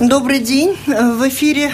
Добрый 0.00 0.40
день. 0.40 0.76
В 0.86 1.26
эфире 1.30 1.72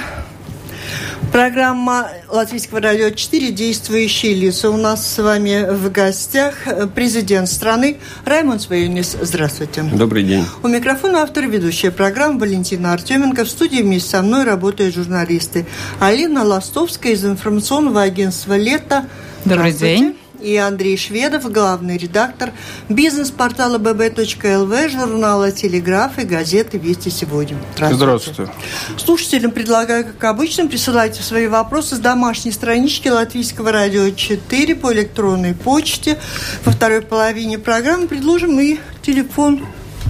программа 1.32 2.06
Латвийского 2.28 2.80
радио 2.80 3.10
4 3.10 3.50
«Действующие 3.50 4.34
лица». 4.34 4.70
У 4.70 4.76
нас 4.76 5.04
с 5.04 5.20
вами 5.20 5.66
в 5.68 5.90
гостях 5.90 6.54
президент 6.94 7.48
страны 7.48 7.96
Раймонд 8.24 8.62
Свейнис. 8.62 9.16
Здравствуйте. 9.20 9.82
Добрый 9.82 10.22
день. 10.22 10.46
У 10.62 10.68
микрофона 10.68 11.22
автор 11.22 11.48
ведущая 11.48 11.90
программы 11.90 12.38
Валентина 12.38 12.92
Артеменко. 12.92 13.44
В 13.44 13.50
студии 13.50 13.82
вместе 13.82 14.10
со 14.10 14.22
мной 14.22 14.44
работают 14.44 14.94
журналисты 14.94 15.66
Алина 15.98 16.44
Ластовская 16.44 17.14
из 17.14 17.24
информационного 17.24 18.02
агентства 18.02 18.56
«Лето». 18.56 19.04
Добрый 19.44 19.72
день 19.72 20.16
и 20.42 20.56
Андрей 20.56 20.96
Шведов, 20.96 21.50
главный 21.50 21.96
редактор 21.96 22.52
бизнес-портала 22.88 23.78
bb.lv, 23.78 24.88
журнала 24.88 25.52
«Телеграф» 25.52 26.18
и 26.18 26.22
газеты 26.22 26.78
«Вести 26.78 27.10
сегодня». 27.10 27.56
Здравствуйте. 27.74 27.96
Здравствуйте. 27.96 28.52
Слушателям 28.98 29.50
предлагаю, 29.52 30.04
как 30.04 30.24
обычно, 30.24 30.66
присылайте 30.66 31.22
свои 31.22 31.46
вопросы 31.46 31.96
с 31.96 31.98
домашней 31.98 32.52
странички 32.52 33.08
Латвийского 33.08 33.72
радио 33.72 34.10
4 34.10 34.74
по 34.74 34.92
электронной 34.92 35.54
почте. 35.54 36.18
Во 36.64 36.72
второй 36.72 37.02
половине 37.02 37.58
программы 37.58 38.08
предложим 38.08 38.58
и 38.58 38.78
телефон 39.02 39.64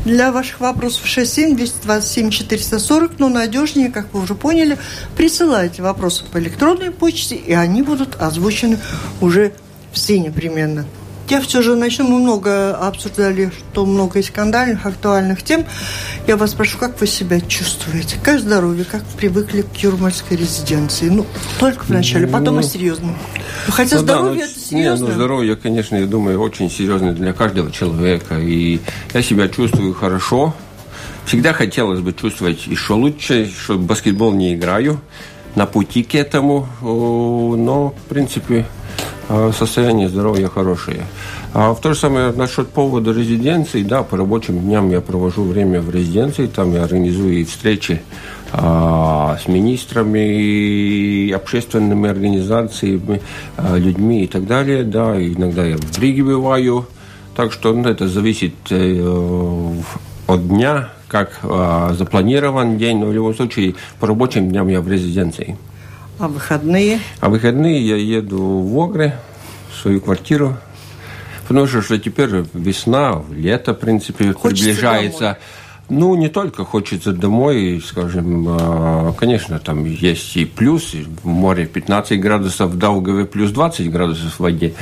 для 0.04 0.32
ваших 0.32 0.60
вопросов 0.60 1.06
67-227-440, 1.06 3.12
но 3.18 3.28
надежнее, 3.28 3.90
как 3.90 4.12
вы 4.12 4.22
уже 4.22 4.34
поняли, 4.34 4.78
присылайте 5.16 5.82
вопросы 5.82 6.24
по 6.24 6.38
электронной 6.38 6.90
почте, 6.90 7.36
и 7.36 7.52
они 7.52 7.82
будут 7.82 8.20
озвучены 8.20 8.78
уже 9.20 9.52
все 9.92 10.18
непременно. 10.18 10.86
Я 11.28 11.40
все 11.40 11.62
же 11.62 11.76
начну. 11.76 12.08
Мы 12.08 12.18
много 12.18 12.76
обсуждали, 12.76 13.50
что 13.56 13.86
много 13.86 14.18
и 14.18 14.22
скандальных, 14.22 14.84
актуальных 14.84 15.42
тем. 15.42 15.64
Я 16.26 16.36
вас 16.36 16.50
спрошу, 16.50 16.78
как 16.78 17.00
вы 17.00 17.06
себя 17.06 17.40
чувствуете? 17.40 18.16
Как 18.22 18.40
здоровье? 18.40 18.84
Как 18.84 19.02
привыкли 19.16 19.62
к 19.62 19.76
юрмальской 19.76 20.36
резиденции? 20.36 21.08
Ну, 21.08 21.24
только 21.58 21.84
вначале, 21.84 22.26
потом 22.26 22.56
ну, 22.56 22.60
о 22.60 22.62
серьезном. 22.62 23.16
Ну, 23.66 23.72
хотя 23.72 23.96
ну, 23.96 24.02
здоровье 24.02 24.42
да, 24.42 24.46
ну, 24.46 24.50
это 24.50 24.60
серьезно. 24.60 25.04
Нет, 25.04 25.08
ну, 25.08 25.14
здоровье, 25.14 25.56
конечно, 25.56 25.96
я 25.96 26.06
думаю, 26.06 26.40
очень 26.40 26.70
серьезно 26.70 27.12
для 27.12 27.32
каждого 27.32 27.70
человека. 27.70 28.38
И 28.38 28.80
я 29.14 29.22
себя 29.22 29.48
чувствую 29.48 29.94
хорошо. 29.94 30.54
Всегда 31.24 31.52
хотелось 31.52 32.00
бы 32.00 32.12
чувствовать 32.12 32.66
еще 32.66 32.94
лучше, 32.94 33.50
что 33.50 33.78
баскетбол 33.78 34.32
не 34.32 34.54
играю. 34.54 35.00
На 35.54 35.66
пути 35.66 36.02
к 36.02 36.14
этому. 36.14 36.68
Но, 36.82 37.94
в 38.04 38.08
принципе, 38.08 38.66
состояние 39.28 40.08
здоровья 40.08 40.48
хорошее. 40.48 41.06
А 41.54 41.74
в 41.74 41.80
то 41.80 41.92
же 41.92 41.98
самое 41.98 42.32
насчет 42.32 42.68
повода 42.68 43.12
резиденции, 43.12 43.82
да, 43.82 44.02
по 44.02 44.16
рабочим 44.16 44.58
дням 44.58 44.90
я 44.90 45.02
провожу 45.02 45.44
время 45.44 45.82
в 45.82 45.90
резиденции, 45.90 46.46
там 46.46 46.72
я 46.72 46.82
организую 46.82 47.40
и 47.40 47.44
встречи 47.44 48.00
а, 48.52 49.36
с 49.42 49.48
министрами, 49.48 51.30
общественными 51.30 52.08
организациями, 52.08 53.20
а, 53.58 53.76
людьми 53.76 54.24
и 54.24 54.26
так 54.26 54.46
далее, 54.46 54.82
да, 54.82 55.14
иногда 55.20 55.64
я 55.64 55.76
в 55.76 55.98
Риге 55.98 56.24
бываю, 56.24 56.86
так 57.36 57.52
что 57.52 57.74
ну, 57.74 57.88
это 57.88 58.08
зависит 58.08 58.54
э, 58.70 59.72
от 60.26 60.48
дня, 60.48 60.90
как 61.08 61.40
э, 61.42 61.94
запланирован 61.98 62.78
день, 62.78 62.98
но 62.98 63.06
в 63.06 63.12
любом 63.12 63.34
случае 63.34 63.74
по 64.00 64.06
рабочим 64.06 64.50
дням 64.50 64.68
я 64.68 64.80
в 64.80 64.88
резиденции. 64.88 65.56
А 66.22 66.28
выходные? 66.28 67.00
А 67.18 67.28
выходные 67.28 67.84
я 67.84 67.96
еду 67.96 68.60
в 68.60 68.78
Огре, 68.78 69.16
в 69.72 69.74
свою 69.74 70.00
квартиру. 70.00 70.56
Потому 71.48 71.66
что, 71.66 71.82
что 71.82 71.98
теперь 71.98 72.44
весна, 72.54 73.24
лето, 73.32 73.74
в 73.74 73.80
принципе, 73.80 74.32
Хочется 74.32 74.66
приближается. 74.66 75.18
Домой. 75.18 75.36
Ну, 75.94 76.14
не 76.14 76.28
только 76.28 76.64
хочется 76.64 77.12
домой, 77.12 77.82
скажем, 77.86 78.46
а, 78.48 79.12
конечно, 79.12 79.58
там 79.58 79.84
есть 79.84 80.34
и 80.38 80.46
плюс, 80.46 80.94
в 80.94 81.26
море 81.26 81.66
15 81.66 82.18
градусов, 82.18 82.70
в 82.70 82.78
Даугаве 82.78 83.26
плюс 83.26 83.50
20 83.50 83.90
градусов 83.90 84.32
в 84.32 84.40
воде. 84.40 84.72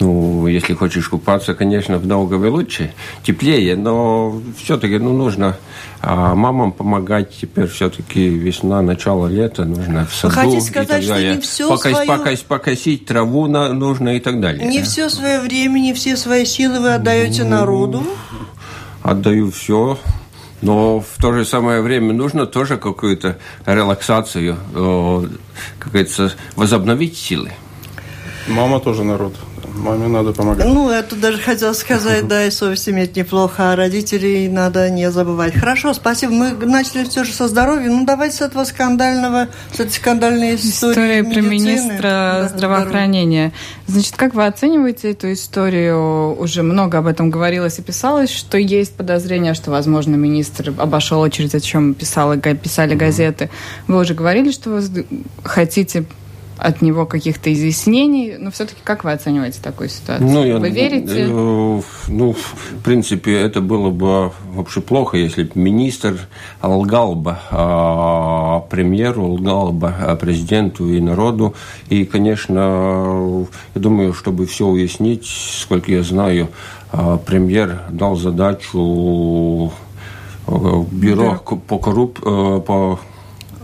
Ну, 0.00 0.48
если 0.48 0.74
хочешь 0.74 1.08
купаться, 1.08 1.54
конечно, 1.54 1.98
в 1.98 2.06
Даугаве 2.06 2.48
лучше, 2.48 2.92
теплее, 3.22 3.76
но 3.76 4.42
все-таки 4.58 4.98
ну, 4.98 5.12
нужно 5.12 5.56
а 6.02 6.34
мамам 6.34 6.72
помогать. 6.72 7.30
Теперь 7.40 7.68
все-таки 7.68 8.28
весна, 8.28 8.82
начало 8.82 9.28
лета, 9.28 9.64
нужно 9.64 10.04
в 10.04 10.14
саду 10.14 10.34
Вы 10.34 10.40
хотите 10.42 10.60
сказать, 10.62 11.04
и 11.04 11.06
так 11.06 11.16
далее. 11.16 11.30
Что 11.30 11.36
не 11.36 11.40
все 11.42 11.68
покос, 11.68 11.92
свое... 11.92 12.08
покос, 12.08 12.40
покосить 12.40 13.06
траву 13.06 13.46
на, 13.46 13.72
нужно 13.72 14.16
и 14.16 14.20
так 14.20 14.40
далее. 14.40 14.66
Не 14.66 14.82
все 14.82 15.08
свое 15.10 15.38
время, 15.38 15.78
не 15.78 15.94
все 15.94 16.16
свои 16.16 16.44
силы 16.44 16.80
вы 16.80 16.94
отдаете 16.94 17.44
ну, 17.44 17.50
народу? 17.50 18.02
Отдаю 19.04 19.52
все. 19.52 19.96
Но 20.62 21.00
в 21.00 21.20
то 21.20 21.32
же 21.32 21.44
самое 21.44 21.82
время 21.82 22.12
нужно 22.12 22.46
тоже 22.46 22.76
какую-то 22.78 23.38
релаксацию, 23.66 24.56
как 25.78 25.92
говорится, 25.92 26.32
возобновить 26.56 27.16
силы. 27.16 27.52
Мама 28.48 28.80
тоже 28.80 29.04
народ 29.04 29.34
маме 29.76 30.08
надо 30.08 30.32
помогать. 30.32 30.66
Ну, 30.66 30.90
это 30.90 31.16
даже 31.16 31.38
хотел 31.38 31.74
сказать, 31.74 32.26
да, 32.28 32.44
и 32.44 32.50
совесть 32.50 32.88
иметь 32.88 33.16
неплохо, 33.16 33.72
а 33.72 33.76
родителей 33.76 34.48
надо 34.48 34.90
не 34.90 35.10
забывать. 35.10 35.54
Хорошо, 35.54 35.94
спасибо. 35.94 36.32
Мы 36.32 36.52
начали 36.52 37.04
все 37.04 37.24
же 37.24 37.32
со 37.32 37.48
здоровья. 37.48 37.88
Ну, 37.88 38.04
давайте 38.04 38.36
с 38.36 38.40
этого 38.40 38.64
скандального, 38.64 39.48
с 39.72 39.80
этой 39.80 39.92
скандальной 39.92 40.56
истории 40.56 40.92
История 40.92 41.24
про 41.24 41.40
министра 41.40 42.02
да, 42.02 42.48
здравоохранения. 42.48 43.52
Значит, 43.86 44.16
как 44.16 44.34
вы 44.34 44.46
оцениваете 44.46 45.12
эту 45.12 45.32
историю? 45.32 46.36
Уже 46.38 46.62
много 46.62 46.98
об 46.98 47.06
этом 47.06 47.30
говорилось 47.30 47.78
и 47.78 47.82
писалось, 47.82 48.30
что 48.30 48.58
есть 48.58 48.94
подозрение, 48.94 49.54
что, 49.54 49.70
возможно, 49.70 50.16
министр 50.16 50.74
обошел 50.76 51.20
очередь, 51.20 51.54
о 51.54 51.60
чем 51.60 51.94
писали, 51.94 52.38
писали 52.54 52.94
газеты. 52.94 53.50
Вы 53.86 54.00
уже 54.00 54.14
говорили, 54.14 54.50
что 54.50 54.70
вы 54.70 55.06
хотите 55.44 56.04
от 56.58 56.82
него 56.82 57.06
каких-то 57.06 57.52
изъяснений. 57.52 58.36
Но 58.38 58.50
все-таки 58.50 58.80
как 58.82 59.04
вы 59.04 59.12
оцениваете 59.12 59.60
такую 59.62 59.88
ситуацию? 59.88 60.28
Ну, 60.28 60.44
я, 60.44 60.58
вы 60.58 60.70
верите? 60.70 61.26
Э, 61.28 61.80
ну, 62.08 62.32
в 62.32 62.82
принципе, 62.82 63.38
это 63.38 63.60
было 63.60 63.90
бы 63.90 64.32
вообще 64.52 64.80
плохо, 64.80 65.16
если 65.16 65.44
бы 65.44 65.52
министр 65.54 66.18
лгал 66.62 67.14
бы 67.14 67.36
а, 67.50 68.60
премьеру, 68.70 69.32
лгал 69.32 69.72
бы 69.72 69.92
президенту 70.20 70.88
и 70.88 71.00
народу. 71.00 71.54
И, 71.88 72.04
конечно, 72.04 73.46
я 73.74 73.80
думаю, 73.80 74.14
чтобы 74.14 74.46
все 74.46 74.66
уяснить, 74.66 75.26
сколько 75.26 75.90
я 75.92 76.02
знаю, 76.02 76.48
а, 76.92 77.18
премьер 77.18 77.82
дал 77.90 78.16
задачу 78.16 79.72
бюро 80.46 81.40
да. 81.50 81.56
по 81.56 81.78
корруп... 81.78 82.20
Э, 82.24 82.60
по 82.64 82.98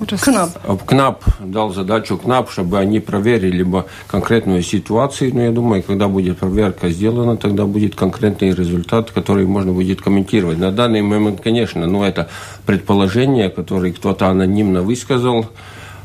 КНАП. 0.01 0.85
КНАП 0.87 1.25
дал 1.41 1.73
задачу 1.73 2.19
КНАП, 2.19 2.51
чтобы 2.51 2.79
они 2.79 3.01
проверили 3.01 3.63
бы 3.63 3.85
конкретную 4.07 4.63
ситуацию. 4.63 5.35
Но 5.35 5.43
я 5.43 5.51
думаю, 5.51 5.83
когда 5.83 6.09
будет 6.09 6.39
проверка 6.39 6.91
сделана, 6.91 7.37
тогда 7.37 7.67
будет 7.67 7.95
конкретный 7.95 8.51
результат, 8.51 9.11
который 9.11 9.47
можно 9.47 9.73
будет 9.73 10.03
комментировать. 10.03 10.59
На 10.59 10.73
данный 10.73 11.03
момент, 11.03 11.41
конечно, 11.41 11.87
ну, 11.87 12.03
это 12.03 12.29
предположение, 12.67 13.51
которое 13.51 13.93
кто-то 13.93 14.29
анонимно 14.29 14.83
высказал. 14.83 15.47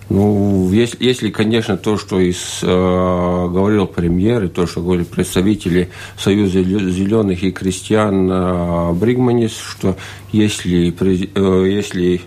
Ну, 0.09 0.71
если, 0.71 1.03
если, 1.03 1.29
конечно, 1.31 1.75
то, 1.75 1.97
что 1.97 2.19
из, 2.19 2.59
э, 2.61 2.65
говорил 2.65 3.87
премьер, 3.87 4.45
и 4.45 4.47
то, 4.47 4.65
что 4.65 4.81
говорили 4.81 5.03
представители 5.03 5.89
Союза 6.17 6.63
зеленых 6.63 7.43
и 7.43 7.51
крестьян 7.51 8.29
э, 8.31 8.93
Бригманис, 8.93 9.57
что 9.57 9.97
если, 10.31 10.95
э, 10.97 11.69
если 11.69 12.21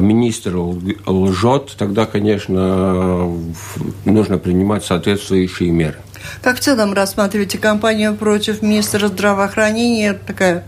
министр 0.00 0.56
лжет, 1.06 1.74
тогда, 1.78 2.06
конечно, 2.06 3.30
нужно 4.04 4.38
принимать 4.38 4.84
соответствующие 4.84 5.70
меры. 5.70 5.96
Как 6.42 6.56
в 6.56 6.60
целом 6.60 6.92
рассматриваете 6.92 7.58
кампанию 7.58 8.14
против 8.14 8.62
министра 8.62 9.08
здравоохранения? 9.08 10.14
Такая 10.14 10.64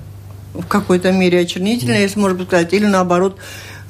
в 0.54 0.66
какой-то 0.66 1.12
мере 1.12 1.40
очернительная, 1.40 2.02
если 2.02 2.18
можно 2.18 2.44
сказать, 2.44 2.72
или 2.72 2.86
наоборот 2.86 3.36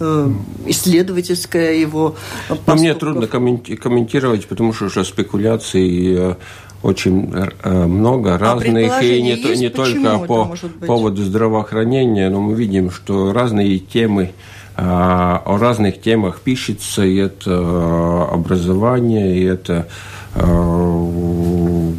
э, 0.00 0.30
исследовательская 0.66 1.74
его 1.74 2.16
поступков. 2.48 2.66
Но 2.66 2.74
мне 2.74 2.94
трудно 2.94 3.26
комментировать, 3.26 4.46
потому 4.46 4.72
что 4.72 4.86
уже 4.86 5.04
спекуляций 5.04 6.14
э, 6.14 6.34
очень 6.82 7.32
э, 7.32 7.86
много 7.86 8.34
а 8.34 8.38
разных, 8.38 9.02
и 9.02 9.22
не, 9.22 9.56
не 9.56 9.68
только 9.68 10.18
по 10.18 10.54
поводу 10.86 11.24
здравоохранения, 11.24 12.28
но 12.28 12.40
мы 12.40 12.54
видим, 12.54 12.90
что 12.90 13.32
разные 13.32 13.78
темы 13.78 14.30
а, 14.30 14.67
о 14.80 15.58
разных 15.58 16.00
темах 16.00 16.40
пишется, 16.40 17.04
и 17.04 17.16
это 17.16 17.50
э, 17.50 18.34
образование, 18.34 19.36
и 19.36 19.42
это 19.42 19.88
э, 20.36 21.92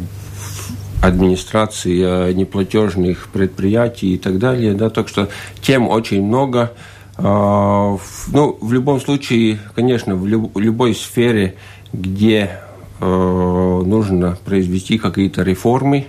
администрация 1.02 2.32
неплатежных 2.32 3.28
предприятий 3.28 4.14
и 4.14 4.18
так 4.18 4.38
далее. 4.38 4.72
Да, 4.72 4.88
так 4.88 5.08
что 5.08 5.28
тем 5.60 5.88
очень 5.88 6.24
много. 6.24 6.72
А, 7.16 7.98
ну, 8.28 8.58
в 8.60 8.72
любом 8.72 8.98
случае, 9.00 9.58
конечно, 9.74 10.14
в 10.14 10.26
любой 10.26 10.94
сфере, 10.94 11.56
где 11.92 12.50
э, 12.98 13.04
нужно 13.04 14.38
произвести 14.44 14.96
какие-то 14.96 15.42
реформы, 15.42 16.06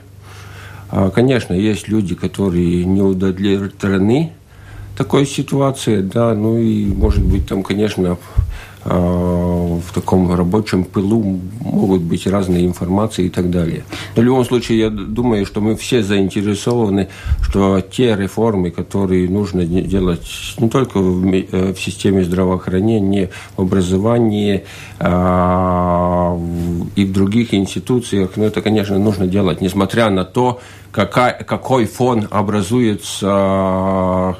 а, 0.89 1.09
конечно, 1.09 1.53
есть 1.53 1.88
люди, 1.89 2.15
которые 2.15 2.85
не 2.85 3.01
удовлетворены 3.01 4.31
такой 5.01 5.25
ситуации, 5.25 6.01
да, 6.01 6.36
ну 6.36 6.59
и, 6.59 6.86
может 6.86 7.24
быть, 7.24 7.48
там, 7.48 7.63
конечно, 7.63 8.19
а, 8.83 9.80
в 9.80 9.94
таком 9.94 10.31
рабочем 10.31 10.83
пылу 10.83 11.39
могут 11.59 12.03
быть 12.03 12.27
разные 12.27 12.68
информации 12.68 13.25
и 13.25 13.30
так 13.30 13.50
далее. 13.50 13.83
Но 14.15 14.21
в 14.21 14.25
любом 14.25 14.45
случае, 14.45 14.77
я 14.80 14.89
думаю, 14.92 15.48
что 15.48 15.59
мы 15.59 15.75
все 15.75 16.03
заинтересованы, 16.03 17.07
что 17.42 17.81
те 17.81 18.15
реформы, 18.15 18.69
которые 18.69 19.27
нужно 19.27 19.65
делать 19.65 20.56
не 20.59 20.69
только 20.69 21.00
в, 21.00 21.25
э, 21.33 21.74
в 21.74 21.80
системе 21.80 22.24
здравоохранения, 22.24 23.31
в 23.57 23.62
образовании 23.62 24.65
а, 25.00 26.39
и 26.95 27.06
в 27.06 27.12
других 27.12 27.56
институциях, 27.56 28.31
но 28.36 28.45
это, 28.45 28.62
конечно, 28.62 29.00
нужно 29.00 29.25
делать, 29.25 29.62
несмотря 29.62 30.12
на 30.12 30.25
то, 30.25 30.59
какая, 30.91 31.43
какой 31.43 31.85
фон 31.85 32.27
образуется 32.29 34.35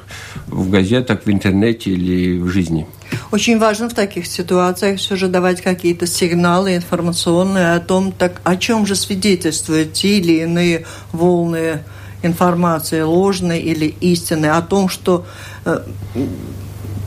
в 0.46 0.70
газетах, 0.70 1.24
в 1.24 1.30
интернете 1.30 1.90
или 1.90 2.38
в 2.38 2.48
жизни. 2.48 2.86
Очень 3.30 3.58
важно 3.58 3.88
в 3.88 3.94
таких 3.94 4.26
ситуациях 4.26 4.98
все 4.98 5.16
же 5.16 5.28
давать 5.28 5.60
какие-то 5.60 6.06
сигналы 6.06 6.76
информационные 6.76 7.74
о 7.74 7.80
том, 7.80 8.12
так, 8.12 8.40
о 8.44 8.56
чем 8.56 8.86
же 8.86 8.94
свидетельствуют 8.94 9.92
те 9.92 10.18
или 10.18 10.42
иные 10.42 10.86
волны 11.12 11.82
информации, 12.22 13.02
ложные 13.02 13.60
или 13.60 13.86
истинные, 13.86 14.52
о 14.52 14.62
том, 14.62 14.88
что 14.88 15.26
э, 15.64 15.80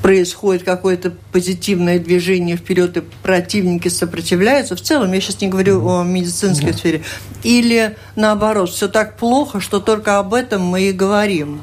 происходит 0.05 0.61
какое-то 0.61 1.13
позитивное 1.31 1.97
движение 1.97 2.57
вперед, 2.57 2.95
и 2.95 3.01
противники 3.23 3.87
сопротивляются. 3.87 4.75
В 4.75 4.81
целом, 4.81 5.11
я 5.11 5.19
сейчас 5.19 5.41
не 5.41 5.47
говорю 5.47 5.83
о 5.83 6.03
медицинской 6.03 6.73
сфере. 6.73 7.01
Или 7.41 7.97
наоборот, 8.15 8.69
все 8.69 8.87
так 8.87 9.17
плохо, 9.17 9.59
что 9.59 9.79
только 9.79 10.19
об 10.19 10.35
этом 10.35 10.61
мы 10.61 10.83
и 10.83 10.91
говорим. 10.91 11.59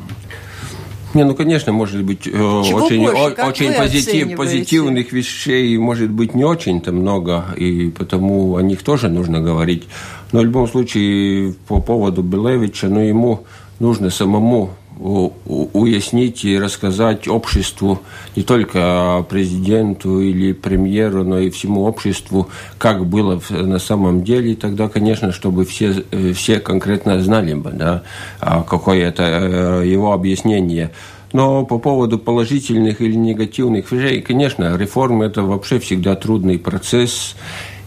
Не, 1.15 1.23
ну, 1.23 1.37
конечно, 1.37 1.71
может 1.73 2.03
быть, 2.03 2.27
э, 2.27 2.31
очень, 2.33 3.06
о, 3.06 3.47
очень 3.47 3.73
позитив, 3.75 4.37
позитивных 4.37 5.12
вещей, 5.12 5.79
может 5.79 6.11
быть, 6.11 6.35
не 6.35 6.43
очень-то 6.43 6.91
много, 6.91 7.44
и 7.56 7.91
потому 7.91 8.56
о 8.56 8.62
них 8.62 8.83
тоже 8.83 9.09
нужно 9.09 9.41
говорить. 9.41 9.85
Но 10.33 10.41
в 10.41 10.44
любом 10.44 10.67
случае, 10.67 11.55
по 11.69 11.81
поводу 11.81 12.23
Белевича, 12.23 12.89
ну, 12.89 12.99
ему 12.99 13.44
нужно 13.79 14.11
самому 14.11 14.71
уяснить 15.03 16.45
и 16.45 16.59
рассказать 16.59 17.27
обществу, 17.29 18.01
не 18.37 18.43
только 18.43 19.25
президенту 19.29 20.21
или 20.21 20.53
премьеру, 20.53 21.25
но 21.25 21.39
и 21.39 21.51
всему 21.51 21.85
обществу, 21.85 22.49
как 22.79 23.07
было 23.07 23.41
на 23.51 23.79
самом 23.79 24.23
деле. 24.23 24.55
Тогда, 24.55 24.89
конечно, 24.89 25.33
чтобы 25.33 25.65
все, 25.65 26.05
э, 26.11 26.33
все 26.33 26.61
конкретно 26.61 27.21
знали 27.21 27.55
бы, 27.55 27.71
да, 27.73 28.03
а 28.41 28.63
какое 28.63 29.09
это 29.09 29.23
э, 29.23 29.87
его 29.87 30.13
объяснение. 30.13 30.93
Но 31.33 31.65
по 31.65 31.79
поводу 31.79 32.19
положительных 32.19 33.01
или 33.01 33.15
негативных 33.15 33.91
вещей, 33.91 34.21
конечно, 34.21 34.77
реформы– 34.77 35.25
это 35.27 35.43
вообще 35.43 35.79
всегда 35.79 36.15
трудный 36.15 36.59
процесс, 36.59 37.37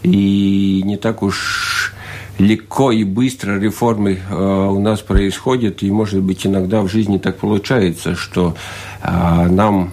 и 0.02 0.82
не 0.84 0.96
так 0.96 1.22
уж 1.22 1.95
легко 2.38 2.92
и 2.92 3.04
быстро 3.04 3.58
реформы 3.58 4.18
э, 4.28 4.34
у 4.34 4.78
нас 4.78 5.00
происходят, 5.00 5.82
и, 5.82 5.90
может 5.90 6.20
быть, 6.20 6.46
иногда 6.46 6.82
в 6.82 6.88
жизни 6.88 7.18
так 7.18 7.38
получается, 7.38 8.14
что 8.14 8.54
э, 9.02 9.46
нам 9.48 9.92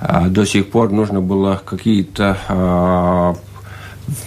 э, 0.00 0.28
до 0.28 0.44
сих 0.44 0.70
пор 0.70 0.92
нужно 0.92 1.20
было 1.20 1.60
какие-то 1.64 2.38
э, 2.48 3.34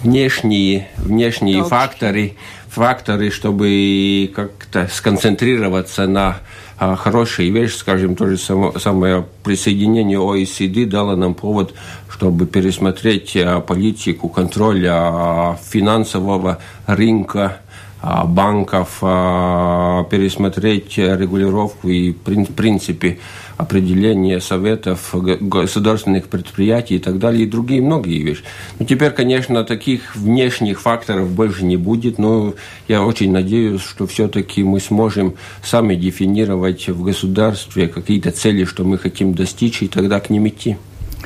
внешние, 0.02 0.88
внешние 0.98 1.64
факторы, 1.64 2.34
факторы, 2.68 3.30
чтобы 3.30 4.30
как-то 4.34 4.88
сконцентрироваться 4.92 6.06
на 6.06 6.38
хорошая 6.80 7.50
вещь, 7.50 7.74
скажем, 7.74 8.16
то 8.16 8.26
же 8.26 8.38
самое 8.38 9.26
присоединение 9.44 10.18
ОИСД 10.18 10.88
дало 10.88 11.14
нам 11.14 11.34
повод, 11.34 11.74
чтобы 12.08 12.46
пересмотреть 12.46 13.36
а, 13.36 13.60
политику 13.60 14.28
контроля 14.28 14.92
а, 14.94 15.58
финансового 15.62 16.58
рынка, 16.86 17.60
банков, 18.02 18.98
пересмотреть 19.00 20.96
регулировку 20.96 21.88
и 21.88 22.12
принципе 22.12 23.18
определение 23.56 24.40
советов 24.40 25.10
государственных 25.12 26.28
предприятий 26.28 26.96
и 26.96 26.98
так 26.98 27.18
далее, 27.18 27.42
и 27.42 27.46
другие 27.46 27.82
многие 27.82 28.22
вещи. 28.22 28.42
Но 28.78 28.86
теперь, 28.86 29.10
конечно, 29.10 29.64
таких 29.64 30.16
внешних 30.16 30.80
факторов 30.80 31.30
больше 31.30 31.64
не 31.64 31.76
будет, 31.76 32.16
но 32.18 32.54
я 32.88 33.02
очень 33.04 33.32
надеюсь, 33.32 33.82
что 33.82 34.06
все-таки 34.06 34.62
мы 34.64 34.80
сможем 34.80 35.34
сами 35.62 35.94
дефинировать 35.94 36.88
в 36.88 37.02
государстве 37.02 37.88
какие-то 37.88 38.30
цели, 38.30 38.64
что 38.64 38.84
мы 38.84 38.96
хотим 38.96 39.34
достичь, 39.34 39.82
и 39.82 39.88
тогда 39.88 40.20
к 40.20 40.30
ним 40.30 40.48
идти. 40.48 40.78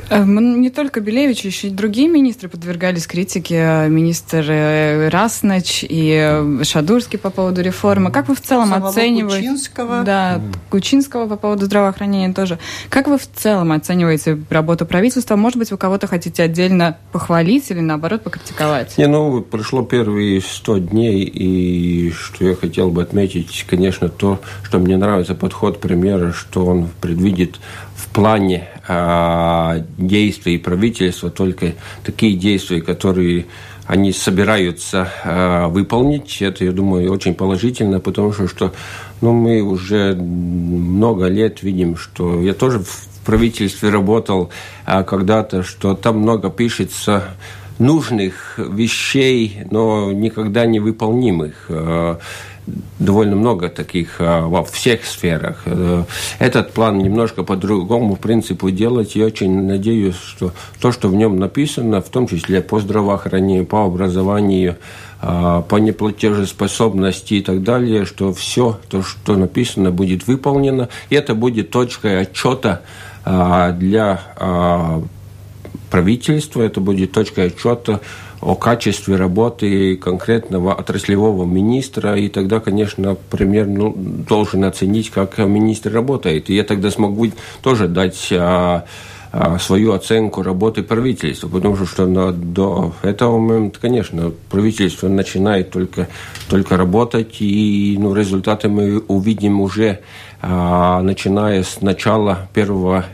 Э, 0.09 0.23
не 0.23 0.69
только 0.69 1.01
Белевич, 1.01 1.41
еще 1.41 1.67
и 1.67 1.71
другие 1.71 2.07
министры 2.07 2.49
подвергались 2.49 3.07
критике. 3.07 3.87
Министр 3.87 4.45
э, 4.49 5.09
Раснач 5.09 5.83
и 5.87 6.15
э, 6.17 6.63
Шадурский 6.63 7.17
по 7.17 7.29
поводу 7.29 7.61
реформы. 7.61 8.11
Как 8.11 8.27
вы 8.27 8.35
в 8.35 8.41
целом 8.41 8.69
Самого 8.69 8.89
оцениваете... 8.89 9.47
Кучинского. 9.47 10.03
Да, 10.03 10.41
Кучинского 10.69 11.27
по 11.27 11.35
поводу 11.37 11.65
здравоохранения 11.65 12.33
тоже. 12.33 12.59
Как 12.89 13.07
вы 13.07 13.17
в 13.17 13.27
целом 13.31 13.71
оцениваете 13.71 14.37
работу 14.49 14.85
правительства? 14.85 15.35
Может 15.35 15.57
быть, 15.57 15.71
вы 15.71 15.77
кого-то 15.77 16.07
хотите 16.07 16.43
отдельно 16.43 16.97
похвалить 17.11 17.69
или, 17.71 17.79
наоборот, 17.79 18.23
покритиковать? 18.23 18.97
Не, 18.97 19.07
ну, 19.07 19.41
прошло 19.41 19.83
первые 19.83 20.41
сто 20.41 20.77
дней, 20.77 21.23
и 21.23 22.11
что 22.11 22.45
я 22.45 22.55
хотел 22.55 22.89
бы 22.89 23.01
отметить, 23.01 23.65
конечно, 23.67 24.09
то, 24.09 24.39
что 24.63 24.79
мне 24.79 24.97
нравится 24.97 25.35
подход 25.35 25.79
премьера, 25.79 26.31
что 26.31 26.65
он 26.65 26.89
предвидит 27.01 27.59
в 27.95 28.07
плане 28.09 28.67
э, 28.74 28.74
действий 28.87 30.57
правительства 30.57 31.29
только 31.29 31.73
такие 32.03 32.35
действия, 32.35 32.81
которые 32.81 33.45
они 33.87 34.11
собираются 34.11 35.09
э, 35.23 35.67
выполнить. 35.67 36.41
Это, 36.41 36.65
я 36.65 36.71
думаю, 36.71 37.11
очень 37.11 37.35
положительно, 37.35 37.99
потому 37.99 38.33
что, 38.33 38.47
что 38.47 38.73
ну, 39.21 39.31
мы 39.31 39.61
уже 39.61 40.15
много 40.15 41.27
лет 41.27 41.61
видим, 41.61 41.95
что 41.95 42.41
я 42.41 42.53
тоже 42.53 42.79
в 42.79 43.25
правительстве 43.25 43.89
работал 43.89 44.49
э, 44.87 45.03
когда-то, 45.03 45.63
что 45.63 45.93
там 45.93 46.19
много 46.19 46.49
пишется 46.49 47.35
нужных 47.77 48.57
вещей, 48.57 49.63
но 49.69 50.11
никогда 50.11 50.65
не 50.65 50.79
выполнимых. 50.79 51.69
Довольно 52.99 53.35
много 53.35 53.69
таких 53.69 54.15
а, 54.19 54.47
во 54.47 54.63
всех 54.63 55.05
сферах. 55.05 55.63
Э, 55.65 56.03
этот 56.39 56.73
план 56.73 56.97
немножко 56.97 57.43
по 57.43 57.55
другому 57.55 58.15
принципу 58.15 58.71
делать, 58.71 59.15
и 59.15 59.23
очень 59.23 59.63
надеюсь, 59.63 60.15
что 60.15 60.51
то, 60.79 60.91
что 60.91 61.09
в 61.09 61.15
нем 61.15 61.37
написано, 61.37 62.01
в 62.01 62.09
том 62.09 62.27
числе 62.27 62.61
по 62.61 62.79
здравоохранению, 62.79 63.65
по 63.65 63.85
образованию, 63.85 64.77
а, 65.21 65.61
по 65.61 65.75
неплатежеспособности 65.75 67.35
и 67.35 67.41
так 67.41 67.63
далее, 67.63 68.05
что 68.05 68.33
все 68.33 68.79
то, 68.89 69.03
что 69.03 69.35
написано, 69.35 69.91
будет 69.91 70.25
выполнено. 70.25 70.89
И 71.09 71.15
это 71.15 71.35
будет 71.35 71.69
точкой 71.69 72.21
отчета 72.21 72.81
а, 73.23 73.71
для 73.71 74.21
правительства, 75.89 76.61
это 76.61 76.81
будет 76.81 77.11
точкой 77.11 77.47
отчета 77.47 78.01
о 78.45 78.53
качестве 78.53 79.15
работы 79.15 79.95
конкретного 79.95 80.73
отраслевого 80.73 81.45
министра, 81.45 82.15
и 82.15 82.29
тогда, 82.29 82.59
конечно, 82.59 83.17
премьер 83.31 83.65
ну, 83.65 83.91
должен 83.95 84.63
оценить, 84.65 85.09
как 85.09 85.39
министр 85.39 85.93
работает. 85.93 86.49
И 86.51 86.55
я 86.55 86.63
тогда 86.63 86.91
смогу 86.91 87.27
тоже 87.63 87.87
дать 87.87 88.29
а, 88.31 88.85
а, 89.31 89.57
свою 89.57 89.93
оценку 89.93 90.43
работы 90.43 90.83
правительства, 90.83 91.49
потому 91.49 91.75
что, 91.87 92.05
на, 92.05 92.31
до 92.31 92.93
этого 93.01 93.39
момента, 93.39 93.79
конечно, 93.81 94.31
правительство 94.51 95.07
начинает 95.07 95.71
только, 95.71 96.07
только 96.47 96.77
работать, 96.77 97.37
и 97.41 97.97
ну, 97.99 98.13
результаты 98.13 98.69
мы 98.69 98.99
увидим 98.99 99.59
уже 99.59 100.01
начиная 100.41 101.63
с 101.63 101.81
начала 101.81 102.47
1 102.53 102.67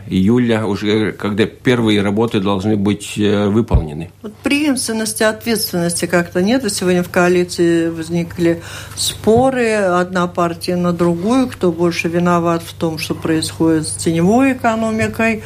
июля, 0.08 0.66
уже 0.66 1.12
когда 1.12 1.46
первые 1.46 2.02
работы 2.02 2.40
должны 2.40 2.76
быть 2.76 3.14
э, 3.16 3.48
выполнены. 3.48 4.10
Вот 4.22 4.34
преемственности, 4.34 5.22
ответственности 5.22 6.06
как-то 6.06 6.42
нет. 6.42 6.70
Сегодня 6.72 7.02
в 7.02 7.10
коалиции 7.10 7.88
возникли 7.88 8.62
споры, 8.96 9.72
одна 9.74 10.26
партия 10.26 10.76
на 10.76 10.92
другую, 10.92 11.48
кто 11.48 11.72
больше 11.72 12.08
виноват 12.08 12.62
в 12.62 12.74
том, 12.74 12.98
что 12.98 13.14
происходит 13.14 13.86
с 13.86 13.94
теневой 13.94 14.52
экономикой. 14.52 15.42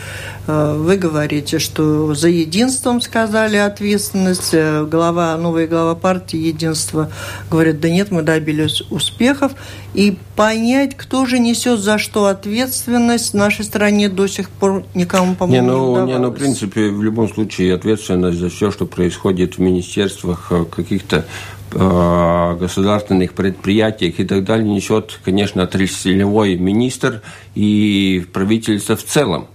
Э, 0.46 0.76
вы 0.76 0.96
говорите, 0.96 1.58
что 1.58 2.14
за 2.14 2.28
единством 2.28 3.00
сказали 3.00 3.56
ответственность. 3.56 4.50
Э, 4.52 4.84
глава, 4.84 5.36
новая 5.36 5.66
глава 5.66 5.94
партии 5.94 6.38
«Единство» 6.38 7.10
говорит, 7.50 7.80
да 7.80 7.88
нет, 7.88 8.10
мы 8.10 8.22
добились 8.22 8.82
успехов. 8.90 9.52
И 9.96 10.18
понять, 10.36 10.94
кто 10.94 11.24
же 11.24 11.38
несет 11.38 11.80
за 11.80 11.96
что 11.96 12.26
ответственность. 12.26 13.32
В 13.32 13.36
нашей 13.36 13.64
стране 13.64 14.10
до 14.10 14.26
сих 14.26 14.50
пор 14.50 14.84
никому, 14.92 15.34
по-моему, 15.34 15.66
не, 15.66 15.72
ну, 15.72 16.06
не, 16.06 16.12
не, 16.12 16.18
ну, 16.18 16.28
в 16.28 16.34
принципе, 16.34 16.90
в 16.90 17.02
любом 17.02 17.32
случае 17.32 17.74
ответственность 17.74 18.38
за 18.38 18.50
все, 18.50 18.70
что 18.70 18.84
происходит 18.84 19.54
в 19.54 19.58
министерствах, 19.58 20.48
э, 20.50 20.66
каких-то 20.66 21.24
э, 21.72 22.56
государственных 22.60 23.32
предприятиях 23.32 24.20
и 24.20 24.24
так 24.24 24.44
далее, 24.44 24.68
несет, 24.68 25.18
конечно, 25.24 25.62
отраслевой 25.62 26.56
министр 26.56 27.22
и 27.54 28.26
правительство 28.34 28.96
в 28.96 29.02
целом. 29.02 29.46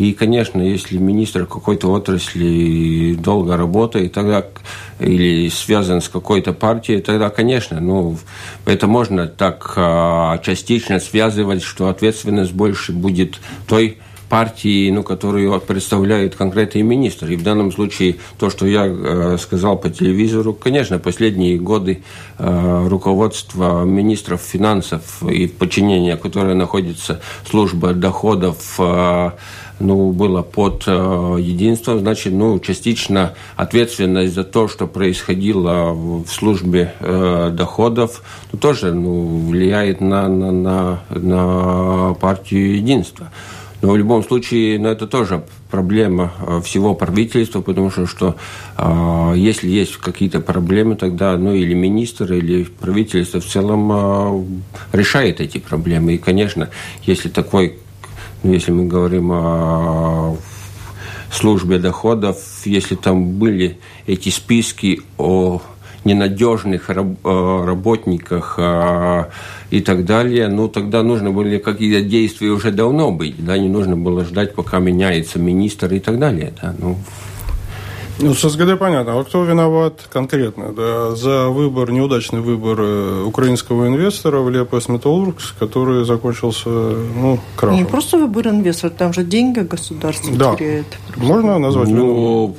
И, 0.00 0.14
конечно, 0.14 0.62
если 0.62 0.96
министр 0.96 1.44
какой-то 1.44 1.92
отрасли 1.92 3.14
долго 3.22 3.58
работает, 3.58 4.14
тогда 4.14 4.46
или 4.98 5.50
связан 5.50 6.00
с 6.00 6.08
какой-то 6.08 6.54
партией, 6.54 7.02
тогда, 7.02 7.28
конечно, 7.28 7.80
ну, 7.80 8.16
это 8.64 8.86
можно 8.86 9.26
так 9.26 9.74
а, 9.76 10.38
частично 10.38 11.00
связывать, 11.00 11.62
что 11.62 11.88
ответственность 11.88 12.54
больше 12.54 12.92
будет 12.92 13.40
той 13.68 13.98
партии, 14.30 14.90
ну, 14.90 15.02
которую 15.02 15.60
представляет 15.60 16.36
конкретный 16.36 16.82
министр. 16.82 17.32
И 17.32 17.36
в 17.36 17.42
данном 17.42 17.72
случае 17.72 18.16
то, 18.38 18.48
что 18.48 18.64
я 18.64 18.86
э, 18.86 19.36
сказал 19.38 19.76
по 19.76 19.90
телевизору, 19.90 20.54
конечно, 20.54 20.98
последние 21.00 21.58
годы 21.58 22.02
э, 22.38 22.86
руководство 22.88 23.84
министров 23.84 24.40
финансов 24.40 25.22
и 25.24 25.48
подчинения, 25.48 26.16
которое 26.16 26.54
находится 26.54 27.20
служба 27.44 27.92
доходов 27.92 28.76
э, 28.78 29.30
ну, 29.80 30.12
было 30.12 30.42
под 30.42 30.84
э, 30.86 31.36
единством, 31.40 32.00
значит, 32.00 32.32
ну, 32.32 32.60
частично 32.60 33.34
ответственность 33.56 34.34
за 34.34 34.44
то, 34.44 34.68
что 34.68 34.86
происходило 34.86 35.92
в 35.92 36.26
службе 36.28 36.94
э, 37.00 37.50
доходов, 37.52 38.22
ну, 38.52 38.58
тоже 38.58 38.92
ну, 38.92 39.46
влияет 39.48 40.00
на, 40.00 40.28
на, 40.28 40.52
на, 40.52 41.00
на 41.08 42.14
партию 42.14 42.76
единства. 42.76 43.32
Но 43.82 43.92
в 43.92 43.96
любом 43.96 44.22
случае, 44.22 44.78
ну, 44.78 44.88
это 44.88 45.06
тоже 45.06 45.42
проблема 45.70 46.32
э, 46.40 46.60
всего 46.62 46.94
правительства, 46.94 47.62
потому 47.62 47.90
что, 47.90 48.06
что 48.06 48.36
э, 48.76 49.32
если 49.36 49.68
есть 49.68 49.96
какие-то 49.96 50.40
проблемы, 50.40 50.96
тогда 50.96 51.36
ну, 51.38 51.54
или 51.54 51.72
министр, 51.72 52.34
или 52.34 52.64
правительство 52.64 53.40
в 53.40 53.46
целом 53.46 53.90
э, 53.92 54.44
решает 54.92 55.40
эти 55.40 55.58
проблемы. 55.58 56.14
И, 56.14 56.18
конечно, 56.18 56.68
если 57.04 57.28
такой 57.28 57.78
ну, 58.42 58.52
если 58.52 58.72
мы 58.72 58.86
говорим 58.86 59.30
о 59.32 60.36
службе 61.30 61.78
доходов, 61.78 62.38
если 62.64 62.94
там 62.94 63.32
были 63.38 63.78
эти 64.06 64.30
списки 64.30 65.02
о 65.18 65.60
ненадежных 66.04 66.90
э, 66.90 66.94
работниках 66.94 68.54
а, 68.58 69.30
и 69.70 69.80
так 69.80 70.04
далее, 70.04 70.48
ну 70.48 70.68
тогда 70.68 71.02
нужно 71.02 71.30
были 71.30 71.58
какие-то 71.58 72.02
действия 72.02 72.50
уже 72.50 72.70
давно 72.70 73.10
быть, 73.10 73.44
да, 73.44 73.58
не 73.58 73.68
нужно 73.68 73.96
было 73.96 74.24
ждать, 74.24 74.54
пока 74.54 74.78
меняется 74.78 75.38
министр 75.38 75.94
и 75.94 76.00
так 76.00 76.18
далее, 76.18 76.52
да, 76.60 76.74
ну, 76.78 76.96
ну, 78.22 78.34
с 78.34 78.48
СГД 78.48 78.78
понятно. 78.78 79.18
А 79.18 79.24
кто 79.24 79.44
виноват 79.44 80.02
конкретно 80.12 80.72
да, 80.72 81.14
за 81.16 81.48
выбор, 81.48 81.90
неудачный 81.90 82.40
выбор 82.40 82.78
э, 82.80 83.24
украинского 83.24 83.88
инвестора 83.88 84.40
в 84.40 84.50
Лепес 84.50 84.88
Металлургс, 84.88 85.54
который 85.58 86.04
закончился 86.04 86.68
ну, 86.68 87.38
крахом? 87.56 87.78
Не 87.78 87.84
просто 87.84 88.18
выбор 88.18 88.48
инвестора, 88.48 88.90
там 88.90 89.14
же 89.14 89.24
деньги 89.24 89.60
государство 89.60 90.34
да. 90.36 90.54
теряет. 90.54 90.86
Можно 91.16 91.58
назвать? 91.58 91.88
Ну, 91.88 92.56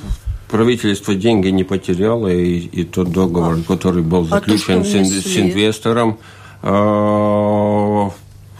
правительство 0.52 1.14
деньги 1.14 1.48
не 1.48 1.64
потеряло, 1.64 2.28
и, 2.28 2.58
и 2.58 2.84
тот 2.84 3.10
договор, 3.10 3.56
а, 3.58 3.72
который 3.72 4.02
был 4.02 4.24
заключен 4.24 4.80
а 4.80 4.84
то, 4.84 5.04
с, 5.04 5.24
с 5.24 5.36
инвестором, 5.38 6.18
э, 6.62 8.10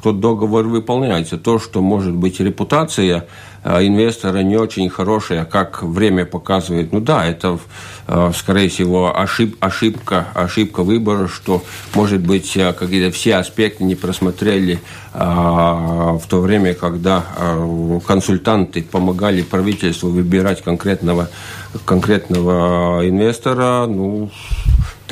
тот 0.02 0.18
договор 0.20 0.66
выполняется. 0.68 1.36
То, 1.36 1.58
что 1.58 1.82
может 1.82 2.14
быть 2.14 2.40
репутация 2.40 3.26
инвестора 3.64 4.38
не 4.38 4.56
очень 4.56 4.88
хорошая, 4.90 5.44
как 5.44 5.82
время 5.82 6.24
показывает. 6.24 6.92
Ну 6.92 7.00
да, 7.00 7.26
это, 7.26 7.58
э, 8.08 8.32
скорее 8.36 8.68
всего, 8.68 9.16
ошиб, 9.16 9.56
ошибка, 9.60 10.26
ошибка 10.34 10.82
выбора, 10.82 11.28
что, 11.28 11.62
может 11.94 12.20
быть, 12.20 12.56
э, 12.56 12.72
какие-то 12.72 13.14
все 13.14 13.36
аспекты 13.36 13.84
не 13.84 13.94
просмотрели 13.94 14.80
в 15.14 16.22
то 16.26 16.40
время, 16.40 16.72
когда 16.72 17.22
консультанты 18.06 18.82
помогали 18.82 19.42
правительству 19.42 20.08
выбирать 20.08 20.62
конкретного, 20.62 21.28
конкретного 21.84 23.06
инвестора. 23.06 23.84
Ну, 23.86 24.30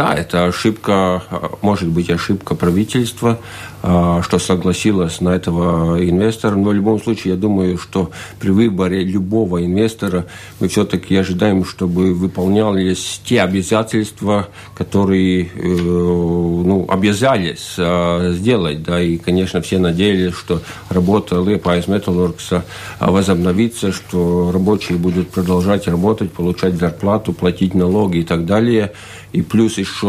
да, 0.00 0.14
это 0.14 0.44
ошибка, 0.46 1.22
может 1.60 1.88
быть, 1.88 2.08
ошибка 2.08 2.54
правительства, 2.54 3.38
а, 3.38 3.38
что 3.82 4.38
согласилось 4.38 5.20
на 5.20 5.30
этого 5.30 6.02
инвестора. 6.02 6.54
Но 6.54 6.70
в 6.70 6.74
любом 6.74 7.00
случае, 7.02 7.34
я 7.34 7.40
думаю, 7.40 7.78
что 7.78 8.10
при 8.38 8.50
выборе 8.50 9.02
любого 9.04 9.64
инвестора 9.64 10.26
мы 10.60 10.68
все-таки 10.68 11.16
ожидаем, 11.16 11.64
чтобы 11.64 12.12
выполнялись 12.12 13.20
те 13.24 13.40
обязательства, 13.40 14.48
которые 14.74 15.44
э, 15.44 15.48
ну, 15.64 16.86
обязались 16.88 17.76
а, 17.78 18.32
сделать. 18.32 18.82
Да, 18.82 19.00
и, 19.00 19.16
конечно, 19.16 19.60
все 19.62 19.78
надеялись, 19.78 20.34
что 20.34 20.60
работа 20.88 21.40
Лиепаяс 21.40 21.88
Металургса 21.88 22.64
возобновится, 22.98 23.92
что 23.92 24.50
рабочие 24.52 24.98
будут 24.98 25.30
продолжать 25.30 25.88
работать, 25.88 26.32
получать 26.32 26.74
зарплату, 26.74 27.32
платить 27.32 27.74
налоги 27.74 28.18
и 28.18 28.24
так 28.24 28.44
далее. 28.46 28.92
И 29.32 29.42
плюс 29.42 29.78
еще 29.78 30.06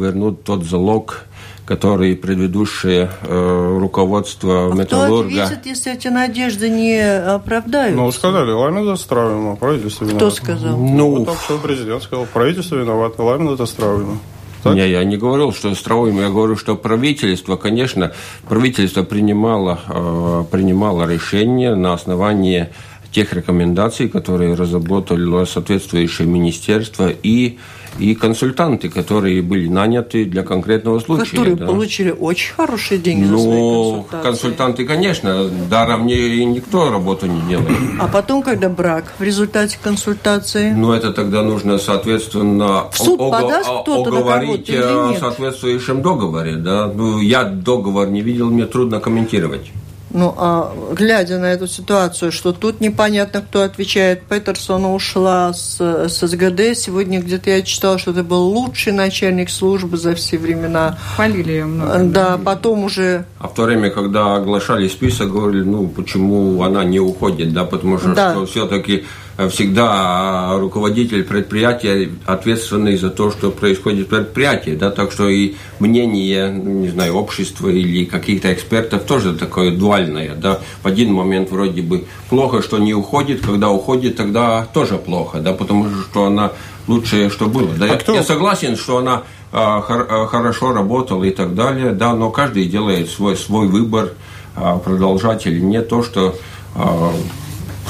вернут 0.00 0.44
тот 0.44 0.64
залог, 0.64 1.26
который 1.70 2.16
предыдущее 2.16 3.08
э, 3.22 3.78
руководство 3.78 4.72
а 4.72 4.74
металлурга... 4.74 5.30
Кто 5.30 5.42
ответит, 5.44 5.66
если 5.66 5.92
эти 5.92 6.08
надежды 6.08 6.68
не 6.68 7.00
оправдаются? 7.00 7.96
Ну, 7.96 8.10
сказали, 8.10 8.50
Ламин 8.50 8.88
Островина, 8.88 9.54
правительство 9.54 10.04
виновато. 10.04 10.26
Кто 10.26 10.34
сказал? 10.34 10.76
Ну, 10.76 11.18
вот 11.18 11.26
так 11.26 11.38
что 11.38 11.58
президент 11.58 12.02
сказал, 12.02 12.26
правительство 12.26 12.74
виновато, 12.74 13.22
Ламин 13.22 13.56
Островина. 13.56 14.18
Так? 14.64 14.74
Не, 14.74 14.90
я 14.90 15.04
не 15.04 15.16
говорил, 15.16 15.52
что 15.52 15.70
Островым, 15.70 16.18
я 16.18 16.28
говорю, 16.28 16.56
что 16.56 16.74
правительство, 16.74 17.54
конечно, 17.54 18.10
правительство 18.48 19.04
принимало, 19.04 19.78
э, 19.86 20.44
принимало 20.50 21.06
решение 21.08 21.76
на 21.76 21.92
основании 21.92 22.70
тех 23.12 23.32
рекомендаций, 23.32 24.08
которые 24.08 24.54
разработали 24.54 25.44
соответствующее 25.44 26.26
министерство 26.26 27.08
и 27.08 27.58
и 28.00 28.14
консультанты, 28.14 28.88
которые 28.88 29.42
были 29.42 29.68
наняты 29.68 30.24
для 30.24 30.42
конкретного 30.42 30.98
случая. 31.00 31.30
Которые 31.30 31.56
да. 31.56 31.66
получили 31.66 32.10
очень 32.10 32.54
хорошие 32.54 32.98
деньги 32.98 33.24
ну, 33.24 33.36
за 33.36 33.44
свои 33.44 33.60
консультации. 33.60 34.28
консультанты, 34.28 34.84
конечно, 34.86 35.48
даром 35.68 36.06
не, 36.06 36.44
никто 36.46 36.90
работу 36.90 37.26
не 37.26 37.40
делает. 37.42 37.76
А 37.98 38.08
потом, 38.08 38.42
когда 38.42 38.68
брак 38.68 39.12
в 39.18 39.22
результате 39.22 39.78
консультации? 39.82 40.72
Ну, 40.72 40.92
это 40.92 41.12
тогда 41.12 41.42
нужно, 41.42 41.78
соответственно, 41.78 42.90
в 42.90 42.96
суд 42.96 43.20
ого- 43.20 43.30
подаст 43.30 43.68
кто-то 43.82 44.08
оговорить 44.10 44.70
о 44.70 45.14
соответствующем 45.18 46.02
договоре. 46.02 46.56
Да? 46.56 46.90
Ну, 46.92 47.20
я 47.20 47.44
договор 47.44 48.08
не 48.08 48.22
видел, 48.22 48.50
мне 48.50 48.66
трудно 48.66 49.00
комментировать. 49.00 49.70
Ну, 50.12 50.34
а 50.36 50.74
глядя 50.92 51.38
на 51.38 51.46
эту 51.46 51.66
ситуацию, 51.66 52.32
что 52.32 52.52
тут 52.52 52.80
непонятно, 52.80 53.42
кто 53.42 53.62
отвечает. 53.62 54.22
Петерсона 54.24 54.92
ушла 54.92 55.52
с, 55.52 55.80
с 55.80 56.26
СГД. 56.26 56.76
Сегодня 56.76 57.20
где-то 57.20 57.50
я 57.50 57.62
читала, 57.62 57.98
что 57.98 58.10
это 58.10 58.24
был 58.24 58.42
лучший 58.42 58.92
начальник 58.92 59.50
службы 59.50 59.96
за 59.96 60.14
все 60.14 60.38
времена. 60.38 60.98
Хвалили 61.14 61.52
ее 61.52 61.64
много. 61.64 62.04
Да, 62.04 62.38
потом 62.44 62.84
уже... 62.84 63.24
А 63.38 63.48
в 63.48 63.54
то 63.54 63.62
время, 63.62 63.90
когда 63.90 64.34
оглашали 64.34 64.88
список, 64.88 65.30
говорили, 65.30 65.62
ну, 65.62 65.86
почему 65.86 66.62
она 66.62 66.82
не 66.84 66.98
уходит, 66.98 67.52
да, 67.52 67.64
потому 67.64 67.98
что, 67.98 68.14
да. 68.14 68.32
что 68.32 68.46
все-таки 68.46 69.04
всегда 69.48 70.56
руководитель 70.58 71.24
предприятия 71.24 72.10
ответственный 72.26 72.96
за 72.96 73.10
то, 73.10 73.30
что 73.30 73.50
происходит 73.50 74.06
в 74.06 74.10
предприятии, 74.10 74.72
да, 74.72 74.90
так 74.90 75.12
что 75.12 75.28
и 75.28 75.54
мнение, 75.78 76.50
ну, 76.50 76.80
не 76.80 76.88
знаю, 76.88 77.14
общества 77.14 77.68
или 77.68 78.04
каких-то 78.04 78.52
экспертов 78.52 79.04
тоже 79.04 79.34
такое 79.34 79.70
дуальное, 79.70 80.34
да, 80.34 80.60
в 80.82 80.86
один 80.86 81.12
момент 81.12 81.50
вроде 81.50 81.82
бы 81.82 82.04
плохо, 82.28 82.62
что 82.62 82.78
не 82.78 82.92
уходит, 82.92 83.40
когда 83.40 83.70
уходит, 83.70 84.16
тогда 84.16 84.66
тоже 84.74 84.98
плохо, 84.98 85.40
да, 85.40 85.52
потому 85.52 85.88
что 85.90 86.26
она 86.26 86.52
лучшее, 86.86 87.30
что 87.30 87.46
было. 87.46 87.68
Да, 87.78 87.86
а 87.86 87.88
я, 87.88 87.96
кто? 87.96 88.14
я 88.14 88.22
согласен, 88.22 88.76
что 88.76 88.98
она 88.98 89.22
а, 89.52 89.80
хор, 89.80 90.06
а, 90.10 90.26
хорошо 90.26 90.72
работала 90.72 91.24
и 91.24 91.30
так 91.30 91.54
далее, 91.54 91.92
да, 91.92 92.14
но 92.14 92.30
каждый 92.30 92.66
делает 92.66 93.08
свой, 93.10 93.36
свой 93.36 93.68
выбор, 93.68 94.12
а, 94.56 94.78
продолжать 94.78 95.46
или 95.46 95.60
нет, 95.60 95.88
то, 95.88 96.02
что 96.02 96.34
а, 96.74 97.12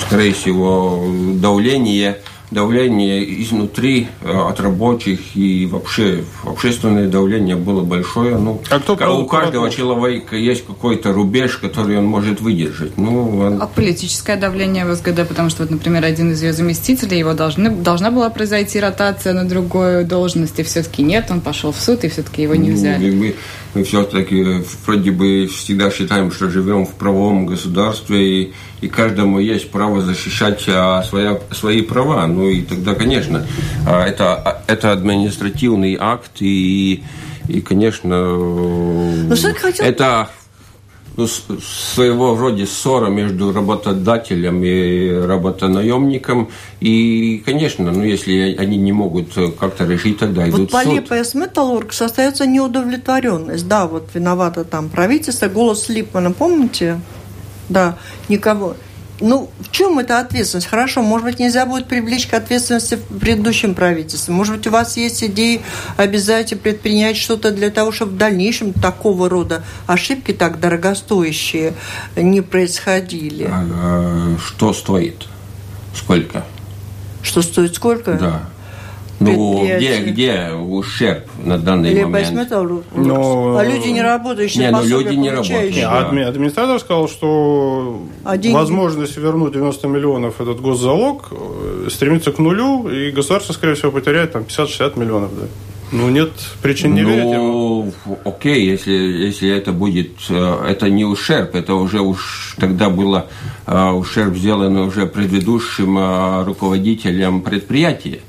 скорее 0.00 0.32
всего, 0.32 1.04
давление, 1.34 2.18
давление 2.50 3.42
изнутри 3.42 4.08
э, 4.22 4.30
от 4.30 4.60
рабочих 4.60 5.36
и 5.36 5.66
вообще 5.66 6.24
общественное 6.44 7.06
давление 7.08 7.56
было 7.56 7.82
большое. 7.82 8.36
Ну, 8.36 8.60
а 8.70 8.80
кто 8.80 8.94
у 9.18 9.26
каждого 9.26 9.70
человека 9.70 10.36
есть 10.36 10.66
какой-то 10.66 11.12
рубеж, 11.12 11.56
который 11.58 11.98
он 11.98 12.06
может 12.06 12.40
выдержать. 12.40 12.96
Ну, 12.98 13.38
он... 13.38 13.62
А 13.62 13.66
политическое 13.66 14.36
давление 14.36 14.84
в 14.84 14.94
СГД, 14.94 15.28
потому 15.28 15.50
что, 15.50 15.62
вот, 15.62 15.70
например, 15.70 16.04
один 16.04 16.32
из 16.32 16.42
ее 16.42 16.52
заместителей, 16.52 17.18
его 17.18 17.34
должны, 17.34 17.70
должна 17.70 18.10
была 18.10 18.30
произойти 18.30 18.80
ротация 18.80 19.32
на 19.32 19.48
другую 19.48 20.04
должность, 20.04 20.58
и 20.58 20.62
все-таки 20.62 21.02
нет, 21.02 21.26
он 21.30 21.40
пошел 21.40 21.72
в 21.72 21.80
суд, 21.80 22.04
и 22.04 22.08
все-таки 22.08 22.42
его 22.42 22.56
не 22.56 22.70
ну, 22.70 22.74
взяли. 22.74 23.10
Ну, 23.10 23.16
мы 23.16 23.34
все-таки 23.84 24.64
вроде 24.84 25.10
бы 25.10 25.46
всегда 25.46 25.90
считаем, 25.90 26.30
что 26.32 26.50
живем 26.50 26.86
в 26.86 26.94
правовом 26.94 27.46
государстве, 27.46 28.42
и, 28.42 28.52
и 28.80 28.88
каждому 28.88 29.38
есть 29.38 29.70
право 29.70 30.00
защищать 30.00 30.64
а, 30.68 31.02
своя, 31.02 31.38
свои 31.52 31.82
права. 31.82 32.26
Ну 32.26 32.48
и 32.48 32.62
тогда, 32.62 32.94
конечно, 32.94 33.46
а, 33.86 34.04
это, 34.04 34.62
это 34.66 34.92
административный 34.92 35.96
акт, 36.00 36.40
и, 36.40 37.02
и 37.48 37.60
конечно, 37.60 38.36
ну, 38.36 39.34
это 39.78 40.30
ну, 41.20 41.58
своего 41.60 42.36
рода 42.36 42.66
ссора 42.66 43.08
между 43.08 43.52
работодателем 43.52 44.62
и 44.62 45.10
работонаемником. 45.26 46.48
И, 46.80 47.42
конечно, 47.44 47.90
ну, 47.92 48.04
если 48.04 48.56
они 48.58 48.76
не 48.76 48.92
могут 48.92 49.34
как-то 49.58 49.84
решить, 49.84 50.18
тогда 50.18 50.42
вот 50.46 50.50
идут 50.50 50.70
по 50.70 50.78
в 50.78 50.84
суд. 50.84 51.08
по 51.08 51.14
ЛПС 51.14 51.34
«Металлург» 51.34 51.92
остается 52.00 52.46
неудовлетворенность. 52.46 53.68
Да, 53.68 53.86
вот 53.86 54.08
виновата 54.14 54.64
там 54.64 54.88
правительство. 54.88 55.48
Голос 55.48 55.88
Липмана, 55.88 56.32
помните? 56.32 57.00
Да, 57.68 57.96
никого. 58.28 58.76
Ну, 59.20 59.50
в 59.60 59.70
чем 59.70 59.98
эта 59.98 60.18
ответственность? 60.18 60.66
Хорошо, 60.66 61.02
может 61.02 61.26
быть, 61.26 61.38
нельзя 61.38 61.66
будет 61.66 61.86
привлечь 61.86 62.26
к 62.26 62.34
ответственности 62.34 62.96
в 62.96 63.18
предыдущем 63.18 63.74
правительстве. 63.74 64.32
Может 64.32 64.56
быть, 64.56 64.66
у 64.66 64.70
вас 64.70 64.96
есть 64.96 65.22
идеи 65.22 65.60
обязать 65.96 66.58
предпринять 66.60 67.16
что-то 67.16 67.50
для 67.50 67.70
того, 67.70 67.92
чтобы 67.92 68.12
в 68.12 68.16
дальнейшем 68.16 68.72
такого 68.72 69.28
рода 69.28 69.62
ошибки, 69.86 70.32
так 70.32 70.58
дорогостоящие, 70.58 71.74
не 72.16 72.40
происходили. 72.40 73.44
А, 73.44 73.66
а, 73.70 74.36
что 74.38 74.72
стоит? 74.72 75.26
Сколько? 75.94 76.44
Что 77.22 77.42
стоит 77.42 77.74
сколько? 77.74 78.14
Да. 78.14 78.42
Ну, 79.20 79.62
где, 79.62 80.00
где 80.00 80.50
ущерб 80.52 81.26
на 81.44 81.58
данный 81.58 81.92
Либо 81.92 82.08
момент? 82.08 82.32
Металл, 82.32 82.82
но... 82.94 83.56
А 83.58 83.64
люди 83.64 83.88
не 83.88 84.00
работающие, 84.00 84.64
не, 84.64 84.70
ну, 84.70 84.82
люди 84.82 85.14
не 85.14 85.30
работают. 85.30 85.74
Да. 85.74 86.28
Администратор 86.28 86.80
сказал, 86.80 87.06
что 87.06 88.02
а 88.24 88.38
деньги... 88.38 88.54
возможность 88.54 89.18
вернуть 89.18 89.52
90 89.52 89.88
миллионов 89.88 90.40
этот 90.40 90.62
госзалог 90.62 91.28
э, 91.32 91.88
стремится 91.90 92.32
к 92.32 92.38
нулю, 92.38 92.88
и 92.88 93.10
государство, 93.10 93.52
скорее 93.52 93.74
всего, 93.74 93.92
потеряет 93.92 94.32
там 94.32 94.42
50-60 94.42 94.98
миллионов. 94.98 95.30
Да. 95.38 95.46
Ну, 95.92 96.08
нет 96.08 96.30
причин 96.62 96.94
не 96.94 97.02
ну, 97.02 97.08
верить 97.10 97.32
ему. 97.32 97.92
окей, 98.24 98.64
если, 98.64 98.92
если 98.92 99.50
это 99.50 99.72
будет, 99.72 100.12
э, 100.30 100.64
это 100.66 100.88
не 100.88 101.04
ущерб, 101.04 101.54
это 101.54 101.74
уже 101.74 102.00
уж 102.00 102.54
тогда 102.58 102.88
было 102.88 103.26
э, 103.66 103.90
ущерб 103.90 104.34
сделан 104.34 104.78
уже 104.78 105.04
предыдущим 105.04 106.46
руководителем 106.46 107.42
предприятия. 107.42 108.20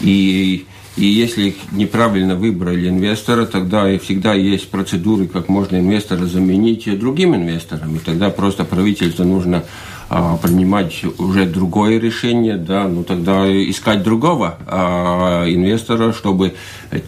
И, 0.00 0.66
и 0.96 1.04
если 1.04 1.56
неправильно 1.72 2.36
выбрали 2.36 2.88
инвестора, 2.88 3.46
тогда 3.46 3.90
и 3.90 3.98
всегда 3.98 4.34
есть 4.34 4.70
процедуры, 4.70 5.26
как 5.26 5.48
можно 5.48 5.76
инвестора 5.76 6.26
заменить 6.26 6.98
другим 6.98 7.34
инвестором. 7.34 7.96
И 7.96 7.98
тогда 7.98 8.30
просто 8.30 8.64
правительству 8.64 9.24
нужно 9.24 9.64
а, 10.08 10.36
принимать 10.36 11.02
уже 11.18 11.46
другое 11.46 11.98
решение, 11.98 12.56
да, 12.56 12.86
ну 12.86 13.02
тогда 13.02 13.44
искать 13.46 14.02
другого 14.02 14.56
а, 14.66 15.44
инвестора, 15.48 16.12
чтобы 16.12 16.54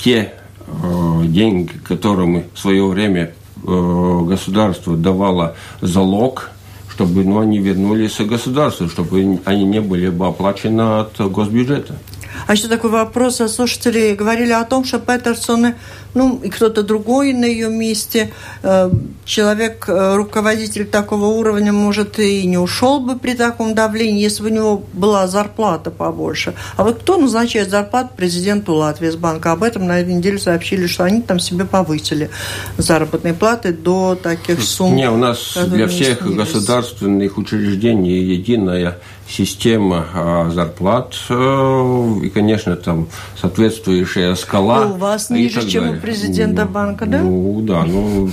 те 0.03 0.33
а, 0.67 1.23
деньги, 1.25 1.73
которым 1.85 2.45
в 2.53 2.59
свое 2.59 2.85
время 2.87 3.33
а, 3.65 4.25
государство 4.25 4.97
давало 4.97 5.55
залог, 5.81 6.51
чтобы 6.91 7.23
ну, 7.23 7.39
они 7.39 7.59
вернулись 7.59 8.19
государству, 8.19 8.89
чтобы 8.89 9.41
они 9.45 9.65
не 9.65 9.81
были 9.81 10.09
бы 10.09 10.27
оплачены 10.27 11.01
от 11.01 11.17
госбюджета. 11.31 11.99
А 12.47 12.53
еще 12.53 12.69
такой 12.69 12.91
вопрос. 12.91 13.41
А 13.41 13.49
слушатели 13.49 14.15
говорили 14.15 14.53
о 14.53 14.65
том, 14.65 14.85
что 14.85 14.99
Петерсон, 14.99 15.75
ну, 16.15 16.41
и 16.43 16.49
кто-то 16.49 16.83
другой 16.83 17.33
на 17.33 17.45
ее 17.45 17.69
месте, 17.69 18.33
э, 18.63 18.91
человек, 19.25 19.85
э, 19.89 20.15
руководитель 20.17 20.87
такого 20.87 21.27
уровня, 21.27 21.73
может, 21.73 22.19
и 22.19 22.47
не 22.47 22.59
ушел 22.59 23.01
бы 23.01 23.19
при 23.19 23.35
таком 23.35 23.75
давлении, 23.75 24.23
если 24.23 24.43
бы 24.43 24.51
у 24.51 24.53
него 24.53 24.83
была 24.93 25.27
зарплата 25.27 25.91
побольше. 25.91 26.55
А 26.77 26.85
вот 26.85 27.01
кто 27.01 27.19
назначает 27.19 27.71
зарплату 27.71 28.11
президенту 28.17 28.75
Латвии 28.75 29.11
с 29.11 29.17
банка? 29.17 29.53
Об 29.53 29.63
этом 29.63 29.87
на 29.87 30.01
этой 30.01 30.15
неделе 30.15 30.39
сообщили, 30.39 30.87
что 30.87 31.05
они 31.05 31.23
там 31.23 31.39
себе 31.41 31.65
повысили 31.65 32.31
заработные 32.79 33.35
платы 33.35 33.73
до 33.73 34.15
таких 34.15 34.63
сумм. 34.63 34.97
Не, 34.97 35.11
у 35.11 35.17
нас 35.17 35.57
для 35.67 35.87
всех 35.87 36.23
государственных 36.23 37.37
учреждений 37.39 38.19
единая 38.19 38.99
система 39.29 40.07
а, 40.15 40.51
зарплат 40.51 41.15
э, 41.29 42.15
и, 42.23 42.29
конечно, 42.31 42.77
там 42.77 43.09
соответствующая 43.41 44.35
скала. 44.35 44.87
Ну, 44.87 44.95
у 44.95 44.99
вас 44.99 45.31
ниже, 45.31 45.69
чем 45.69 45.91
у 45.91 46.01
президента 46.01 46.65
банка, 46.65 47.07
да? 47.07 47.21
Ну, 47.23 47.61
да, 47.63 47.85
ну, 47.85 48.31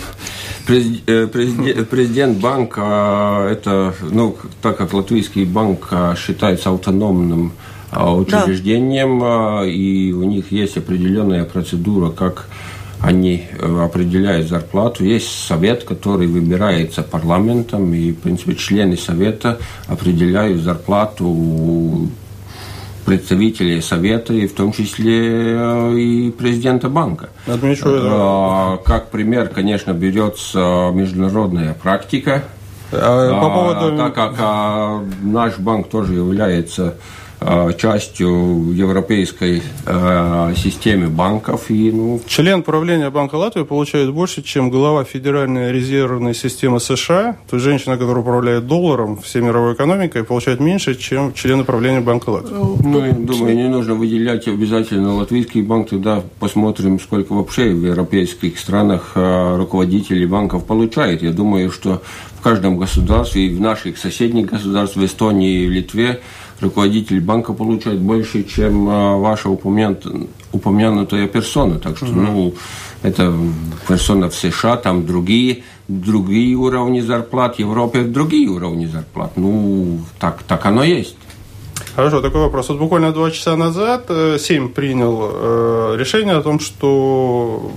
президент, 0.66 1.90
президент 1.90 2.38
банка, 2.40 3.48
это, 3.52 3.94
ну, 4.02 4.38
так 4.62 4.78
как 4.78 4.94
латвийский 4.94 5.46
банк 5.46 5.92
считается 6.18 6.72
автономным 6.72 7.52
учреждением, 7.92 9.20
да. 9.20 9.66
и 9.66 10.12
у 10.12 10.24
них 10.24 10.52
есть 10.52 10.78
определенная 10.78 11.46
процедура, 11.46 12.10
как 12.10 12.48
они 13.02 13.48
э, 13.52 13.84
определяют 13.84 14.48
зарплату. 14.48 15.04
Есть 15.04 15.30
совет, 15.30 15.84
который 15.84 16.28
выбирается 16.28 17.04
парламентом, 17.04 17.94
и, 17.94 18.12
в 18.12 18.20
принципе, 18.20 18.56
члены 18.56 18.98
совета 18.98 19.60
определяют 19.88 20.62
зарплату 20.62 22.10
представителей 23.06 23.82
совета, 23.82 24.34
и 24.34 24.48
в 24.48 24.54
том 24.56 24.72
числе 24.72 25.56
э, 25.56 25.96
и 25.98 26.32
президента 26.32 26.90
банка. 26.90 27.30
Отмечу, 27.46 27.86
да. 27.86 28.80
Как 28.84 29.10
пример, 29.12 29.50
конечно, 29.50 29.94
берется 29.94 30.92
международная 30.94 31.74
практика. 31.74 32.44
А, 32.92 33.42
по 33.42 33.50
поводу... 33.50 33.98
Так 33.98 34.16
как 34.16 35.04
наш 35.22 35.58
банк 35.60 35.90
тоже 35.90 36.14
является 36.14 36.96
Э, 36.96 37.25
частью 37.78 38.72
европейской 38.74 39.62
э, 39.86 40.54
системы 40.56 41.08
банков. 41.08 41.70
И, 41.70 41.92
ну... 41.92 42.20
Член 42.28 42.64
правления 42.64 43.10
Банка 43.10 43.36
Латвии 43.36 43.64
получает 43.64 44.12
больше, 44.12 44.42
чем 44.42 44.70
глава 44.70 45.04
Федеральной 45.04 45.72
резервной 45.72 46.34
системы 46.34 46.80
США, 46.80 47.38
то 47.50 47.58
есть 47.58 47.64
женщина, 47.64 47.98
которая 47.98 48.22
управляет 48.24 48.68
долларом, 48.68 49.18
всей 49.18 49.42
мировой 49.42 49.74
экономикой, 49.74 50.24
получает 50.24 50.60
меньше, 50.60 50.96
чем 50.96 51.34
член 51.34 51.66
правления 51.66 52.02
Банка 52.02 52.30
Латвии. 52.30 52.56
Ну, 52.56 53.06
я 53.06 53.12
думаю, 53.12 53.56
не 53.56 53.70
нужно 53.70 53.94
выделять 53.94 54.48
обязательно 54.48 55.14
латвийский 55.16 55.62
банк, 55.62 55.90
тогда 55.90 56.24
посмотрим, 56.40 57.00
сколько 57.00 57.34
вообще 57.34 57.70
в 57.70 57.86
европейских 57.86 58.58
странах 58.58 59.12
э, 59.16 59.58
руководителей 59.58 60.26
банков 60.26 60.66
получает. 60.66 61.22
Я 61.22 61.32
думаю, 61.32 61.72
что 61.72 62.02
в 62.40 62.42
каждом 62.42 62.78
государстве, 62.78 63.48
и 63.48 63.56
в 63.56 63.62
наших 63.62 63.98
соседних 63.98 64.48
государствах, 64.48 65.04
в 65.04 65.06
Эстонии 65.06 65.64
и 65.64 65.68
в 65.68 65.72
Литве, 65.72 66.22
руководитель 66.62 67.22
банка 67.22 67.54
получает 67.54 68.00
больше, 68.00 68.44
чем 68.44 68.88
а, 68.90 69.18
ваша 69.18 69.50
упомянутая 69.50 71.28
персона. 71.28 71.80
Так 71.80 71.98
что, 71.98 72.08
ну, 72.08 72.54
это 73.02 73.34
персона 73.88 74.30
в 74.30 74.36
США, 74.36 74.78
там 74.78 75.06
другие, 75.06 75.64
другие 75.88 76.56
уровни 76.56 77.02
зарплат, 77.02 77.58
в 77.58 77.60
Европе 77.60 78.04
другие 78.04 78.50
уровни 78.50 78.86
зарплат. 78.86 79.32
Ну, 79.36 80.00
так, 80.20 80.44
так 80.44 80.66
оно 80.66 80.84
есть. 80.84 81.18
Хорошо, 81.96 82.22
такой 82.22 82.42
вопрос. 82.42 82.70
Вот 82.70 82.80
буквально 82.80 83.14
два 83.14 83.32
часа 83.32 83.56
назад 83.56 84.06
э, 84.10 84.38
Сейм 84.38 84.70
принял 84.70 85.30
э, 85.32 85.96
решение 85.98 86.36
о 86.36 86.42
том, 86.42 86.60
что 86.60 87.72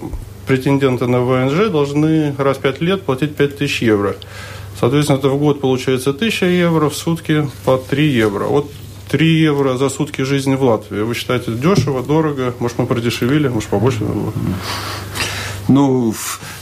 претенденты 0.46 1.06
на 1.06 1.20
ВНЖ 1.20 1.70
должны 1.70 2.34
раз 2.38 2.56
в 2.56 2.60
пять 2.60 2.80
лет 2.80 3.02
платить 3.02 3.36
5000 3.36 3.82
евро. 3.82 4.16
Соответственно, 4.78 5.18
это 5.18 5.28
в 5.28 5.38
год 5.38 5.60
получается 5.60 6.10
1000 6.10 6.46
евро, 6.46 6.88
в 6.88 6.94
сутки 6.94 7.48
по 7.64 7.78
3 7.78 8.08
евро. 8.08 8.44
Вот 8.44 8.70
3 9.10 9.26
евро 9.26 9.76
за 9.76 9.88
сутки 9.88 10.22
жизни 10.22 10.54
в 10.54 10.62
Латвии. 10.62 11.00
Вы 11.00 11.14
считаете 11.14 11.52
дешево, 11.52 12.02
дорого? 12.02 12.54
Может, 12.60 12.78
мы 12.78 12.86
продешевили, 12.86 13.48
может, 13.48 13.68
побольше? 13.68 14.04
Ну, 15.66 16.14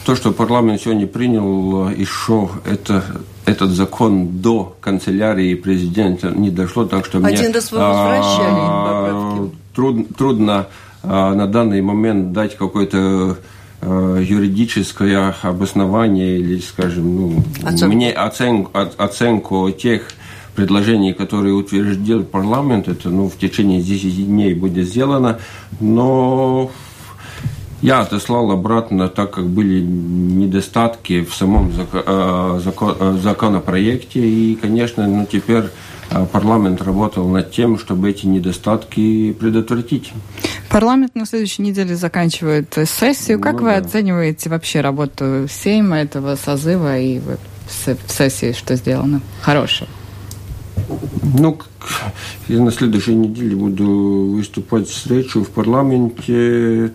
то, 0.05 0.17
что 0.17 0.33
парламент 0.33 0.81
сегодня 0.81 1.07
принял, 1.07 1.91
еще 1.91 2.49
это, 2.65 3.05
этот 3.45 3.71
закон 3.71 4.41
до 4.41 4.77
канцелярии 4.81 5.55
президента 5.55 6.31
не 6.31 6.51
дошло, 6.51 6.87
так 6.87 7.05
что 7.05 7.19
Один 7.19 7.29
мне... 7.29 7.55
раз 7.55 7.71
вы 7.71 7.79
возвращали 7.79 8.57
а, 8.59 9.49
труд, 9.75 10.07
Трудно 10.17 10.67
а, 11.05 11.35
на 11.35 11.47
данный 11.47 11.83
момент 11.83 12.33
дать 12.33 12.57
какой-то 12.57 12.97
Э, 12.99 13.35
юридическое 13.87 15.35
обоснование 15.43 16.39
или, 16.39 16.59
скажем, 16.59 17.17
ну, 17.17 17.45
оценку. 17.63 17.95
мне 17.95 18.13
оценку, 18.13 18.71
оценку 18.99 19.71
тех 19.71 20.09
предложений, 20.55 21.13
которые 21.13 21.55
утвердил 21.55 22.25
парламент, 22.25 22.89
это 22.89 23.11
ну, 23.11 23.29
в 23.29 23.37
течение 23.37 23.83
10 23.83 24.27
дней 24.27 24.55
будет 24.55 24.89
сделано, 24.89 25.39
но 25.81 26.71
я 27.83 28.01
отослал 28.01 28.51
обратно, 28.51 29.09
так 29.09 29.33
как 29.33 29.47
были 29.47 29.81
недостатки 29.81 31.23
в 31.23 31.35
самом 31.35 31.71
зако- 31.71 32.05
э, 32.07 32.61
э, 33.01 33.19
законопроекте, 33.23 34.21
и, 34.21 34.55
конечно, 34.57 35.07
ну, 35.07 35.27
теперь 35.31 35.65
парламент 36.33 36.83
работал 36.83 37.29
над 37.29 37.51
тем, 37.51 37.79
чтобы 37.79 38.11
эти 38.11 38.27
недостатки 38.27 39.33
предотвратить. 39.33 40.13
Парламент 40.71 41.15
на 41.15 41.27
следующей 41.27 41.63
неделе 41.63 41.97
заканчивает 41.97 42.77
сессию. 42.87 43.41
Как 43.41 43.55
ну, 43.55 43.65
вы 43.65 43.69
да. 43.71 43.77
оцениваете 43.77 44.51
вообще 44.51 44.81
работу 44.81 45.47
Сейма 45.49 45.99
этого 45.99 46.37
созыва 46.37 46.99
и 46.99 47.19
в 47.19 47.39
сессии, 48.09 48.53
что 48.53 48.77
сделано 48.77 49.21
хорошего? 49.41 49.89
Ну, 51.39 51.59
я 52.49 52.61
на 52.61 52.71
следующей 52.71 53.15
неделе 53.15 53.57
буду 53.57 54.33
выступать 54.37 54.89
с 54.89 55.07
речью 55.07 55.45
в 55.45 55.51
парламенте. 55.51 56.93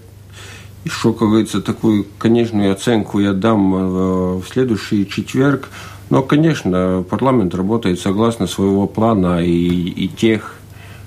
Еще, 0.83 1.13
как 1.13 1.27
говорится, 1.29 1.61
такую 1.61 2.07
конечную 2.17 2.71
оценку 2.71 3.19
я 3.19 3.33
дам 3.33 3.75
э, 3.75 4.37
в 4.37 4.43
следующий 4.51 5.07
четверг. 5.07 5.69
Но, 6.11 6.23
конечно, 6.23 7.05
парламент 7.09 7.55
работает 7.55 7.97
согласно 7.97 8.45
своего 8.45 8.85
плана 8.85 9.41
и, 9.41 9.47
и 9.47 10.09
тех 10.09 10.55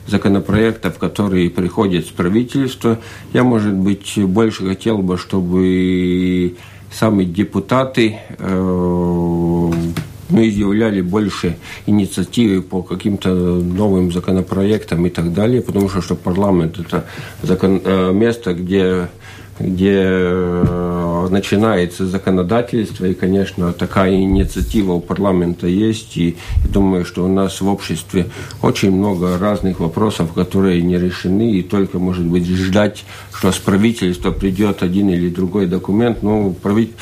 законопроектов, 0.06 0.96
которые 0.96 1.50
приходят 1.50 2.06
с 2.06 2.08
правительства. 2.08 2.98
Я, 3.34 3.44
может 3.44 3.74
быть, 3.74 4.14
больше 4.16 4.66
хотел 4.66 4.98
бы, 4.98 5.18
чтобы 5.18 6.56
сами 6.90 7.24
депутаты 7.24 8.18
э, 8.38 9.70
ну, 10.30 10.48
изъявляли 10.48 11.02
больше 11.02 11.58
инициативы 11.84 12.62
по 12.62 12.82
каким-то 12.82 13.28
новым 13.28 14.10
законопроектам 14.10 15.04
и 15.04 15.10
так 15.10 15.34
далее, 15.34 15.60
потому 15.60 15.90
что, 15.90 16.00
что 16.00 16.14
парламент– 16.14 16.78
это 16.78 17.04
закон, 17.42 17.78
э, 17.84 18.10
место, 18.14 18.54
где 18.54 19.08
где 19.58 20.02
э, 20.04 21.28
начинается 21.30 22.06
законодательство, 22.06 23.06
и, 23.06 23.14
конечно, 23.14 23.72
такая 23.72 24.14
инициатива 24.14 24.94
у 24.94 25.00
парламента 25.00 25.66
есть, 25.66 26.16
и 26.16 26.36
думаю, 26.68 27.04
что 27.04 27.24
у 27.24 27.28
нас 27.28 27.60
в 27.60 27.68
обществе 27.68 28.26
очень 28.62 28.90
много 28.90 29.38
разных 29.38 29.80
вопросов, 29.80 30.32
которые 30.32 30.82
не 30.82 30.98
решены, 30.98 31.52
и 31.52 31.62
только, 31.62 31.98
может 31.98 32.24
быть, 32.24 32.46
ждать, 32.46 33.04
что 33.32 33.52
с 33.52 33.58
правительства 33.58 34.30
придет 34.30 34.82
один 34.82 35.10
или 35.10 35.28
другой 35.28 35.66
документ, 35.66 36.22
ну, 36.22 36.54
прави... 36.60 36.92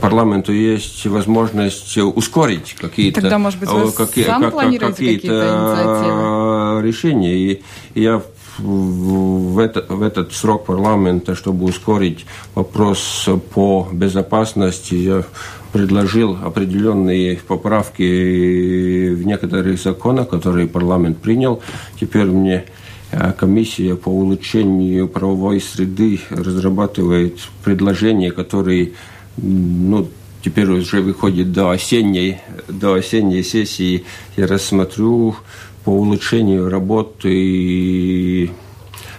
парламенту 0.00 0.52
есть 0.52 1.06
возможность 1.06 1.96
ускорить 1.96 2.74
какие-то 2.78 3.20
Тогда, 3.20 3.38
может 3.38 3.58
быть, 3.58 3.70
вы 3.70 3.90
какие, 3.92 4.24
сам 4.24 4.50
как, 4.50 4.78
какие-то 4.78 6.80
решения, 6.82 7.36
и 7.36 7.62
я 7.94 8.22
в, 8.58 9.58
это, 9.58 9.84
в 9.88 10.02
этот 10.02 10.32
срок 10.32 10.66
парламента, 10.66 11.34
чтобы 11.34 11.64
ускорить 11.64 12.26
вопрос 12.54 13.28
по 13.54 13.88
безопасности, 13.92 14.94
я 14.94 15.24
предложил 15.72 16.36
определенные 16.42 17.36
поправки 17.36 19.08
в 19.10 19.26
некоторых 19.26 19.80
законах, 19.80 20.28
которые 20.28 20.68
парламент 20.68 21.18
принял. 21.18 21.62
Теперь 21.98 22.26
мне 22.26 22.64
э, 23.10 23.32
комиссия 23.32 23.96
по 23.96 24.10
улучшению 24.10 25.08
правовой 25.08 25.60
среды 25.60 26.20
разрабатывает 26.30 27.38
предложения, 27.64 28.30
которые 28.30 28.92
ну, 29.38 30.08
теперь 30.42 30.70
уже 30.70 31.00
выходит 31.00 31.52
до 31.52 31.70
осенней, 31.70 32.38
до 32.68 32.94
осенней 32.94 33.42
сессии. 33.42 34.04
Я 34.36 34.46
рассмотрю 34.46 35.36
по 35.84 35.90
улучшению 35.90 36.68
работы 36.68 38.50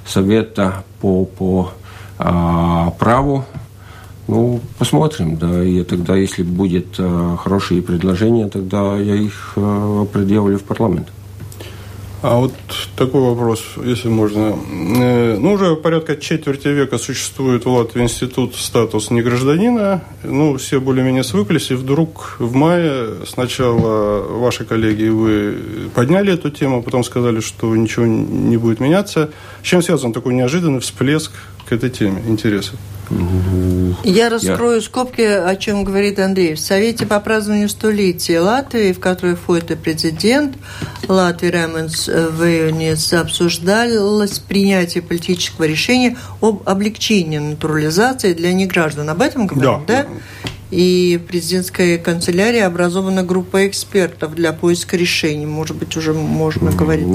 совета 0.06 0.84
по, 1.02 1.26
по 1.26 1.71
а, 2.17 2.91
праву. 2.91 3.45
Ну, 4.28 4.62
посмотрим, 4.78 5.36
да, 5.36 5.63
и 5.63 5.84
тогда, 5.84 6.15
если 6.15 6.43
будет 6.43 6.95
а, 6.97 7.36
хорошие 7.38 7.82
предложения, 7.82 8.47
тогда 8.47 8.97
я 8.97 9.15
их 9.15 9.54
а, 9.56 10.06
предъявлю 10.06 10.58
в 10.58 10.63
парламент. 10.63 11.10
А 12.23 12.38
вот 12.38 12.53
такой 12.95 13.19
вопрос, 13.19 13.62
если 13.83 14.07
можно. 14.07 14.55
Э, 14.97 15.36
ну, 15.38 15.51
уже 15.51 15.75
порядка 15.75 16.15
четверти 16.15 16.69
века 16.69 16.97
существует 16.97 17.65
в 17.65 17.69
Латвии 17.69 18.03
институт 18.03 18.55
статус 18.55 19.12
негражданина. 19.12 20.05
Ну, 20.23 20.55
все 20.55 20.79
более-менее 20.79 21.25
свыклись, 21.25 21.69
и 21.71 21.73
вдруг 21.73 22.38
в 22.39 22.55
мае 22.55 23.25
сначала 23.27 24.21
ваши 24.21 24.63
коллеги 24.63 25.09
вы 25.09 25.57
подняли 25.93 26.33
эту 26.33 26.49
тему, 26.49 26.81
потом 26.81 27.03
сказали, 27.03 27.41
что 27.41 27.75
ничего 27.75 28.05
не 28.05 28.55
будет 28.55 28.79
меняться. 28.79 29.29
С 29.62 29.65
чем 29.65 29.81
связан 29.81 30.13
такой 30.13 30.33
неожиданный 30.33 30.79
всплеск 30.79 31.33
к 31.67 31.73
этой 31.73 31.89
теме 31.89 32.23
интереса? 32.25 32.71
Я 34.03 34.29
раскрою 34.29 34.77
Я... 34.77 34.81
скобки, 34.81 35.21
о 35.21 35.55
чем 35.55 35.83
говорит 35.83 36.19
Андрей. 36.19 36.55
В 36.55 36.59
Совете 36.59 37.05
по 37.05 37.19
празднованию 37.19 37.69
столетия 37.69 38.39
Латвии, 38.39 38.93
в 38.93 38.99
который 38.99 39.35
входит 39.35 39.71
и 39.71 39.75
президент 39.75 40.55
Латвии 41.07 41.49
Ремонс 41.49 42.07
Вейонис, 42.07 43.13
обсуждалось 43.13 44.39
принятие 44.39 45.03
политического 45.03 45.65
решения 45.65 46.17
об 46.41 46.63
облегчении 46.67 47.37
натурализации 47.37 48.33
для 48.33 48.53
неграждан. 48.53 49.09
Об 49.09 49.21
этом 49.21 49.47
говорят, 49.47 49.85
да? 49.85 50.03
да? 50.03 50.09
И 50.71 51.19
в 51.23 51.27
президентской 51.27 51.99
канцелярии 51.99 52.61
образована 52.61 53.21
группа 53.21 53.67
экспертов 53.67 54.33
для 54.33 54.53
поиска 54.53 54.97
решений. 54.97 55.45
Может 55.45 55.77
быть, 55.77 55.95
уже 55.95 56.13
можно 56.13 56.71
говорить. 56.71 57.05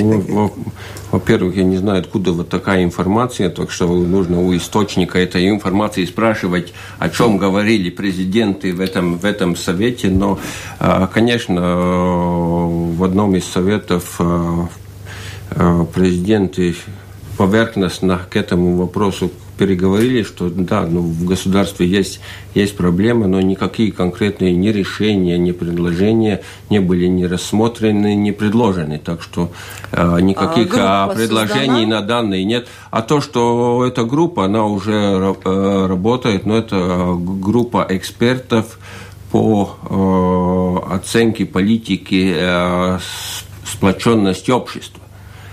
Во-первых, 1.19 1.57
я 1.57 1.65
не 1.65 1.79
знаю, 1.79 1.99
откуда 1.99 2.31
вот 2.31 2.49
такая 2.49 2.85
информация, 2.85 3.51
так 3.51 3.73
что 3.73 3.89
нужно 3.89 4.41
у 4.41 4.57
источника 4.57 5.19
этой 5.19 5.49
информации 5.49 6.05
спрашивать, 6.05 6.73
о 7.01 7.09
чем 7.09 7.39
говорили 7.39 7.91
президенты 7.91 8.73
в 8.73 8.81
этом, 8.81 9.19
в 9.19 9.25
этом 9.25 9.57
совете. 9.57 10.11
Но, 10.11 10.39
а, 10.79 11.09
конечно, 11.09 11.61
в 11.61 13.03
одном 13.03 13.35
из 13.35 13.45
советов 13.47 14.15
а, 14.21 14.69
а, 15.51 15.85
президенты 15.87 16.77
поверхностно 17.37 18.21
к 18.31 18.37
этому 18.37 18.77
вопросу 18.77 19.33
переговорили, 19.59 20.23
что 20.23 20.49
да, 20.49 20.87
ну, 20.87 21.01
в 21.01 21.25
государстве 21.25 21.87
есть, 21.87 22.21
есть 22.55 22.77
проблемы, 22.77 23.27
но 23.27 23.41
никакие 23.41 23.93
конкретные 23.93 24.55
ни 24.55 24.69
решения, 24.69 25.37
ни 25.37 25.53
предложения 25.53 26.43
не 26.71 26.79
были 26.81 27.07
ни 27.07 27.25
рассмотрены, 27.25 28.15
ни 28.15 28.31
предложены. 28.31 28.99
Так 28.99 29.21
что 29.23 29.51
э, 29.93 30.21
никаких 30.21 30.73
а 30.77 31.09
предложений 31.09 31.67
создана? 31.67 32.01
на 32.01 32.03
данные 32.03 32.45
нет. 32.45 32.69
А 32.91 33.03
то, 33.03 33.21
что 33.21 33.85
эта 33.85 34.05
группа, 34.05 34.45
она 34.45 34.65
уже 34.65 34.93
э, 35.45 35.87
работает, 35.87 36.47
но 36.47 36.57
это 36.57 37.15
группа 37.19 37.87
экспертов 37.91 38.79
по 39.31 39.77
э, 40.89 40.95
оценке 40.95 41.45
политики 41.45 42.33
э, 42.35 42.99
сплоченности 43.65 44.51
общества. 44.51 45.03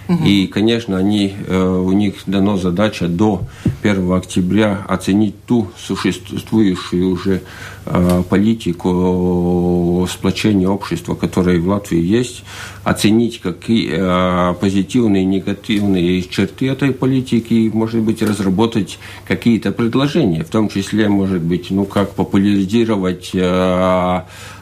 И, 0.07 0.47
конечно, 0.47 0.97
они, 0.97 1.33
э, 1.47 1.63
у 1.63 1.91
них 1.91 2.15
дано 2.27 2.57
задача 2.57 3.07
до 3.07 3.41
1 3.81 4.11
октября 4.13 4.85
оценить 4.87 5.35
ту 5.45 5.67
существующую 5.77 7.09
уже 7.09 7.41
э, 7.85 8.23
политику 8.29 10.07
сплочения 10.09 10.67
общества, 10.67 11.15
которая 11.15 11.59
в 11.59 11.67
Латвии 11.67 12.01
есть, 12.01 12.43
оценить, 12.83 13.41
какие 13.41 13.93
э, 13.93 14.53
позитивные 14.59 15.23
и 15.23 15.25
негативные 15.25 16.21
черты 16.23 16.69
этой 16.69 16.91
политики, 16.91 17.71
может 17.73 18.01
быть, 18.01 18.21
разработать 18.21 18.99
какие-то 19.27 19.71
предложения, 19.71 20.43
в 20.43 20.49
том 20.49 20.69
числе, 20.69 21.09
может 21.09 21.41
быть, 21.41 21.71
ну, 21.71 21.85
как 21.85 22.13
популяризировать 22.13 23.31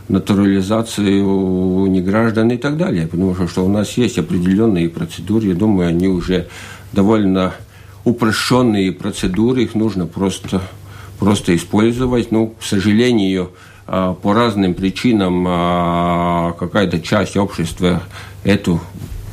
натурализацию 0.09 1.85
неграждан 1.87 2.51
и 2.51 2.57
так 2.57 2.77
далее. 2.77 3.07
Потому 3.07 3.35
что, 3.35 3.47
что 3.47 3.65
у 3.65 3.69
нас 3.69 3.97
есть 3.97 4.17
определенные 4.17 4.89
процедуры, 4.89 5.47
я 5.47 5.55
думаю, 5.55 5.89
они 5.89 6.07
уже 6.07 6.47
довольно 6.91 7.53
упрощенные 8.03 8.91
процедуры, 8.91 9.63
их 9.63 9.75
нужно 9.75 10.05
просто, 10.05 10.61
просто 11.19 11.55
использовать. 11.55 12.31
Но, 12.31 12.47
к 12.47 12.63
сожалению, 12.63 13.51
а, 13.87 14.13
по 14.13 14.33
разным 14.33 14.73
причинам 14.73 15.45
а, 15.47 16.53
какая-то 16.59 16.99
часть 16.99 17.37
общества 17.37 18.03
эту 18.43 18.81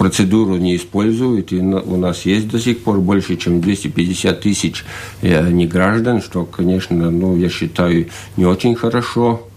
процедуру 0.01 0.57
не 0.57 0.77
использует, 0.77 1.53
и 1.53 1.59
у 1.59 1.97
нас 1.99 2.25
есть 2.25 2.49
до 2.49 2.59
сих 2.59 2.83
пор 2.83 3.01
больше, 3.01 3.37
чем 3.37 3.61
250 3.61 4.41
тысяч 4.41 4.85
э, 5.21 5.51
неграждан, 5.51 6.23
что, 6.23 6.47
конечно, 6.47 7.11
ну, 7.11 7.37
я 7.37 7.51
считаю, 7.51 8.07
не 8.39 8.47
очень 8.47 8.75
хорошо. 8.75 9.50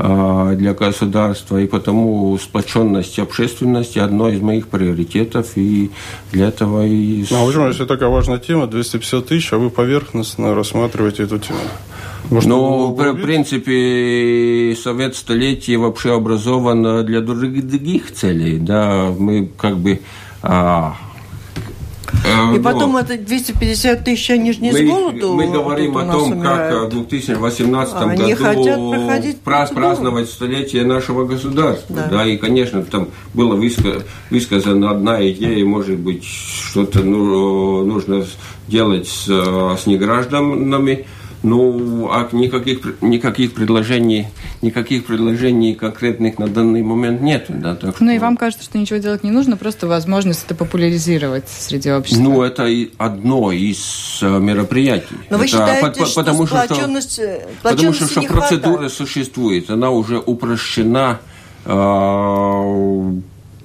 А, 0.00 0.54
для 0.54 0.74
государства, 0.74 1.56
и 1.60 1.66
потому 1.66 2.38
сплоченность 2.38 3.18
общественности 3.18 3.98
одно 3.98 4.28
из 4.28 4.40
моих 4.40 4.68
приоритетов, 4.68 5.56
и 5.56 5.90
для 6.30 6.48
этого 6.48 6.86
и... 6.86 7.24
Ну, 7.28 7.42
а 7.42 7.46
почему, 7.46 7.66
если 7.66 7.84
такая 7.84 8.08
важная 8.08 8.38
тема, 8.38 8.68
250 8.68 9.26
тысяч, 9.26 9.52
а 9.52 9.58
вы 9.58 9.70
поверхностно 9.70 10.54
рассматриваете 10.54 11.24
эту 11.24 11.40
тему? 11.40 11.58
Может, 12.30 12.48
ну, 12.48 12.94
в 12.94 13.14
принципе, 13.20 14.76
Совет 14.80 15.16
столетия 15.16 15.78
вообще 15.78 16.14
образован 16.14 17.04
для 17.04 17.20
других 17.20 18.12
целей, 18.14 18.60
да, 18.60 19.12
мы 19.18 19.50
как 19.56 19.78
бы 19.78 19.98
а, 20.42 20.94
Э, 21.07 21.07
и 22.54 22.58
потом 22.60 22.96
это 22.96 23.16
250 23.16 24.04
тысяч, 24.04 24.30
они 24.30 24.52
же 24.52 24.60
не 24.60 24.72
мы, 24.72 24.78
с 24.78 24.82
голоду 24.82 25.34
Мы 25.34 25.46
говорим 25.48 25.96
о 25.96 26.04
том, 26.04 26.40
как 26.40 26.86
в 26.86 26.90
2018 26.90 27.94
а 27.94 28.06
году 28.06 28.36
хотят 28.36 29.40
праздновать 29.40 30.28
столетие 30.28 30.84
нашего 30.84 31.24
государства. 31.24 31.96
Да. 31.96 32.06
да, 32.10 32.26
и, 32.26 32.36
конечно, 32.36 32.82
там 32.82 33.08
было 33.34 33.58
высказана 34.30 34.90
одна 34.90 35.28
идея, 35.30 35.64
может 35.64 35.98
быть, 35.98 36.24
что-то 36.24 37.00
ну, 37.00 37.84
нужно 37.84 38.24
делать 38.68 39.08
с, 39.08 39.26
с 39.26 39.86
негражданами, 39.86 41.06
ну, 41.42 42.08
а 42.10 42.28
никаких, 42.32 43.00
никаких 43.00 43.54
предложений, 43.54 44.28
никаких 44.60 45.04
предложений 45.04 45.74
конкретных 45.74 46.38
на 46.38 46.48
данный 46.48 46.82
момент 46.82 47.20
нет. 47.20 47.46
Да, 47.48 47.76
так 47.76 47.94
что... 47.94 48.04
Ну 48.04 48.10
и 48.10 48.18
вам 48.18 48.36
кажется, 48.36 48.64
что 48.64 48.78
ничего 48.78 48.98
делать 48.98 49.22
не 49.22 49.30
нужно, 49.30 49.56
просто 49.56 49.86
возможность 49.86 50.44
это 50.44 50.54
популяризировать 50.54 51.48
среди 51.48 51.90
общества? 51.90 52.22
Ну, 52.22 52.42
это 52.42 52.68
одно 52.98 53.52
из 53.52 54.18
э, 54.22 54.38
мероприятий. 54.38 55.16
Но 55.30 55.36
это, 55.36 55.38
вы 55.38 55.46
считаете, 55.46 56.00
по, 56.00 56.06
что 56.06 56.22
потому, 56.22 56.46
сплоченность, 56.46 57.12
что, 57.12 57.40
потому 57.62 57.92
что, 57.92 58.06
что 58.06 58.22
процедура 58.22 58.70
хватает. 58.70 58.92
существует, 58.92 59.70
она 59.70 59.90
уже 59.90 60.18
упрощена 60.18 61.20
э, 61.64 63.12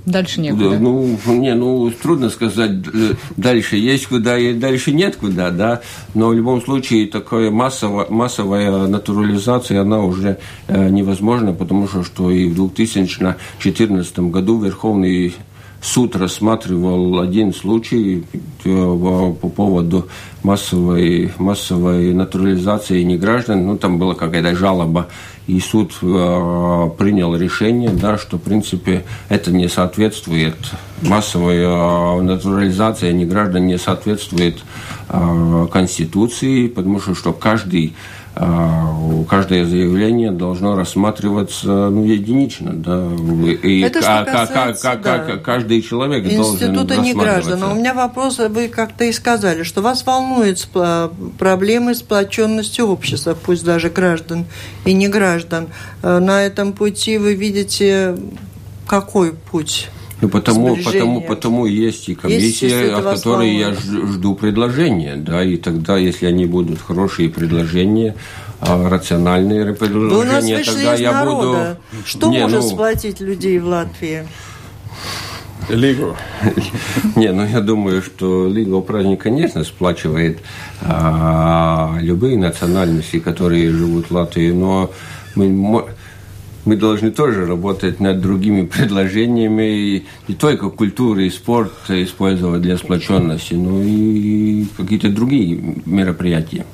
Дальше 0.06 0.42
некуда. 0.42 0.78
Ну, 0.80 1.18
не, 1.28 1.56
ну, 1.56 1.90
трудно 1.92 2.30
сказать, 2.30 2.72
э, 2.94 3.14
дальше 3.38 3.78
есть 3.78 4.08
куда 4.08 4.38
и 4.38 4.54
дальше 4.54 4.92
нет 4.92 5.16
куда, 5.16 5.50
да. 5.50 5.82
Но 6.14 6.30
в 6.30 6.34
любом 6.34 6.62
случае 6.62 7.08
такая 7.08 7.52
массовая, 7.52 8.08
массовая 8.10 8.88
натурализация, 8.88 9.82
она 9.82 10.02
уже 10.02 10.40
э, 10.68 10.90
невозможна, 10.90 11.54
потому 11.54 11.88
что, 11.88 12.04
что 12.04 12.32
и 12.32 12.48
в 12.50 12.56
2014 12.56 14.20
году 14.20 14.60
Верховный 14.62 15.34
суд 15.84 16.16
рассматривал 16.16 17.20
один 17.20 17.54
случай 17.54 18.24
э, 18.34 18.40
по 18.64 19.50
поводу 19.50 20.08
массовой, 20.42 21.32
массовой 21.38 22.14
натурализации 22.14 23.04
неграждан. 23.04 23.68
Ну, 23.68 23.78
там 23.78 24.00
была 24.00 24.16
какая-то 24.16 24.56
жалоба, 24.56 25.10
и 25.46 25.60
суд 25.60 25.92
э, 26.02 26.90
принял 26.98 27.36
решение, 27.36 27.90
да, 27.90 28.18
что, 28.18 28.38
в 28.38 28.42
принципе, 28.42 29.04
это 29.28 29.52
не 29.52 29.68
соответствует 29.68 30.56
массовой 31.02 31.58
э, 31.58 32.22
натурализации 32.22 33.12
неграждан 33.12 33.68
не 33.68 33.78
соответствует 33.78 34.64
Конституции, 35.72 36.68
потому 36.68 37.00
что, 37.00 37.14
что 37.14 37.34
каждый 37.34 37.90
а, 37.90 38.23
каждое 38.36 39.66
заявление 39.66 40.32
должно 40.32 40.76
рассматриваться 40.76 41.68
ну, 41.68 42.04
единично. 42.04 42.74
Да, 42.74 43.08
и 43.62 43.82
Это 43.82 44.02
что 44.02 44.26
касается, 44.26 45.00
да. 45.04 45.38
каждый 45.38 45.82
человек 45.82 46.26
Института 46.26 46.96
должен 46.96 47.04
не 47.04 47.14
граждан. 47.14 47.64
У 47.64 47.76
меня 47.76 47.94
вопрос, 47.94 48.40
вы 48.40 48.70
как-то 48.70 49.06
и 49.06 49.12
сказали, 49.12 49.64
что 49.64 49.82
вас 49.82 50.06
волнуют 50.06 50.68
проблемы 51.38 51.94
сплоченности 51.94 52.82
общества, 52.82 53.36
пусть 53.36 53.64
даже 53.64 53.90
граждан 53.90 54.46
и 54.86 54.94
не 54.94 55.08
граждан. 55.08 55.68
Э, 56.02 56.20
на 56.20 56.44
этом 56.44 56.74
пути 56.74 57.18
вы 57.18 57.36
видите 57.36 58.18
какой 58.88 59.34
путь? 59.34 59.90
Ну, 60.24 60.30
потому, 60.30 60.78
потому, 60.78 61.22
потому 61.22 61.66
есть 61.66 62.08
и 62.08 62.16
комиссия, 62.16 62.70
есть, 62.70 62.94
от 62.94 63.04
которой 63.04 63.58
я 63.58 63.74
жду 63.74 64.36
предложения, 64.36 65.18
да, 65.18 65.44
и 65.44 65.58
тогда, 65.58 65.98
если 65.98 66.28
они 66.28 66.46
будут 66.46 66.80
хорошие 66.82 67.30
предложения, 67.30 68.16
а, 68.62 68.90
рациональные 68.90 69.74
предложения, 69.74 70.60
Вы 70.60 70.64
тогда 70.64 70.96
я 70.96 71.12
народа. 71.12 71.78
буду... 71.92 72.06
Что 72.06 72.30
Не, 72.30 72.44
может 72.44 72.62
ну... 72.62 72.70
сплотить 72.70 73.20
людей 73.20 73.60
в 73.60 73.66
Латвии? 73.66 74.26
Лигу. 75.68 76.16
Не, 77.18 77.34
ну 77.34 77.46
я 77.46 77.60
думаю, 77.60 78.02
что 78.02 78.48
Лига 78.48 78.80
праздник, 78.80 79.24
конечно, 79.24 79.66
сплачивает 79.66 80.40
а, 80.82 81.98
любые 82.00 82.38
национальности, 82.38 83.20
которые 83.20 83.72
живут 83.72 84.10
в 84.10 84.14
Латвии, 84.14 84.52
но 84.52 84.90
мы 85.36 85.84
мы 86.66 86.76
должны 86.76 87.12
тоже 87.12 87.46
работать 87.46 88.00
над 88.00 88.22
другими 88.22 88.66
предложениями, 88.66 89.98
и 89.98 90.06
не 90.28 90.36
только 90.36 90.70
культуры 90.70 91.28
и 91.28 91.30
спорт 91.30 91.74
использовать 91.90 92.62
для 92.62 92.78
сплоченности, 92.78 93.56
но 93.56 93.82
и 93.82 94.66
какие-то 94.78 95.10
другие 95.10 95.82
мероприятия. 95.86 96.66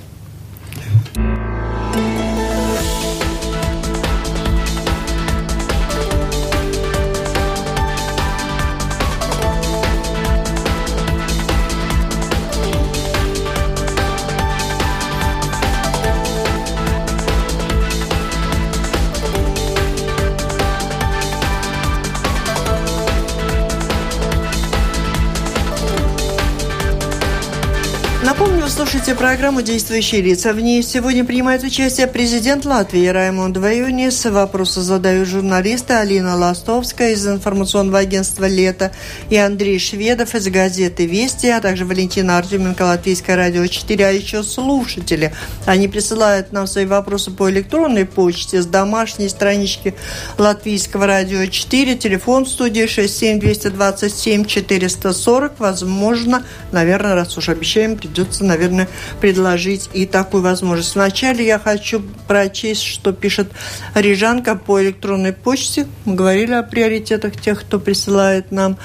Слушаете 29.10 29.28
программу 29.28 29.64
«Действующие 29.64 30.22
лица». 30.22 30.54
В 30.54 30.60
ней 30.60 30.84
сегодня 30.84 31.26
принимает 31.26 31.64
участие 31.64 32.06
президент 32.06 32.64
Латвии 32.66 33.08
Раймонд 33.08 33.58
Ваюнис. 33.58 34.26
Вопросы 34.26 34.82
задают 34.82 35.28
журналисты 35.28 35.94
Алина 35.94 36.36
Ластовская 36.36 37.14
из 37.14 37.28
информационного 37.28 38.00
агентства 38.00 38.46
«Лето» 38.46 38.92
и 39.32 39.36
Андрей 39.36 39.80
Шведов 39.80 40.36
из 40.36 40.48
газеты 40.50 41.08
«Вести», 41.08 41.48
а 41.48 41.60
также 41.60 41.86
Валентина 41.86 42.38
Артеменко, 42.38 42.84
Латвийское 42.84 43.36
радио 43.36 43.66
4, 43.66 44.06
а 44.06 44.12
еще 44.12 44.44
слушатели. 44.44 45.34
Они 45.66 45.88
присылают 45.88 46.52
нам 46.52 46.68
свои 46.68 46.86
вопросы 46.86 47.32
по 47.32 47.50
электронной 47.50 48.06
почте 48.06 48.62
с 48.62 48.68
домашней 48.68 49.30
странички 49.30 49.96
Латвийского 50.38 51.08
радио 51.08 51.48
4, 51.48 51.96
телефон 51.96 52.46
в 52.46 52.50
студии 52.50 52.86
67 52.86 53.40
227 53.40 54.46
440. 54.46 55.60
Возможно, 55.60 56.44
наверное, 56.72 57.16
раз 57.16 57.36
уж 57.40 57.50
обещаем, 57.50 57.98
придется, 57.98 58.44
наверное, 58.44 58.88
предложить 59.22 59.90
и 59.94 60.06
такую 60.06 60.44
возможность. 60.44 60.96
Вначале 60.96 61.46
я 61.46 61.60
хочу 61.60 62.02
прочесть, 62.28 62.84
что 62.84 63.14
пишет 63.14 63.52
Рижанка 63.96 64.56
по 64.56 64.82
электронной 64.82 65.34
почте. 65.34 65.88
Мы 66.06 66.16
говорили 66.16 66.54
о 66.54 66.64
приоритетах 66.64 67.40
тех, 67.40 67.62
кто 67.62 67.80
присылает 67.80 68.52
нам. 68.52 68.78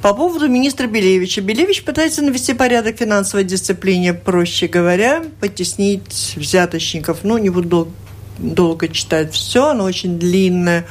По 0.00 0.14
поводу 0.14 0.48
министра 0.48 0.86
Белевича. 0.86 1.40
Белевич 1.40 1.84
пытается 1.84 2.22
навести 2.22 2.54
порядок 2.54 2.96
финансовой 2.98 3.44
дисциплине, 3.44 4.14
проще 4.14 4.66
говоря, 4.66 5.24
потеснить 5.40 6.34
взяточников. 6.36 7.18
Ну, 7.22 7.38
не 7.38 7.50
буду 7.50 7.68
дол- 7.68 7.92
долго 8.38 8.88
читать 8.88 9.32
все, 9.32 9.68
оно 9.68 9.84
очень 9.84 10.18
длинное. 10.18 10.86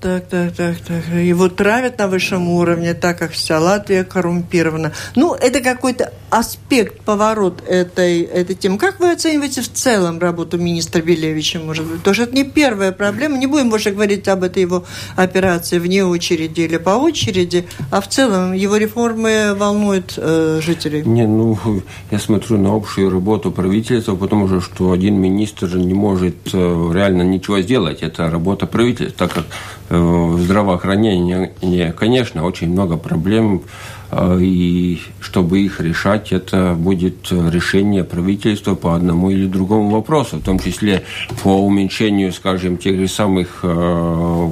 Так, 0.00 0.28
так, 0.28 0.54
так, 0.56 0.76
так. 0.86 1.08
Его 1.14 1.48
травят 1.48 1.98
на 1.98 2.08
высшем 2.08 2.48
уровне, 2.48 2.94
так 2.94 3.18
как 3.18 3.32
вся 3.32 3.60
Латвия 3.60 4.04
коррумпирована. 4.04 4.92
Ну, 5.16 5.34
это 5.34 5.60
какой-то 5.60 6.12
аспект, 6.30 7.02
поворот 7.02 7.62
этой, 7.68 8.22
этой 8.22 8.56
темы. 8.56 8.78
Как 8.78 9.00
вы 9.00 9.12
оцениваете 9.12 9.60
в 9.60 9.70
целом 9.70 10.18
работу 10.18 10.56
министра 10.56 11.02
Белевича, 11.02 11.60
может 11.60 11.84
быть? 11.84 11.98
Потому 11.98 12.14
что 12.14 12.22
это 12.24 12.34
не 12.34 12.44
первая 12.44 12.92
проблема. 12.92 13.36
Не 13.36 13.46
будем 13.46 13.68
больше 13.68 13.90
говорить 13.90 14.26
об 14.28 14.44
этой 14.44 14.62
его 14.62 14.84
операции 15.14 15.78
вне 15.78 16.04
очереди 16.04 16.62
или 16.62 16.78
по 16.78 16.90
очереди, 16.90 17.66
а 17.90 18.00
в 18.00 18.08
целом 18.08 18.54
его 18.54 18.76
реформы 18.76 19.54
волнуют 19.54 20.14
э, 20.16 20.60
жителей. 20.62 21.02
Не, 21.02 21.26
ну, 21.26 21.58
я 22.10 22.18
смотрю 22.18 22.56
на 22.56 22.74
общую 22.74 23.10
работу 23.10 23.52
правительства, 23.52 24.16
потому 24.16 24.48
что, 24.48 24.60
что 24.62 24.92
один 24.92 25.20
министр 25.20 25.76
не 25.76 25.94
может 25.94 26.36
э, 26.54 26.90
реально 26.94 27.22
ничего 27.22 27.60
сделать. 27.60 28.02
Это 28.02 28.30
работа 28.30 28.66
правительства 28.66 29.01
так 29.06 29.32
как 29.32 29.44
э, 29.88 29.96
в 29.96 30.40
здравоохранении, 30.40 31.92
конечно, 31.96 32.44
очень 32.44 32.70
много 32.70 32.96
проблем, 32.96 33.62
э, 34.10 34.38
и 34.40 35.00
чтобы 35.20 35.60
их 35.60 35.80
решать, 35.80 36.32
это 36.32 36.74
будет 36.74 37.30
решение 37.30 38.04
правительства 38.04 38.74
по 38.74 38.94
одному 38.94 39.30
или 39.30 39.46
другому 39.46 39.90
вопросу, 39.90 40.38
в 40.38 40.42
том 40.42 40.58
числе 40.58 41.04
по 41.42 41.64
уменьшению, 41.64 42.32
скажем, 42.32 42.76
тех 42.76 42.98
же 42.98 43.08
самых 43.08 43.60
э, 43.62 44.50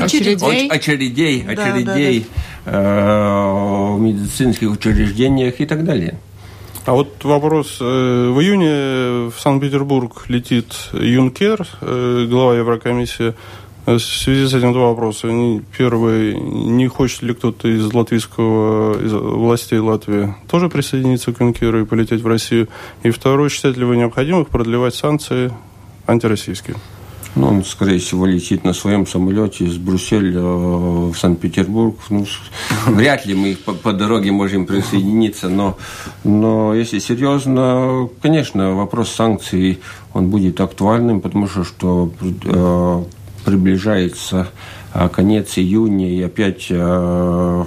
очередей, 0.00 0.68
очередей, 0.68 1.42
да, 1.42 1.52
очередей 1.52 2.26
да, 2.64 2.72
да. 2.72 3.52
в 3.92 4.00
медицинских 4.00 4.70
учреждениях 4.70 5.60
и 5.60 5.66
так 5.66 5.84
далее. 5.84 6.18
А 6.88 6.94
вот 6.94 7.22
вопрос. 7.22 7.76
Э, 7.82 7.84
в 7.84 8.40
июне 8.40 9.28
в 9.28 9.34
Санкт-Петербург 9.38 10.24
летит 10.28 10.74
Юнкер, 10.94 11.68
э, 11.82 12.26
глава 12.30 12.56
Еврокомиссии. 12.56 13.34
Э, 13.84 13.96
в 13.96 14.00
связи 14.00 14.46
с 14.46 14.54
этим 14.54 14.72
два 14.72 14.88
вопроса. 14.88 15.28
Первый, 15.76 16.34
не 16.40 16.88
хочет 16.88 17.20
ли 17.20 17.34
кто-то 17.34 17.68
из 17.68 17.92
латвийского, 17.92 19.04
из 19.04 19.12
властей 19.12 19.80
Латвии 19.80 20.34
тоже 20.50 20.70
присоединиться 20.70 21.34
к 21.34 21.42
Юнкеру 21.42 21.82
и 21.82 21.84
полететь 21.84 22.22
в 22.22 22.26
Россию? 22.26 22.68
И 23.02 23.10
второй, 23.10 23.50
считаете 23.50 23.80
ли 23.80 23.84
вы 23.84 23.98
необходимым 23.98 24.46
продлевать 24.46 24.94
санкции 24.94 25.52
антироссийские? 26.06 26.76
Ну, 27.34 27.48
он, 27.48 27.64
скорее 27.64 27.98
всего, 27.98 28.26
летит 28.26 28.64
на 28.64 28.72
своем 28.72 29.06
самолете 29.06 29.64
из 29.64 29.76
Брюсселя 29.76 30.40
в 30.40 31.14
Санкт-Петербург. 31.14 31.96
Ну, 32.10 32.26
вряд 32.86 33.26
ли 33.26 33.34
мы 33.34 33.54
по, 33.54 33.72
по 33.72 33.92
дороге 33.92 34.32
можем 34.32 34.66
присоединиться, 34.66 35.48
но, 35.48 35.76
но 36.24 36.74
если 36.74 36.98
серьезно, 36.98 38.08
конечно, 38.22 38.74
вопрос 38.74 39.10
санкций, 39.10 39.78
он 40.14 40.30
будет 40.30 40.60
актуальным, 40.60 41.20
потому 41.20 41.46
что, 41.48 41.64
что 41.64 42.12
э, 42.20 43.04
приближается 43.44 44.48
э, 44.94 45.08
конец 45.08 45.58
июня, 45.58 46.10
и 46.10 46.22
опять 46.22 46.66
э, 46.70 47.64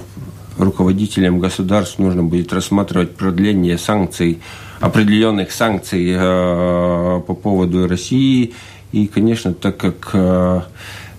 руководителям 0.58 1.38
государств 1.38 1.98
нужно 1.98 2.24
будет 2.24 2.52
рассматривать 2.52 3.16
продление 3.16 3.78
санкций, 3.78 4.40
определенных 4.80 5.52
санкций 5.52 6.12
э, 6.14 7.20
по 7.26 7.34
поводу 7.34 7.86
России– 7.86 8.52
и, 8.92 9.06
конечно, 9.06 9.54
так 9.54 9.78
как 9.78 10.10
э, 10.12 10.60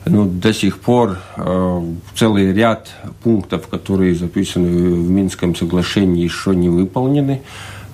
ну, 0.05 0.25
до 0.25 0.53
сих 0.53 0.79
пор 0.79 1.17
э, 1.38 1.81
целый 2.15 2.53
ряд 2.53 2.89
пунктов, 3.23 3.67
которые 3.67 4.15
записаны 4.15 4.67
в 4.67 5.09
Минском 5.09 5.55
соглашении, 5.55 6.23
еще 6.23 6.55
не 6.55 6.69
выполнены, 6.69 7.41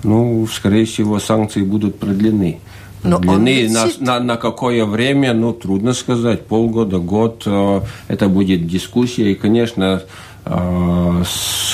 ну, 0.02 0.46
скорее 0.46 0.84
всего, 0.84 1.18
санкции 1.18 1.62
будут 1.62 1.98
продлены. 1.98 2.60
Продлены 3.02 3.70
на, 3.70 3.86
на, 4.00 4.20
на 4.20 4.36
какое 4.36 4.84
время, 4.84 5.32
ну, 5.32 5.54
трудно 5.54 5.94
сказать, 5.94 6.46
полгода, 6.46 6.98
год, 6.98 7.42
э, 7.46 7.80
это 8.08 8.28
будет 8.28 8.66
дискуссия, 8.66 9.32
и, 9.32 9.34
конечно, 9.34 10.02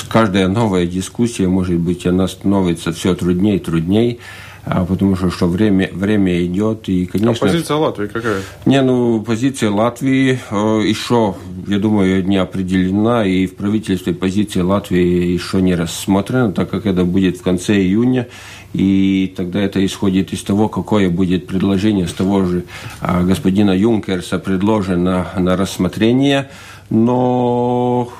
каждая 0.09 0.49
новая 0.49 0.85
дискуссия, 0.85 1.47
может 1.47 1.77
быть, 1.77 2.05
она 2.05 2.27
становится 2.27 2.91
все 2.91 3.15
труднее 3.15 3.55
и 3.55 3.59
труднее, 3.59 4.17
потому 4.69 5.15
что, 5.15 5.29
что 5.29 5.47
время, 5.47 5.89
время 5.93 6.43
идет, 6.45 6.89
и, 6.89 7.05
конечно... 7.05 7.47
А 7.47 7.51
позиция 7.51 7.77
Латвии 7.77 8.07
какая? 8.07 8.41
Не, 8.65 8.81
ну, 8.81 9.21
позиция 9.21 9.71
Латвии 9.71 10.39
э, 10.49 10.81
еще, 10.85 11.35
я 11.67 11.79
думаю, 11.79 12.25
не 12.27 12.37
определена, 12.37 13.25
и 13.25 13.45
в 13.45 13.55
правительстве 13.55 14.13
позиция 14.13 14.63
Латвии 14.63 15.31
еще 15.31 15.61
не 15.61 15.75
рассмотрена, 15.75 16.51
так 16.51 16.69
как 16.69 16.85
это 16.85 17.05
будет 17.05 17.37
в 17.37 17.43
конце 17.43 17.77
июня, 17.77 18.27
и 18.73 19.33
тогда 19.35 19.61
это 19.61 19.83
исходит 19.85 20.33
из 20.33 20.43
того, 20.43 20.67
какое 20.67 21.09
будет 21.09 21.47
предложение 21.47 22.07
с 22.07 22.13
того 22.13 22.43
же 22.43 22.63
э, 23.01 23.23
господина 23.23 23.71
Юнкерса 23.71 24.39
предложено 24.39 25.27
на 25.37 25.55
рассмотрение, 25.55 26.49
но 26.89 28.11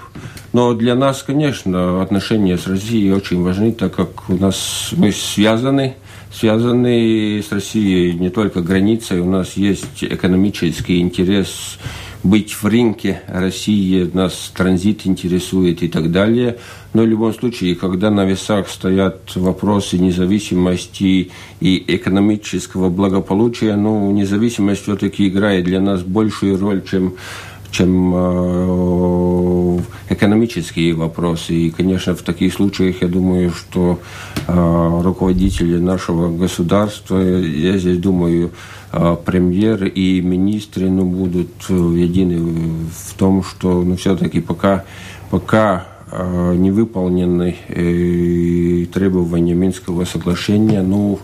но 0.54 0.74
для 0.74 0.96
нас, 0.96 1.24
конечно, 1.24 2.02
отношения 2.02 2.58
с 2.58 2.68
Россией 2.68 3.12
очень 3.12 3.44
важны, 3.44 3.74
так 3.74 3.94
как 3.94 4.30
у 4.30 4.38
нас 4.38 4.90
мы 4.96 5.12
связаны 5.12 5.96
связаны 6.32 7.42
с 7.42 7.52
Россией 7.52 8.14
не 8.14 8.30
только 8.30 8.62
границей, 8.62 9.20
у 9.20 9.30
нас 9.30 9.54
есть 9.54 10.04
экономический 10.04 11.00
интерес 11.00 11.78
быть 12.24 12.52
в 12.52 12.66
рынке 12.66 13.22
России, 13.28 14.10
нас 14.14 14.52
транзит 14.56 15.06
интересует 15.06 15.84
и 15.84 15.88
так 15.88 16.12
далее. 16.12 16.58
Но 16.94 17.04
в 17.04 17.08
любом 17.08 17.34
случае, 17.34 17.76
когда 17.76 18.10
на 18.10 18.26
весах 18.26 18.70
стоят 18.70 19.36
вопросы 19.36 19.98
независимости 19.98 21.32
и 21.60 21.84
экономического 21.88 22.90
благополучия, 22.90 23.76
ну, 23.76 24.12
независимость 24.12 24.84
все-таки 24.84 25.28
играет 25.28 25.66
для 25.66 25.80
нас 25.80 26.02
большую 26.02 26.60
роль, 26.60 26.82
чем 26.84 27.14
чем 27.72 28.14
э, 28.16 29.80
экономические 30.10 30.94
вопросы. 30.94 31.54
И, 31.54 31.70
конечно, 31.70 32.16
в 32.16 32.22
таких 32.22 32.54
случаях 32.54 33.02
я 33.02 33.08
думаю, 33.08 33.52
что 33.52 34.00
э, 34.48 35.02
руководители 35.04 35.78
нашего 35.78 36.36
государства, 36.36 37.18
я 37.18 37.78
здесь 37.78 37.98
думаю, 37.98 38.52
э, 38.92 39.18
премьер 39.26 39.86
и 39.86 40.22
министры 40.22 40.90
ну, 40.90 41.06
будут 41.06 41.70
едины 41.70 42.88
в 42.92 43.14
том, 43.18 43.44
что 43.44 43.84
ну, 43.84 43.96
все-таки 43.98 44.40
пока, 44.42 44.84
пока 45.30 45.88
не 46.54 46.72
выполнены 46.72 47.58
требования 48.94 49.54
Минского 49.54 50.06
соглашения, 50.06 50.82
ну, 50.82 51.20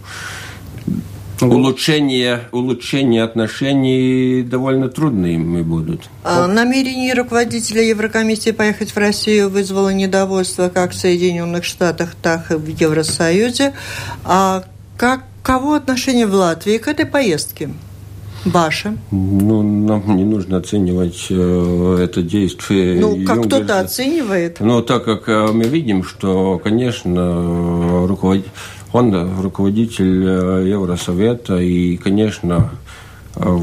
улучшение, 1.41 2.41
улучшение 2.51 3.23
отношений 3.23 4.43
довольно 4.43 4.89
трудными 4.89 5.61
будут. 5.61 6.01
А, 6.23 6.47
намерение 6.47 7.13
руководителя 7.13 7.81
Еврокомиссии 7.81 8.51
поехать 8.51 8.91
в 8.91 8.97
Россию 8.97 9.49
вызвало 9.49 9.89
недовольство 9.89 10.69
как 10.69 10.91
в 10.91 10.95
Соединенных 10.95 11.63
Штатах, 11.63 12.15
так 12.21 12.51
и 12.51 12.55
в 12.55 12.67
Евросоюзе. 12.67 13.73
А 14.23 14.63
как, 14.97 15.23
кого 15.41 15.73
отношение 15.73 16.27
в 16.27 16.33
Латвии 16.33 16.77
к 16.77 16.87
этой 16.87 17.05
поездке? 17.05 17.69
Ваше? 18.45 18.97
Ну, 19.11 19.61
нам 19.61 20.17
не 20.17 20.25
нужно 20.25 20.57
оценивать 20.57 21.27
э, 21.29 21.97
это 22.03 22.21
действие. 22.21 22.99
Ну, 22.99 23.25
как 23.25 23.45
кто-то 23.45 23.79
оценивает. 23.79 24.59
Но 24.59 24.81
так 24.81 25.05
как 25.05 25.29
э, 25.29 25.47
мы 25.53 25.63
видим, 25.63 26.03
что, 26.03 26.59
конечно, 26.61 28.05
руководитель 28.05 28.51
он 28.93 29.41
руководитель 29.41 30.23
э, 30.23 30.67
Евросовета 30.69 31.57
и, 31.57 31.97
конечно, 31.97 32.69
э, 33.35 33.59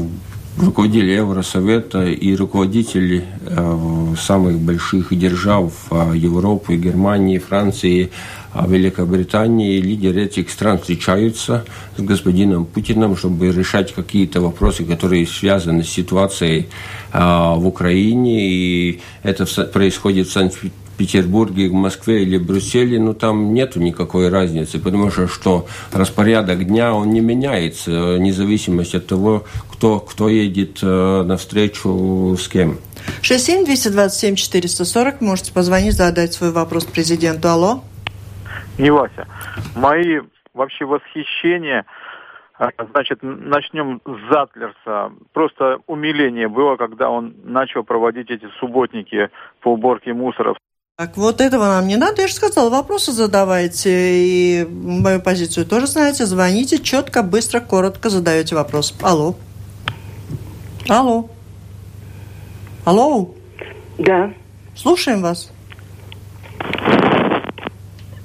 руководители 0.57 1.11
Евросовета 1.11 2.05
и 2.05 2.35
руководители 2.35 3.23
э, 3.47 4.15
самых 4.19 4.59
больших 4.59 5.17
держав 5.17 5.71
Европы, 6.13 6.75
Германии, 6.75 7.37
Франции, 7.37 8.11
Великобритании, 8.53 9.79
лидеры 9.79 10.23
этих 10.23 10.49
стран 10.49 10.77
встречаются 10.77 11.63
с 11.95 12.01
господином 12.01 12.65
Путиным, 12.65 13.15
чтобы 13.15 13.49
решать 13.49 13.93
какие-то 13.93 14.41
вопросы, 14.41 14.83
которые 14.83 15.25
связаны 15.25 15.83
с 15.85 15.89
ситуацией 15.89 16.67
в 17.13 17.65
Украине. 17.65 18.49
И 18.49 18.99
это 19.23 19.45
происходит 19.67 20.27
в 20.27 20.33
Санкт-Петербурге 20.33 20.81
Петербурге, 21.01 21.67
в 21.67 21.73
Москве 21.73 22.21
или 22.21 22.37
Брюсселе, 22.37 22.99
ну 22.99 23.15
там 23.15 23.55
нету 23.55 23.79
никакой 23.79 24.29
разницы, 24.29 24.79
потому 24.79 25.09
что, 25.09 25.27
что 25.27 25.65
распорядок 25.91 26.63
дня, 26.67 26.93
он 26.93 27.09
не 27.09 27.21
меняется, 27.21 28.17
вне 28.17 28.31
зависимости 28.31 28.97
от 28.97 29.07
того, 29.07 29.43
кто, 29.71 29.99
кто 29.99 30.29
едет 30.29 30.77
э, 30.83 31.23
навстречу 31.23 32.35
с 32.37 32.47
кем. 32.47 32.77
67-227-440, 33.23 35.15
можете 35.21 35.51
позвонить, 35.51 35.93
задать 35.93 36.33
свой 36.33 36.51
вопрос 36.51 36.85
президенту. 36.85 37.47
Алло. 37.47 37.81
Не 38.77 38.91
Вася. 38.91 39.25
Мои 39.75 40.19
вообще 40.53 40.85
восхищения 40.85 41.83
э, 42.59 42.67
Значит, 42.91 43.23
начнем 43.23 44.01
с 44.05 44.31
Затлерса. 44.31 45.13
Просто 45.33 45.79
умиление 45.87 46.47
было, 46.47 46.75
когда 46.75 47.09
он 47.09 47.33
начал 47.43 47.83
проводить 47.83 48.29
эти 48.29 48.47
субботники 48.59 49.31
по 49.61 49.69
уборке 49.69 50.13
мусора 50.13 50.53
так, 51.01 51.17
вот 51.17 51.41
этого 51.41 51.65
нам 51.65 51.87
не 51.87 51.97
надо. 51.97 52.21
Я 52.21 52.27
же 52.27 52.35
сказала, 52.35 52.69
вопросы 52.69 53.11
задавайте. 53.11 53.89
И 53.89 54.67
мою 54.69 55.19
позицию 55.19 55.65
тоже 55.65 55.87
знаете. 55.87 56.27
Звоните 56.27 56.77
четко, 56.77 57.23
быстро, 57.23 57.59
коротко 57.59 58.11
задаете 58.11 58.53
вопрос. 58.53 58.93
Алло. 59.01 59.35
Алло. 60.87 61.27
Алло. 62.85 63.31
Да. 63.97 64.31
Слушаем 64.75 65.23
вас. 65.23 65.51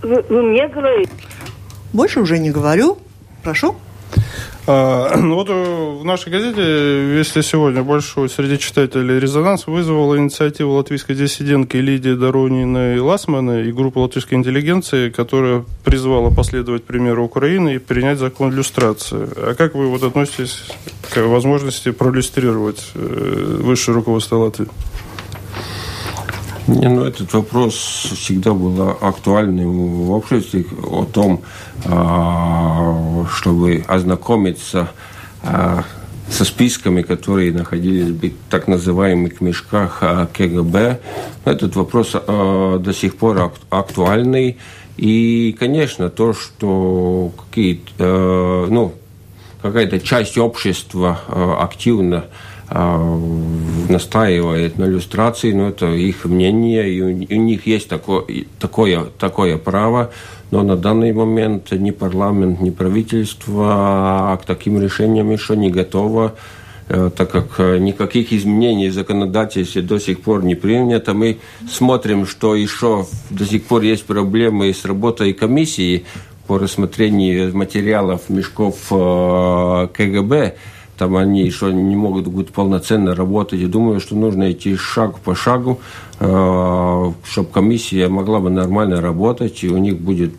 Вы, 0.02 0.20
вы 0.28 0.42
мне 0.42 0.68
говорите? 0.68 1.12
Больше 1.94 2.20
уже 2.20 2.38
не 2.38 2.50
говорю. 2.50 2.98
Прошу. 3.42 3.76
А, 4.66 5.16
ну 5.20 5.37
вот 5.37 5.48
э, 5.48 5.98
в 6.00 6.05
нашей 6.05 6.31
газете 6.31 7.16
если 7.16 7.40
сегодня» 7.40 7.83
большой 7.83 8.29
среди 8.29 8.59
читателей 8.59 9.20
резонанс 9.20 9.66
вызвала 9.66 10.18
инициатива 10.18 10.72
латвийской 10.72 11.14
диссидентки 11.14 11.76
Лидии 11.76 12.14
Доронины 12.14 13.00
Ласмана 13.00 13.62
и 13.62 13.70
группы 13.70 14.00
латвийской 14.00 14.35
интеллигенции, 14.35 15.11
которая 15.11 15.64
призвала 15.85 16.31
последовать 16.31 16.85
примеру 16.85 17.24
Украины 17.24 17.76
и 17.76 17.79
принять 17.79 18.18
закон 18.18 18.50
иллюстрации. 18.50 19.29
А 19.37 19.55
как 19.55 19.74
вы 19.74 19.88
вот 19.88 20.02
относитесь 20.02 20.64
к 21.11 21.24
возможности 21.24 21.92
проиллюстрировать 21.92 22.90
э, 22.94 23.59
высшее 23.61 23.94
руководство 23.94 24.37
Латвии? 24.37 24.66
Не, 26.68 26.88
ну, 26.88 27.05
этот 27.05 27.33
вопрос 27.33 27.74
всегда 27.74 28.52
был 28.52 28.90
актуальным 29.00 30.05
в 30.05 30.11
обществе 30.11 30.66
о 30.83 31.05
том, 31.05 31.42
а, 31.85 33.24
чтобы 33.33 33.85
ознакомиться 33.87 34.90
а, 35.44 35.85
со 36.29 36.44
списками, 36.44 37.02
которые 37.02 37.52
находились 37.52 38.09
в 38.09 38.50
так 38.50 38.66
называемых 38.66 39.40
мешках 39.40 39.98
а, 40.00 40.26
КГБ. 40.26 40.98
Этот 41.44 41.76
вопрос 41.76 42.12
до 42.12 42.92
сих 42.92 43.16
пор 43.16 43.52
актуальный. 43.70 44.57
И, 44.96 45.55
конечно, 45.57 46.11
то, 46.11 46.33
что 46.33 47.31
какие-то, 47.37 48.66
ну, 48.68 48.92
какая-то 49.62 50.00
часть 50.00 50.37
общества 50.37 51.20
активно 51.61 52.16
а, 52.16 52.29
настаивает 52.68 54.79
на 54.79 54.85
иллюстрации, 54.85 55.52
но 55.52 55.68
это 55.68 55.87
их 55.87 56.24
мнение, 56.24 56.90
и 56.90 57.00
у, 57.00 57.40
них 57.40 57.66
есть 57.66 57.88
такое, 57.88 58.24
такое, 58.59 59.05
такое 59.18 59.57
право, 59.57 60.11
но 60.50 60.62
на 60.62 60.76
данный 60.76 61.12
момент 61.12 61.70
ни 61.70 61.92
парламент, 61.92 62.61
ни 62.61 62.70
правительство 62.70 64.38
к 64.43 64.47
таким 64.47 64.80
решениям 64.80 65.30
еще 65.30 65.57
не 65.57 65.70
готово. 65.70 66.34
э, 66.88 67.11
так 67.16 67.30
как 67.30 67.80
никаких 67.80 68.32
изменений 68.32 68.88
в 68.88 68.95
законодательстве 68.95 69.82
до 69.82 70.01
сих 70.01 70.20
пор 70.20 70.45
не 70.45 70.57
принято, 70.57 71.14
мы 71.14 71.38
смотрим, 71.70 72.26
что 72.26 72.57
еще 72.57 73.07
до 73.30 73.45
сих 73.45 73.64
пор 73.64 73.82
есть 73.82 74.07
проблемы 74.07 74.72
с 74.72 74.84
работой 74.84 75.32
комиссии 75.32 76.05
по 76.49 76.59
рассмотрению 76.59 77.57
материалов 77.57 78.22
мешков 78.28 78.76
КГБ, 78.88 80.55
там 80.97 81.16
они 81.16 81.42
еще 81.42 81.72
не 81.72 81.97
могут 81.97 82.26
быть 82.28 82.49
полноценно 82.49 83.14
работать. 83.14 83.61
И 83.61 83.66
думаю, 83.66 84.01
что 84.01 84.16
нужно 84.16 84.51
идти 84.51 84.76
шаг 84.76 85.18
по 85.20 85.34
шагу, 85.34 85.80
э, 86.20 87.12
чтобы 87.24 87.49
комиссия 87.51 88.09
могла 88.09 88.40
бы 88.40 88.51
нормально 88.51 89.01
работать, 89.01 89.62
и 89.64 89.68
у 89.68 89.78
них 89.78 90.01
будет 90.01 90.34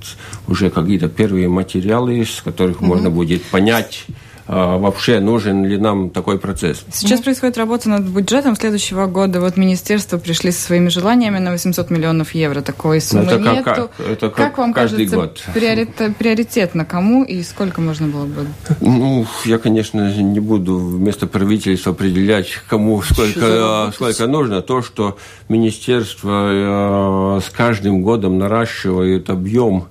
уже 0.48 0.70
какие-то 0.70 1.10
первые 1.10 1.48
материалы, 1.48 2.26
с 2.26 2.42
которых 2.42 2.78
mm-hmm. 2.78 2.86
можно 2.86 3.10
будет 3.10 3.44
понять, 3.44 4.06
вообще 4.48 5.20
нужен 5.20 5.66
ли 5.66 5.78
нам 5.78 6.10
такой 6.10 6.40
процесс. 6.40 6.84
Сейчас 6.92 7.22
происходит 7.22 7.58
работа 7.58 7.90
над 7.90 8.04
бюджетом 8.04 8.56
следующего 8.56 9.06
года. 9.08 9.42
Вот 9.42 9.58
министерство 9.58 10.18
пришли 10.18 10.52
со 10.52 10.62
своими 10.62 10.90
желаниями 10.90 11.40
на 11.40 11.52
800 11.52 11.90
миллионов 11.90 12.34
евро. 12.34 12.62
Такой 12.62 13.02
суммы 13.02 13.24
это 13.24 13.40
как, 13.40 13.54
нету. 13.54 13.66
Как, 13.66 13.92
это 14.00 14.30
как, 14.30 14.36
как 14.36 14.58
вам 14.58 14.74
каждый 14.74 15.08
кажется, 15.08 15.16
год. 15.16 15.44
Приоритет, 15.54 16.18
приоритетно 16.18 16.86
кому 16.86 17.24
и 17.24 17.44
сколько 17.44 17.82
можно 17.82 18.08
было 18.08 18.26
бы? 18.26 18.48
Ну, 18.82 19.26
я, 19.46 19.58
конечно, 19.58 20.14
не 20.14 20.40
буду 20.40 20.78
вместо 20.78 21.28
правительства 21.28 21.92
определять, 21.92 22.48
кому 22.70 23.02
сколько, 23.02 23.92
сколько 23.94 24.28
нужно. 24.28 24.62
То, 24.62 24.82
что 24.82 25.18
министерство 25.50 27.38
э, 27.38 27.42
с 27.42 27.50
каждым 27.50 28.02
годом 28.02 28.38
наращивает 28.38 29.30
объем 29.30 29.88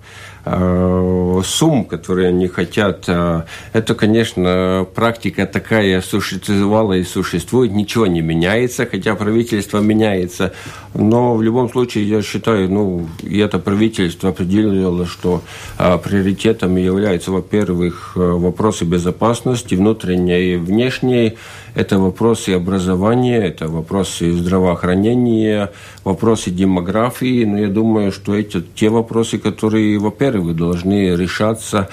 сумм, 0.46 1.84
которые 1.84 2.28
они 2.28 2.46
хотят. 2.46 3.04
Э, 3.08 3.42
это, 3.72 3.94
конечно, 3.94 4.86
практика 4.94 5.46
такая 5.46 6.00
существовала 6.00 6.92
и 6.92 7.02
существует, 7.02 7.72
ничего 7.72 8.06
не 8.06 8.20
меняется, 8.20 8.86
хотя 8.86 9.14
правительство 9.16 9.78
меняется. 9.78 10.52
Но 10.94 11.34
в 11.34 11.42
любом 11.42 11.68
случае, 11.68 12.08
я 12.08 12.22
считаю, 12.22 12.70
ну, 12.70 13.08
и 13.22 13.38
это 13.38 13.58
правительство 13.58 14.30
определило, 14.30 15.06
что 15.06 15.42
э, 15.78 15.98
приоритетом 15.98 16.76
являются, 16.76 17.32
во-первых, 17.32 18.12
вопросы 18.14 18.84
безопасности, 18.84 19.74
внутренней 19.74 20.54
и 20.54 20.56
внешней, 20.56 21.36
это 21.76 21.98
вопросы 21.98 22.50
образования, 22.54 23.36
это 23.36 23.68
вопросы 23.68 24.32
здравоохранения, 24.32 25.70
вопросы 26.04 26.50
демографии. 26.50 27.44
Но 27.44 27.58
я 27.58 27.68
думаю, 27.68 28.12
что 28.12 28.34
эти 28.34 28.62
те 28.62 28.88
вопросы, 28.88 29.36
которые, 29.38 29.98
во-первых, 29.98 30.56
должны 30.56 31.14
решаться 31.14 31.90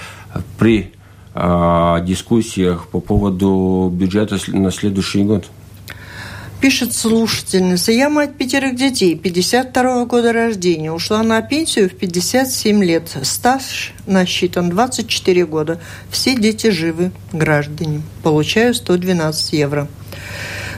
при 0.58 0.92
а, 1.34 2.00
дискуссиях 2.00 2.88
по 2.88 3.00
поводу 3.00 3.90
бюджета 3.92 4.38
на 4.48 4.70
следующий 4.70 5.22
год. 5.22 5.44
Пишет 6.64 6.94
слушательница. 6.94 7.92
Я 7.92 8.08
мать 8.08 8.38
пятерых 8.38 8.74
детей, 8.74 9.14
52 9.16 10.06
года 10.06 10.32
рождения. 10.32 10.90
Ушла 10.90 11.22
на 11.22 11.42
пенсию 11.42 11.90
в 11.90 11.92
57 11.92 12.82
лет. 12.82 13.14
Стаж 13.22 13.92
насчитан 14.06 14.70
24 14.70 15.44
года. 15.44 15.78
Все 16.08 16.34
дети 16.34 16.70
живы, 16.70 17.12
граждане. 17.34 18.00
Получаю 18.22 18.72
112 18.72 19.52
евро. 19.52 19.88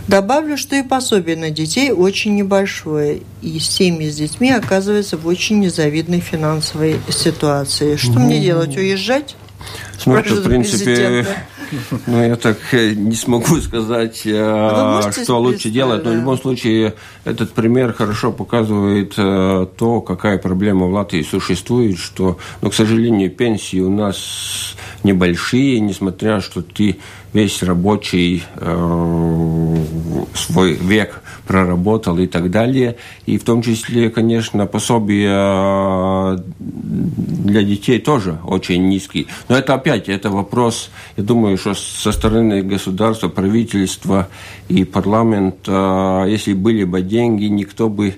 Добавлю, 0.08 0.56
что 0.56 0.74
и 0.74 0.82
пособие 0.82 1.36
на 1.36 1.50
детей 1.50 1.92
очень 1.92 2.34
небольшое, 2.34 3.22
и 3.40 3.60
семьи 3.60 4.10
с 4.10 4.16
детьми 4.16 4.50
оказываются 4.50 5.16
в 5.16 5.24
очень 5.28 5.60
незавидной 5.60 6.18
финансовой 6.18 6.98
ситуации. 7.10 7.94
Что 7.94 8.14
ну, 8.14 8.26
мне 8.26 8.40
делать? 8.40 8.76
Уезжать? 8.76 9.36
Ну, 10.04 10.14
в 10.16 10.42
принципе, 10.42 11.24
ну, 12.06 12.22
я 12.22 12.36
так 12.36 12.58
э, 12.72 12.94
не 12.94 13.14
смогу 13.14 13.56
сказать, 13.60 14.22
э, 14.24 15.10
что 15.22 15.38
лучше 15.38 15.70
делать, 15.70 16.04
но 16.04 16.10
в 16.10 16.14
любом 16.14 16.38
случае 16.38 16.94
этот 17.24 17.52
пример 17.52 17.92
хорошо 17.92 18.32
показывает 18.32 19.14
э, 19.16 19.66
то, 19.76 20.00
какая 20.00 20.38
проблема 20.38 20.86
в 20.86 20.92
Латвии 20.92 21.22
существует, 21.22 21.98
что, 21.98 22.38
ну, 22.60 22.70
к 22.70 22.74
сожалению, 22.74 23.30
пенсии 23.30 23.80
у 23.80 23.90
нас 23.90 24.74
небольшие, 25.02 25.80
несмотря 25.80 26.40
что 26.40 26.62
ты 26.62 26.96
весь 27.32 27.62
рабочий 27.62 28.44
свой 30.34 30.72
век 30.74 31.22
проработал 31.46 32.18
и 32.18 32.26
так 32.26 32.50
далее. 32.50 32.96
И 33.26 33.38
в 33.38 33.44
том 33.44 33.62
числе, 33.62 34.10
конечно, 34.10 34.66
пособия 34.66 36.38
для 36.58 37.62
детей 37.62 37.98
тоже 37.98 38.38
очень 38.44 38.88
низкие. 38.88 39.26
Но 39.48 39.56
это 39.56 39.74
опять, 39.74 40.08
это 40.08 40.30
вопрос, 40.30 40.90
я 41.16 41.22
думаю, 41.22 41.56
что 41.56 41.74
со 41.74 42.12
стороны 42.12 42.62
государства, 42.62 43.28
правительства 43.28 44.28
и 44.68 44.84
парламента, 44.84 46.24
если 46.28 46.52
были 46.52 46.84
бы 46.84 47.02
деньги, 47.02 47.44
никто 47.44 47.88
бы 47.88 48.16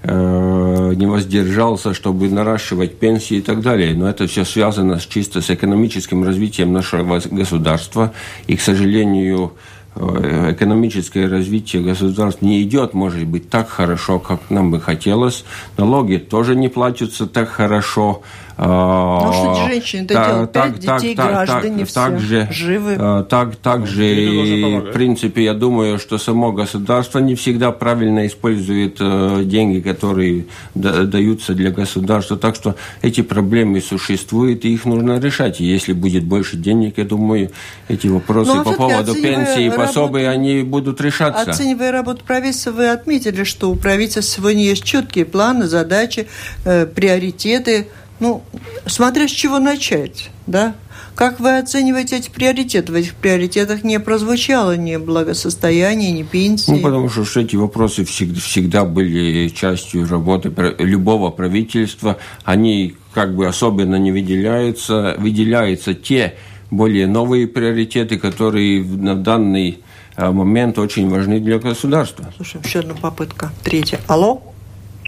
Э, 0.00 0.92
не 0.94 1.06
воздержался, 1.06 1.92
чтобы 1.92 2.28
наращивать 2.28 2.98
пенсии 2.98 3.38
и 3.38 3.40
так 3.40 3.62
далее. 3.62 3.94
Но 3.94 4.08
это 4.08 4.28
все 4.28 4.44
связано 4.44 5.00
чисто 5.00 5.40
с 5.40 5.50
экономическим 5.50 6.22
развитием 6.22 6.72
нашего 6.72 7.20
государства. 7.30 8.12
И, 8.46 8.54
к 8.54 8.60
сожалению, 8.60 9.54
э, 9.54 9.77
экономическое 9.98 11.28
развитие 11.28 11.82
государств 11.82 12.42
не 12.42 12.62
идет, 12.62 12.94
может 12.94 13.26
быть, 13.26 13.50
так 13.50 13.68
хорошо, 13.68 14.18
как 14.18 14.50
нам 14.50 14.70
бы 14.70 14.80
хотелось. 14.80 15.44
Налоги 15.76 16.16
тоже 16.16 16.54
не 16.54 16.68
платятся 16.68 17.26
так 17.26 17.48
хорошо. 17.48 18.22
Ну, 18.60 19.32
что 19.32 19.68
женщины 19.68 20.04
это 20.04 20.14
делают, 20.14 20.52
пять 20.52 20.78
детей, 20.80 21.14
так, 21.14 21.28
граждане 21.28 21.78
так, 21.78 21.88
все 21.88 21.94
также, 21.94 22.48
живы. 22.50 22.96
Э, 22.98 23.24
так, 23.28 23.54
также, 23.54 24.04
и, 24.04 24.78
в 24.80 24.92
принципе, 24.92 25.44
я 25.44 25.54
думаю, 25.54 26.00
что 26.00 26.18
само 26.18 26.50
государство 26.50 27.20
не 27.20 27.36
всегда 27.36 27.70
правильно 27.70 28.26
использует 28.26 28.96
э, 28.98 29.42
деньги, 29.44 29.78
которые 29.80 30.46
даются 30.74 31.54
для 31.54 31.70
государства. 31.70 32.36
Так 32.36 32.56
что 32.56 32.74
эти 33.00 33.20
проблемы 33.20 33.80
существуют, 33.80 34.64
и 34.64 34.74
их 34.74 34.84
нужно 34.86 35.20
решать. 35.20 35.60
И 35.60 35.64
если 35.64 35.92
будет 35.92 36.24
больше 36.24 36.56
денег, 36.56 36.98
я 36.98 37.04
думаю, 37.04 37.52
эти 37.86 38.08
вопросы 38.08 38.54
ну, 38.54 38.60
а 38.62 38.64
по 38.64 38.72
поводу 38.72 39.14
пенсии 39.14 39.66
и 39.66 39.70
пособий, 39.70 40.24
работу, 40.24 40.40
они 40.40 40.62
будут 40.62 41.00
решаться. 41.00 41.48
Оценивая 41.48 41.92
работу 41.92 42.24
правительства, 42.26 42.72
вы 42.72 42.88
отметили, 42.88 43.44
что 43.44 43.70
у 43.70 43.76
правительства 43.76 44.22
сегодня 44.22 44.64
есть 44.64 44.82
четкие 44.82 45.26
планы, 45.26 45.68
задачи, 45.68 46.26
э, 46.64 46.86
приоритеты– 46.86 47.86
ну, 48.20 48.42
смотря 48.86 49.28
с 49.28 49.30
чего 49.30 49.58
начать, 49.58 50.30
да? 50.46 50.74
Как 51.14 51.40
вы 51.40 51.58
оцениваете 51.58 52.18
эти 52.18 52.30
приоритеты? 52.30 52.92
В 52.92 52.94
этих 52.94 53.14
приоритетах 53.14 53.82
не 53.82 53.98
прозвучало 53.98 54.76
ни 54.76 54.96
благосостояние, 54.96 56.12
ни 56.12 56.22
пенсии. 56.22 56.70
Ну, 56.70 56.80
потому 56.80 57.08
что 57.08 57.40
эти 57.40 57.56
вопросы 57.56 58.04
всегда, 58.04 58.40
всегда 58.40 58.84
были 58.84 59.48
частью 59.48 60.06
работы 60.08 60.52
любого 60.78 61.30
правительства. 61.30 62.18
Они 62.44 62.94
как 63.14 63.34
бы 63.34 63.48
особенно 63.48 63.96
не 63.96 64.12
выделяются. 64.12 65.16
Выделяются 65.18 65.92
те 65.92 66.34
более 66.70 67.08
новые 67.08 67.48
приоритеты, 67.48 68.16
которые 68.16 68.84
на 68.84 69.16
данный 69.16 69.80
а, 70.14 70.30
момент 70.30 70.78
очень 70.78 71.08
важны 71.08 71.40
для 71.40 71.58
государства. 71.58 72.32
Слушай, 72.36 72.60
еще 72.64 72.80
одна 72.80 72.94
попытка. 72.94 73.50
Третья. 73.64 74.00
Алло? 74.06 74.42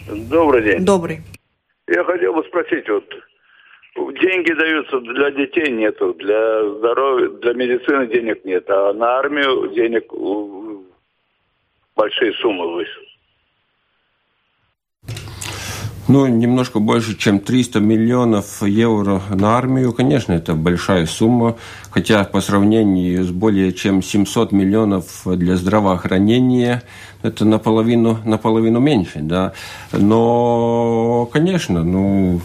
Добрый 0.08 0.64
день. 0.64 0.84
Добрый. 0.84 1.20
Я 1.90 2.04
хотел 2.04 2.34
бы 2.34 2.44
спросить, 2.44 2.88
вот 2.88 3.04
деньги 4.20 4.52
даются 4.52 5.00
для 5.00 5.32
детей 5.32 5.72
нету, 5.72 6.14
для 6.14 6.70
здоровья, 6.76 7.30
для 7.30 7.52
медицины 7.52 8.06
денег 8.06 8.44
нет, 8.44 8.64
а 8.70 8.92
на 8.92 9.18
армию 9.18 9.68
денег 9.74 10.04
большие 11.96 12.32
суммы 12.34 12.72
вышли. 12.74 13.10
Ну, 16.06 16.26
немножко 16.28 16.78
больше, 16.78 17.16
чем 17.16 17.40
300 17.40 17.80
миллионов 17.80 18.62
евро 18.62 19.20
на 19.30 19.56
армию. 19.56 19.92
Конечно, 19.92 20.32
это 20.32 20.54
большая 20.54 21.06
сумма, 21.06 21.56
хотя 21.90 22.24
по 22.24 22.40
сравнению 22.40 23.24
с 23.24 23.30
более 23.30 23.72
чем 23.72 24.02
700 24.02 24.52
миллионов 24.52 25.22
для 25.24 25.56
здравоохранения– 25.56 26.82
это 27.22 27.44
наполовину, 27.44 28.18
наполовину 28.24 28.80
меньше, 28.80 29.20
да. 29.20 29.52
Но, 29.92 31.28
конечно, 31.30 31.84
ну, 31.84 32.40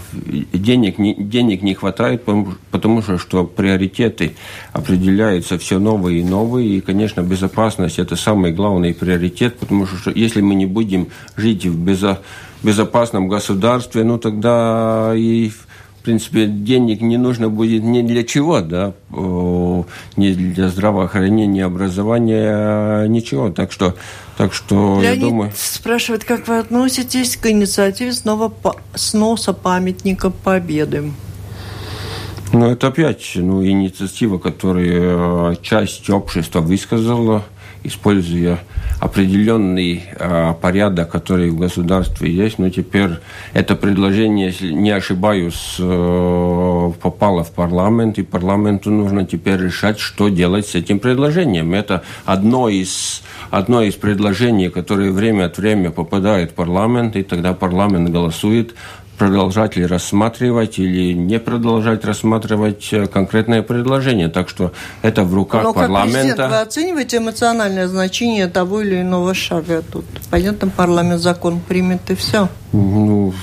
денег 0.54 0.98
не, 0.98 1.16
денег 1.16 1.62
не 1.62 1.74
хватает, 1.74 2.24
потому 2.72 3.02
что, 3.02 3.18
что 3.18 3.46
приоритеты 3.46 4.36
определяются 4.74 5.58
все 5.58 5.80
новые 5.80 6.22
и 6.22 6.24
новые, 6.24 6.78
и, 6.78 6.82
конечно, 6.82 7.22
безопасность– 7.22 8.00
это 8.00 8.16
самый 8.16 8.52
главный 8.52 8.94
приоритет, 8.94 9.58
потому 9.58 9.86
что 9.86 10.12
если 10.12 10.42
мы 10.42 10.56
не 10.56 10.66
будем 10.66 11.08
жить 11.38 11.66
в 11.66 11.80
безо, 11.80 12.20
безопасном 12.62 13.30
государстве, 13.30 14.04
ну, 14.04 14.18
тогда 14.18 15.14
и 15.16 15.52
принципе, 16.06 16.46
денег 16.46 17.02
не 17.02 17.18
нужно 17.18 17.50
будет 17.50 17.84
ни 17.84 18.02
для 18.02 18.24
чего, 18.24 18.62
да, 18.62 18.94
ни 19.12 20.34
для 20.34 20.70
здравоохранения, 20.70 21.66
образования, 21.66 23.08
ничего. 23.08 23.50
Так 23.50 23.72
что, 23.72 23.96
так 24.38 24.54
что 24.54 25.02
Леонид 25.02 25.24
я 25.24 25.30
думаю... 25.30 25.52
спрашивает, 25.56 26.24
как 26.24 26.48
вы 26.48 26.60
относитесь 26.60 27.36
к 27.36 27.48
инициативе 27.48 28.14
снова 28.14 28.54
сноса 28.94 29.54
памятника 29.54 30.30
Победы? 30.30 31.12
Ну, 32.54 32.70
это 32.70 32.88
опять 32.88 33.32
ну, 33.36 33.66
инициатива, 33.66 34.38
которую 34.38 35.52
э, 35.52 35.56
часть 35.62 36.10
общества 36.10 36.62
высказала– 36.62 37.44
используя 37.86 38.60
определенный 39.00 40.04
э, 40.18 40.54
порядок, 40.62 41.10
который 41.12 41.50
в 41.50 41.60
государстве 41.60 42.32
есть. 42.32 42.60
Но 42.60 42.70
теперь 42.70 43.12
это 43.54 43.76
предложение, 43.76 44.48
если 44.48 44.72
не 44.72 44.92
ошибаюсь, 44.92 45.76
э, 45.80 46.92
попало 47.02 47.44
в 47.44 47.52
парламент, 47.52 48.18
и 48.18 48.24
парламенту 48.24 48.92
нужно 48.92 49.26
теперь 49.26 49.62
решать, 49.62 50.00
что 50.00 50.30
делать 50.30 50.68
с 50.68 50.76
этим 50.76 51.00
предложением. 51.00 51.74
Это 51.74 52.04
одно 52.26 52.70
из, 52.70 53.22
одно 53.52 53.82
из 53.82 53.96
предложений, 53.96 54.70
которое 54.70 55.12
время 55.12 55.46
от 55.46 55.58
времени 55.58 55.90
попадает 55.90 56.52
в 56.52 56.54
парламент, 56.54 57.16
и 57.16 57.24
тогда 57.24 57.54
парламент 57.54 58.10
голосует 58.10 58.76
продолжать 59.18 59.76
ли 59.76 59.86
рассматривать 59.86 60.80
или 60.80 61.14
не 61.14 61.40
продолжать 61.40 62.04
рассматривать 62.06 62.90
э, 62.92 63.08
конкретное 63.08 63.62
предложение. 63.62 64.30
Так 64.30 64.50
что 64.50 64.72
это 65.02 65.24
в 65.24 65.34
руках 65.34 65.64
Но 65.64 65.74
парламента. 65.74 66.36
Как 66.36 66.52
вы 66.52 66.62
оцениваете 66.62 67.18
эмоциональное 67.18 67.88
значение 67.88 68.48
того 68.48 68.82
или 68.82 69.02
иного 69.02 69.34
шага 69.34 69.82
тут? 69.82 70.06
Понятно, 70.30 70.70
парламент 70.70 71.22
закон 71.22 71.60
примет 71.60 72.10
и 72.10 72.16
все. 72.16 72.50
Ну, 72.74 73.34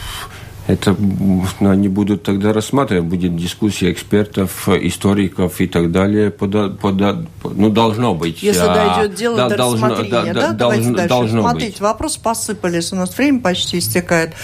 это 0.67 0.95
ну, 0.99 1.71
они 1.71 1.89
будут 1.89 2.23
тогда 2.23 2.53
рассматривать, 2.53 3.05
будет 3.05 3.37
дискуссия 3.37 3.91
экспертов, 3.91 4.69
историков 4.69 5.61
и 5.61 5.67
так 5.67 5.91
далее. 5.91 6.31
Пода, 6.31 6.69
пода, 6.69 7.25
ну, 7.43 7.69
должно 7.69 8.15
быть. 8.15 8.43
Если 8.43 8.63
а, 8.63 8.97
дойдет 8.97 9.17
дело 9.17 9.37
да, 9.37 9.49
до 9.49 9.57
должно, 9.57 9.89
рассмотрения, 9.89 10.33
да? 10.33 10.49
да? 10.49 10.53
Давайте 10.53 10.85
должно, 10.85 10.97
дальше. 10.97 11.09
Должно 11.09 11.41
Смотрите, 11.43 11.73
быть. 11.73 11.81
вопросы 11.81 12.21
посыпались, 12.21 12.93
у 12.93 12.97
нас 12.97 13.17
время 13.17 13.41
почти 13.41 13.79
истекает 13.79 14.35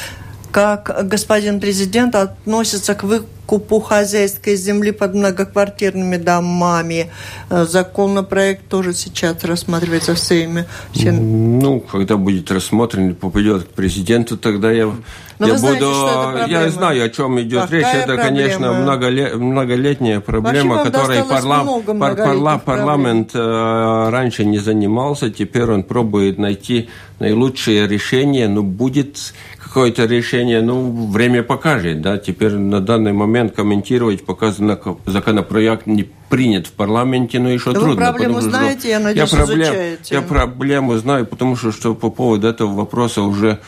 как 0.59 1.07
господин 1.09 1.61
президент 1.61 2.15
относится 2.15 2.95
к 2.95 3.05
выкупу 3.05 3.81
хозяйской 3.81 4.57
земли 4.57 4.91
под 4.91 5.15
многоквартирными 5.15 6.17
домами. 6.17 7.11
Э, 7.49 7.65
законопроект 7.65 8.69
тоже 8.69 8.93
сейчас 8.93 9.45
рассматривается 9.45 10.15
всеми. 10.15 10.67
Ну, 10.95 11.81
когда 11.81 12.17
будет 12.17 12.51
рассмотрен, 12.51 13.15
попадет 13.15 13.65
к 13.65 13.69
президенту, 13.69 14.37
тогда 14.37 14.73
я, 14.73 14.93
Но 15.39 15.47
я 15.47 15.55
буду... 15.55 15.93
Знаете, 15.93 16.53
я 16.53 16.71
знаю, 16.71 17.05
о 17.05 17.09
чем 17.09 17.41
идет 17.41 17.63
Какая 17.63 17.79
речь. 17.79 17.87
Это, 17.87 18.15
проблема? 18.15 18.29
конечно, 18.29 18.73
многолет, 18.73 19.37
многолетняя 19.37 20.21
проблема, 20.21 20.85
которой 20.85 21.23
парла... 21.25 21.65
пар... 21.99 22.17
парла... 22.17 22.59
парламент 22.59 23.31
э, 23.35 24.09
раньше 24.11 24.45
не 24.45 24.59
занимался. 24.59 25.31
Теперь 25.31 25.71
он 25.71 25.85
пробует 25.85 26.39
найти 26.39 26.89
наилучшее 27.21 27.87
решение, 27.87 28.49
но 28.49 28.63
будет 28.63 29.33
какое-то 29.69 30.07
решение, 30.07 30.63
ну, 30.63 31.11
время 31.11 31.43
покажет, 31.43 32.01
да, 32.01 32.19
теперь 32.19 32.55
на 32.55 32.81
данный 32.81 33.13
момент 33.13 33.55
комментировать, 33.55 34.25
пока 34.25 34.51
законопроект 34.51 35.87
не 35.87 36.07
принят 36.31 36.67
в 36.67 36.73
парламенте, 36.73 37.39
но 37.39 37.51
еще 37.51 37.73
да 37.73 37.81
трудно. 37.81 37.95
Вы 37.95 37.97
проблему 37.97 38.35
потому, 38.37 38.51
знаете, 38.51 38.81
что, 38.81 38.89
я 38.89 38.99
надеюсь, 38.99 39.31
я 39.31 39.37
проблем, 39.37 39.61
изучаете. 39.61 40.15
Я 40.15 40.23
проблему 40.23 40.97
знаю, 40.97 41.27
потому 41.27 41.57
что, 41.57 41.73
что 41.73 41.95
по 41.95 42.11
поводу 42.11 42.49
этого 42.49 42.75
вопроса 42.75 43.23
уже 43.23 43.59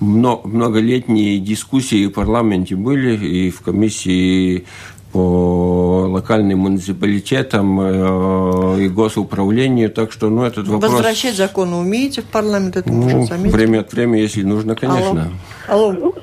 многолетние 0.00 1.38
дискуссии 1.38 2.06
в 2.06 2.10
парламенте 2.10 2.74
были, 2.74 3.16
и 3.16 3.50
в 3.50 3.60
комиссии 3.60 4.64
по 5.12 6.06
локальным 6.08 6.60
муниципалитетам 6.60 7.80
э, 7.80 8.80
и 8.84 8.88
госуправлению, 8.88 9.90
так 9.90 10.12
что, 10.12 10.30
ну, 10.30 10.44
этот 10.44 10.68
вопрос... 10.68 10.92
Возвращать 10.92 11.34
закон 11.34 11.72
умеете 11.72 12.22
в 12.22 12.30
парламент, 12.30 12.76
это 12.76 12.88
ну, 12.88 13.02
можно 13.02 13.24
заметить? 13.24 13.54
Время 13.54 13.80
от 13.80 13.92
времени, 13.92 14.20
если 14.20 14.42
нужно, 14.42 14.76
конечно. 14.76 15.28
Алло. 15.68 15.90
Алло. 15.90 16.14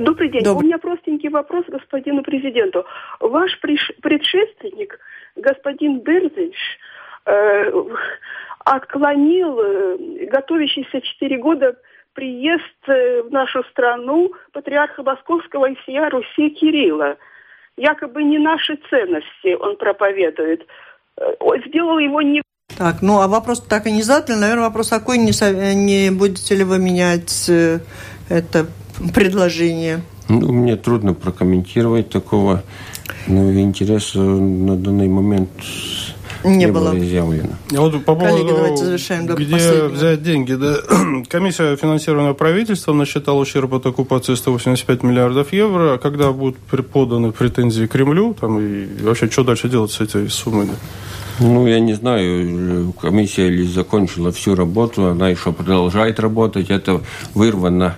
Добрый 0.00 0.30
день. 0.30 0.42
Добрый. 0.42 0.64
У 0.64 0.66
меня 0.66 0.78
простенький 0.78 1.28
вопрос 1.28 1.64
господину 1.68 2.22
президенту. 2.22 2.84
Ваш 3.20 3.58
предшественник, 3.60 4.98
господин 5.36 6.00
Берзич, 6.00 6.56
э, 7.26 7.72
отклонил 8.64 9.58
э, 9.58 10.26
готовящийся 10.30 11.00
четыре 11.00 11.38
года 11.38 11.76
приезд 12.14 12.62
э, 12.88 13.22
в 13.22 13.32
нашу 13.32 13.62
страну 13.70 14.32
патриарха 14.52 15.02
Московского 15.02 15.70
и 15.70 15.74
всея 15.76 16.10
Руси 16.10 16.50
Кирилла– 16.50 17.16
якобы 17.76 18.22
не 18.22 18.38
наши 18.38 18.78
ценности 18.90 19.54
он 19.54 19.76
проповедует. 19.76 20.66
Э, 21.18 21.32
сделал 21.66 21.98
его 21.98 22.22
не 22.22 22.42
так, 22.76 23.02
ну 23.02 23.20
а 23.20 23.28
вопрос 23.28 23.60
так 23.60 23.86
и 23.86 23.92
не 23.92 24.02
задан. 24.02 24.40
Наверное, 24.40 24.64
вопрос 24.64 24.88
такой, 24.88 25.18
не, 25.18 25.32
не 25.74 26.10
будете 26.10 26.56
ли 26.56 26.64
вы 26.64 26.78
менять 26.78 27.48
э, 27.48 27.80
это 28.28 28.66
предложение? 29.14 30.00
Ну, 30.28 30.52
мне 30.52 30.76
трудно 30.76 31.14
прокомментировать 31.14 32.10
такого. 32.10 32.62
Ну, 33.26 33.52
интереса 33.60 34.18
на 34.18 34.76
данный 34.76 35.08
момент 35.08 35.50
не, 36.44 36.56
не 36.56 36.66
было. 36.66 36.90
было 36.90 36.98
изъявлено. 36.98 37.50
Вот 37.70 37.92
по 38.04 38.14
поводу, 38.14 38.36
Коллеги, 38.36 38.56
давайте 38.56 38.84
завершаем 38.84 39.26
где 39.26 39.52
последнего. 39.52 39.88
взять 39.88 40.22
деньги. 40.22 40.52
Да? 40.54 40.76
Комиссия 41.28 41.76
финансирования 41.76 42.34
правительством 42.34 42.98
насчитала 42.98 43.40
ущерб 43.40 43.72
от 43.74 43.86
оккупации 43.86 44.34
185 44.34 45.02
миллиардов 45.02 45.52
евро. 45.52 45.94
А 45.94 45.98
когда 45.98 46.32
будут 46.32 46.58
поданы 46.58 47.32
претензии 47.32 47.86
Кремлю, 47.86 48.34
там, 48.38 48.60
и 48.60 48.86
вообще, 49.02 49.30
что 49.30 49.44
дальше 49.44 49.68
делать 49.68 49.90
с 49.90 50.00
этой 50.00 50.28
суммой? 50.30 50.66
Да? 50.66 50.74
Ну, 51.40 51.66
я 51.66 51.80
не 51.80 51.94
знаю, 51.94 52.92
комиссия 52.92 53.48
ли 53.48 53.66
закончила 53.66 54.30
всю 54.30 54.54
работу, 54.54 55.06
она 55.06 55.28
еще 55.28 55.52
продолжает 55.52 56.20
работать. 56.20 56.70
Это 56.70 57.00
вырвано 57.34 57.96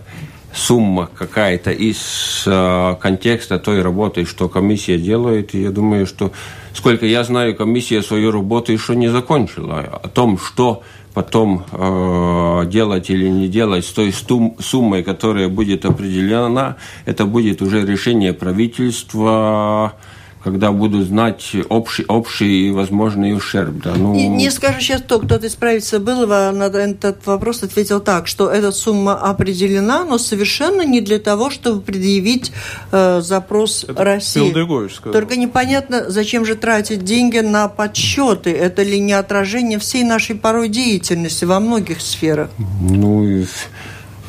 сумма 0.56 1.08
какая-то 1.14 1.70
из 1.70 2.42
э, 2.46 2.96
контекста 3.00 3.58
той 3.58 3.82
работы, 3.82 4.24
что 4.24 4.48
комиссия 4.48 4.98
делает. 4.98 5.54
И 5.54 5.62
я 5.62 5.70
думаю, 5.70 6.06
что, 6.06 6.32
сколько 6.72 7.06
я 7.06 7.24
знаю, 7.24 7.54
комиссия 7.54 8.02
свою 8.02 8.30
работу 8.30 8.72
еще 8.72 8.96
не 8.96 9.08
закончила. 9.08 10.00
О 10.02 10.08
том, 10.08 10.38
что 10.38 10.82
потом 11.12 11.64
э, 11.70 12.66
делать 12.66 13.10
или 13.10 13.28
не 13.28 13.48
делать 13.48 13.84
с 13.84 13.92
той 13.92 14.12
суммой, 14.60 15.02
которая 15.02 15.48
будет 15.48 15.84
определена, 15.84 16.76
это 17.04 17.26
будет 17.26 17.62
уже 17.62 17.84
решение 17.86 18.32
правительства 18.32 19.94
когда 20.46 20.70
буду 20.70 21.02
знать 21.02 21.56
общий, 21.68 22.04
общий 22.06 22.70
возможный 22.70 23.34
ущерб. 23.36 23.82
Да, 23.82 23.94
ну... 23.96 24.14
не, 24.14 24.28
не 24.28 24.50
скажу 24.50 24.78
сейчас 24.78 25.02
то, 25.02 25.18
кто-то 25.18 25.44
из 25.48 25.56
правительства 25.56 25.98
был, 25.98 26.24
на 26.28 26.66
этот 26.66 27.26
вопрос 27.26 27.64
ответил 27.64 27.98
так, 27.98 28.28
что 28.28 28.48
эта 28.48 28.70
сумма 28.70 29.14
определена, 29.14 30.04
но 30.04 30.18
совершенно 30.18 30.82
не 30.82 31.00
для 31.00 31.18
того, 31.18 31.50
чтобы 31.50 31.80
предъявить 31.80 32.52
э, 32.92 33.20
запрос 33.22 33.82
Это 33.88 34.04
России. 34.04 34.54
Только 35.10 35.34
непонятно, 35.34 36.10
зачем 36.10 36.44
же 36.46 36.54
тратить 36.54 37.02
деньги 37.02 37.38
на 37.38 37.66
подсчеты. 37.66 38.52
Это 38.52 38.84
ли 38.84 39.00
не 39.00 39.14
отражение 39.14 39.80
всей 39.80 40.04
нашей 40.04 40.36
порой 40.36 40.68
деятельности 40.68 41.44
во 41.44 41.58
многих 41.58 42.00
сферах? 42.00 42.50
Ну, 42.80 43.24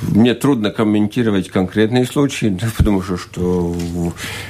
мне 0.02 0.34
трудно 0.34 0.70
комментировать 0.72 1.50
конкретные 1.50 2.06
случаи, 2.06 2.48
да, 2.48 2.68
потому 2.78 3.02
что, 3.02 3.18
что 3.18 3.76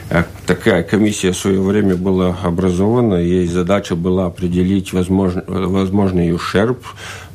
э, 0.09 0.23
такая 0.45 0.83
комиссия 0.83 1.31
в 1.31 1.37
свое 1.37 1.61
время 1.61 1.95
была 1.95 2.37
образована, 2.43 3.15
ей 3.15 3.47
задача 3.47 3.95
была 3.95 4.25
определить 4.25 4.93
возможно, 4.93 5.43
возможный 5.47 6.33
ущерб. 6.33 6.83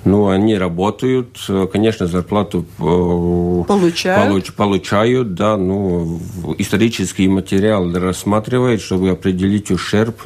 Ну, 0.04 0.28
они 0.28 0.58
работают, 0.58 1.38
конечно, 1.72 2.08
зарплату 2.08 2.66
э, 2.80 3.64
получают, 3.68 4.28
получ, 4.28 4.52
получают 4.52 5.34
да, 5.34 5.56
ну, 5.56 6.20
исторический 6.58 7.28
материал 7.28 7.90
рассматривает, 7.92 8.80
чтобы 8.80 9.10
определить 9.10 9.70
ущерб 9.70 10.20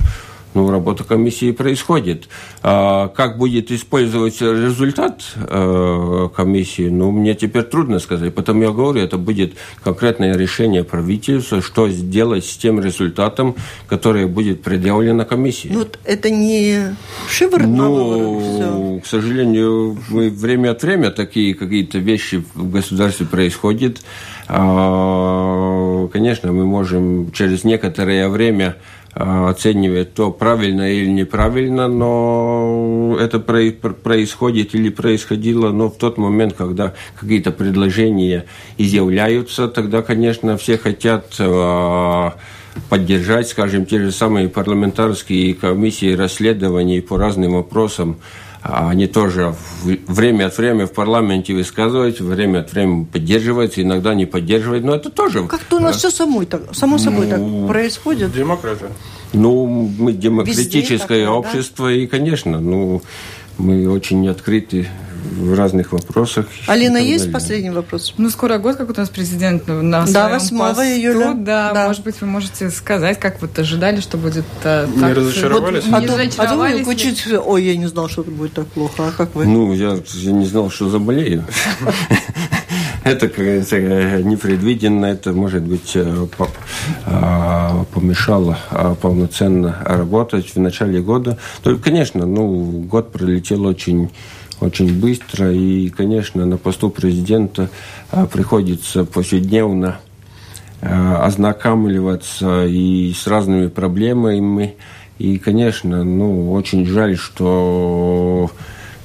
ну, 0.57 0.71
работа 0.71 1.05
комиссии 1.05 1.53
происходит. 1.53 2.29
А 2.63 3.09
как 3.09 3.37
будет 3.37 3.71
использоваться 3.71 4.53
результат 4.53 5.23
э, 5.37 6.29
комиссии, 6.35 6.89
ну, 6.89 7.11
мне 7.11 7.35
теперь 7.35 7.63
трудно 7.63 7.99
сказать. 7.99 8.35
Потому 8.35 8.63
я 8.63 8.71
говорю, 8.71 9.01
это 9.01 9.19
будет 9.19 9.55
конкретное 9.85 10.35
решение 10.35 10.83
правительства, 10.83 11.61
что 11.61 11.91
сделать 11.91 12.47
с 12.47 12.57
тем 12.57 12.81
результатом, 12.81 13.55
которое 13.87 14.27
будет 14.27 14.63
предъявлено 14.63 15.27
комиссии. 15.27 15.69
Ну, 15.71 15.81
вот 15.81 15.99
это 16.05 16.31
не 16.31 16.97
шиворот 17.29 17.67
Ну, 17.69 19.01
к 19.05 19.07
сожалению, 19.07 19.99
мы 20.09 20.31
время 20.31 20.71
от 20.71 20.83
времени 20.83 21.11
такие 21.11 21.55
какие-то 21.55 21.99
вещи 21.99 22.43
в 22.55 22.71
государстве 22.71 23.27
происходят. 23.27 23.99
А, 24.49 26.09
конечно, 26.09 26.53
мы 26.53 26.65
можем 26.65 27.31
через 27.33 27.65
некоторое 27.65 28.29
время 28.29 28.77
оценивать 29.17 30.13
то 30.13 30.31
правильно 30.31 30.93
или 30.93 31.09
неправильно, 31.09 31.89
но 31.89 33.17
это 33.19 33.39
происходит 33.39 34.75
или 34.75 34.91
происходило, 34.91 35.71
но 35.71 35.89
в 35.89 35.97
тот 35.97 36.19
момент, 36.19 36.53
когда 36.53 36.93
какие-то 37.19 37.51
предложения 37.51 38.45
изъявляются, 38.77 39.69
тогда, 39.69 40.03
конечно, 40.03 40.59
все 40.59 40.77
хотят 40.77 41.35
а, 41.39 42.35
поддержать, 42.91 43.49
скажем, 43.49 43.87
те 43.87 44.01
же 44.01 44.13
самые 44.13 44.51
парламентарские 44.51 45.55
комиссии 45.55 46.15
расследований 46.15 47.01
по 47.01 47.17
разным 47.17 47.55
вопросам, 47.55 48.19
они 48.69 49.07
тоже 49.07 49.55
время 49.85 50.47
от 50.47 50.59
времени 50.59 50.85
в 50.85 50.93
парламенте 50.93 51.55
высказывают, 51.55 52.21
время 52.21 52.61
от 52.61 52.73
времени 52.73 53.05
поддерживают, 53.05 53.79
иногда 53.79 54.15
не 54.15 54.27
поддерживают, 54.27 54.85
но 54.85 54.95
это 54.95 55.11
тоже... 55.11 55.47
Как-то 55.47 55.77
у 55.77 55.81
нас 55.81 55.97
все 55.97 56.11
самой 56.11 56.47
так, 56.47 56.75
само 56.75 56.99
собой 56.99 57.27
ну, 57.27 57.61
так 57.61 57.69
происходит. 57.69 58.33
Демократия. 58.33 58.91
Ну, 59.33 59.67
мы 59.99 60.13
демократическое 60.13 61.29
общество, 61.29 61.87
да? 61.87 61.93
и, 61.95 62.07
конечно, 62.07 62.61
ну, 62.61 63.03
мы 63.59 63.89
очень 63.89 64.29
открыты 64.29 64.89
в 65.31 65.55
разных 65.55 65.93
вопросах. 65.93 66.47
Алина, 66.67 66.97
есть 66.97 67.25
далее. 67.25 67.33
последний 67.33 67.71
вопрос? 67.71 68.15
Ну, 68.17 68.31
скоро 68.31 68.59
год, 68.59 68.77
как 68.77 68.91
у 68.91 68.95
нас 68.95 69.09
президент 69.09 69.67
на 69.67 70.07
Да, 70.07 70.29
8 70.29 70.59
посту, 70.59 70.83
июля. 70.83 71.35
Да, 71.35 71.73
да, 71.73 71.87
может 71.87 72.05
быть, 72.05 72.21
вы 72.21 72.27
можете 72.27 72.71
сказать, 72.71 73.19
как 73.19 73.41
вот 73.41 73.59
ожидали, 73.59 74.01
что 74.01 74.17
будет 74.17 74.45
так. 74.63 74.89
Не 74.89 75.13
разочаровались? 75.13 75.85
Вот, 75.85 75.95
а, 75.95 76.01
не 76.01 76.07
разочаровались? 76.07 76.87
А 76.87 76.91
учить, 76.91 77.27
ой, 77.33 77.65
я 77.65 77.77
не 77.77 77.87
знал, 77.87 78.09
что 78.09 78.23
это 78.23 78.31
будет 78.31 78.53
так 78.53 78.67
плохо. 78.69 79.09
А 79.09 79.13
как 79.13 79.35
вы? 79.35 79.47
Ну, 79.47 79.73
я, 79.75 79.99
я 80.15 80.33
не 80.33 80.47
знал, 80.47 80.71
что 80.71 80.89
заболею. 80.89 81.45
Это, 83.07 83.29
как 83.29 83.45
говорится, 83.45 83.79
непредвиденно, 84.23 85.07
это, 85.07 85.33
может 85.33 85.63
быть, 85.63 85.93
э, 85.95 86.27
а, 87.05 87.85
помешало 87.95 88.59
а, 88.71 88.97
полноценно 88.97 89.77
работать 89.85 90.53
в 90.53 90.59
начале 90.59 91.01
года. 91.01 91.39
Только, 91.63 91.85
конечно, 91.85 92.27
ну, 92.27 92.85
год 92.91 93.13
пролетел 93.13 93.65
очень 93.67 94.11
очень 94.61 94.99
быстро. 94.99 95.53
И, 95.53 95.89
конечно, 95.91 96.45
на 96.47 96.57
посту 96.57 96.91
президента 96.91 97.71
а, 98.11 98.27
приходится 98.27 99.05
повседневно 99.05 100.01
ознакомливаться 100.79 102.67
и 102.67 103.13
с 103.13 103.27
разными 103.27 103.69
проблемами. 103.69 104.75
И, 105.19 105.39
конечно, 105.39 106.05
ну, 106.05 106.53
очень 106.53 106.85
жаль, 106.87 107.17
что 107.17 108.51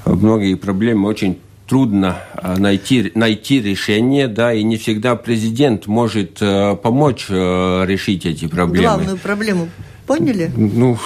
многие 0.06 0.56
проблемы 0.56 1.08
очень 1.08 1.40
трудно 1.68 2.18
э, 2.36 2.58
найти, 2.58 3.14
найти 3.16 3.62
решение, 3.62 4.28
да, 4.28 4.54
и 4.54 4.64
не 4.64 4.76
всегда 4.76 5.16
президент 5.16 5.88
может 5.88 6.40
помочь 6.40 7.30
решить 7.30 8.26
эти 8.26 8.48
проблемы. 8.48 8.88
Главную 8.88 9.18
проблему 9.18 9.70
поняли? 10.06 10.52
Ну, 10.56 10.98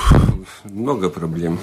много 0.64 1.10
проблем. 1.10 1.60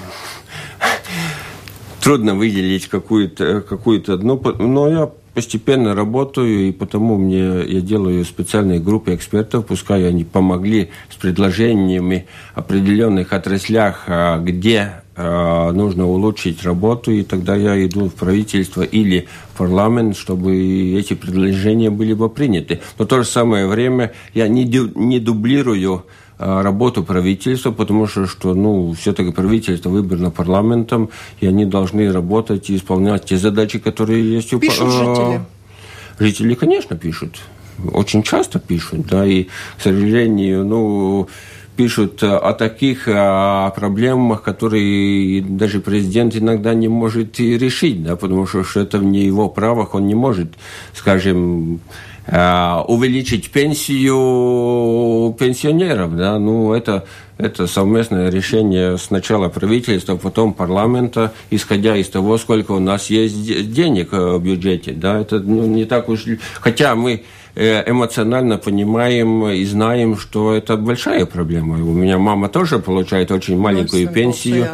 Трудно 2.03 2.35
выделить 2.35 2.87
какую-то 2.87 3.61
какую 3.61 4.03
одну, 4.11 4.41
но 4.59 4.89
я 4.89 5.09
постепенно 5.33 5.95
работаю, 5.95 6.67
и 6.67 6.71
потому 6.73 7.17
мне 7.17 7.63
я 7.63 7.79
делаю 7.79 8.25
специальные 8.25 8.81
группы 8.81 9.15
экспертов, 9.15 9.65
пускай 9.67 10.05
они 10.05 10.25
помогли 10.25 10.89
с 11.09 11.15
предложениями 11.15 12.27
определенных 12.55 13.31
отраслях, 13.31 14.03
а, 14.07 14.37
где 14.39 15.03
а, 15.15 15.71
нужно 15.71 16.05
улучшить 16.05 16.63
работу, 16.63 17.11
и 17.11 17.23
тогда 17.23 17.55
я 17.55 17.83
иду 17.85 18.09
в 18.09 18.15
правительство 18.15 18.81
или 18.81 19.27
в 19.53 19.57
парламент, 19.57 20.17
чтобы 20.17 20.55
эти 20.99 21.13
предложения 21.13 21.89
были 21.89 22.13
бы 22.13 22.29
приняты. 22.29 22.81
Но 22.99 23.05
в 23.05 23.07
то 23.07 23.23
же 23.23 23.29
самое 23.29 23.65
время 23.67 24.11
я 24.33 24.49
не, 24.49 24.65
не 24.65 25.19
дублирую 25.19 26.03
работу 26.43 27.03
правительства, 27.03 27.71
потому 27.71 28.07
что, 28.07 28.27
что 28.27 28.53
ну, 28.53 28.93
все-таки 28.93 29.31
правительство 29.31 29.89
выбрано 29.89 30.31
парламентом, 30.31 31.09
и 31.39 31.47
они 31.47 31.65
должны 31.65 32.11
работать 32.11 32.69
и 32.69 32.75
исполнять 32.75 33.25
те 33.25 33.37
задачи, 33.37 33.79
которые 33.79 34.33
есть 34.35 34.53
у... 34.53 34.59
Пишут 34.59 34.91
жители? 34.91 35.41
Жители, 36.19 36.53
конечно, 36.53 36.95
пишут. 36.95 37.39
Очень 37.91 38.23
часто 38.23 38.59
пишут, 38.59 39.07
да, 39.07 39.25
и, 39.25 39.43
к 39.43 39.81
сожалению, 39.81 40.63
ну, 40.65 41.27
пишут 41.75 42.23
о 42.23 42.53
таких 42.53 43.07
о 43.07 43.71
проблемах, 43.71 44.41
которые 44.41 45.41
даже 45.41 45.79
президент 45.79 46.35
иногда 46.35 46.73
не 46.73 46.87
может 46.87 47.39
и 47.39 47.57
решить, 47.57 48.03
да, 48.03 48.15
потому 48.15 48.45
что, 48.45 48.63
что 48.63 48.81
это 48.81 48.99
не 48.99 49.25
его 49.25 49.49
правах, 49.49 49.95
он 49.95 50.07
не 50.07 50.15
может, 50.15 50.53
скажем, 50.93 51.81
Э, 52.25 52.81
увеличить 52.87 53.49
пенсию 53.51 55.35
пенсионеров. 55.37 56.15
Да? 56.15 56.39
Ну, 56.39 56.73
это, 56.73 57.05
это 57.37 57.67
совместное 57.67 58.29
решение 58.29 58.97
сначала 58.97 59.49
правительства, 59.49 60.15
потом 60.15 60.53
парламента, 60.53 61.33
исходя 61.49 61.97
из 61.97 62.07
того, 62.07 62.37
сколько 62.37 62.71
у 62.71 62.79
нас 62.79 63.09
есть 63.09 63.73
денег 63.73 64.13
в 64.13 64.39
бюджете. 64.39 64.93
Да? 64.93 65.19
Это 65.19 65.39
ну, 65.39 65.65
не 65.65 65.83
так 65.83 66.07
уж... 66.07 66.23
Хотя 66.61 66.95
мы 66.95 67.13
э, 67.13 67.21
эмоционально 67.55 68.57
понимаем 68.57 69.47
и 69.47 69.63
знаем, 69.65 70.17
что 70.17 70.53
это 70.53 70.75
большая 70.77 71.25
проблема. 71.25 71.75
У 71.75 71.93
меня 71.93 72.17
мама 72.17 72.49
тоже 72.49 72.79
получает 72.79 73.31
очень 73.31 73.57
маленькую 73.57 74.07
пенсию 74.09 74.69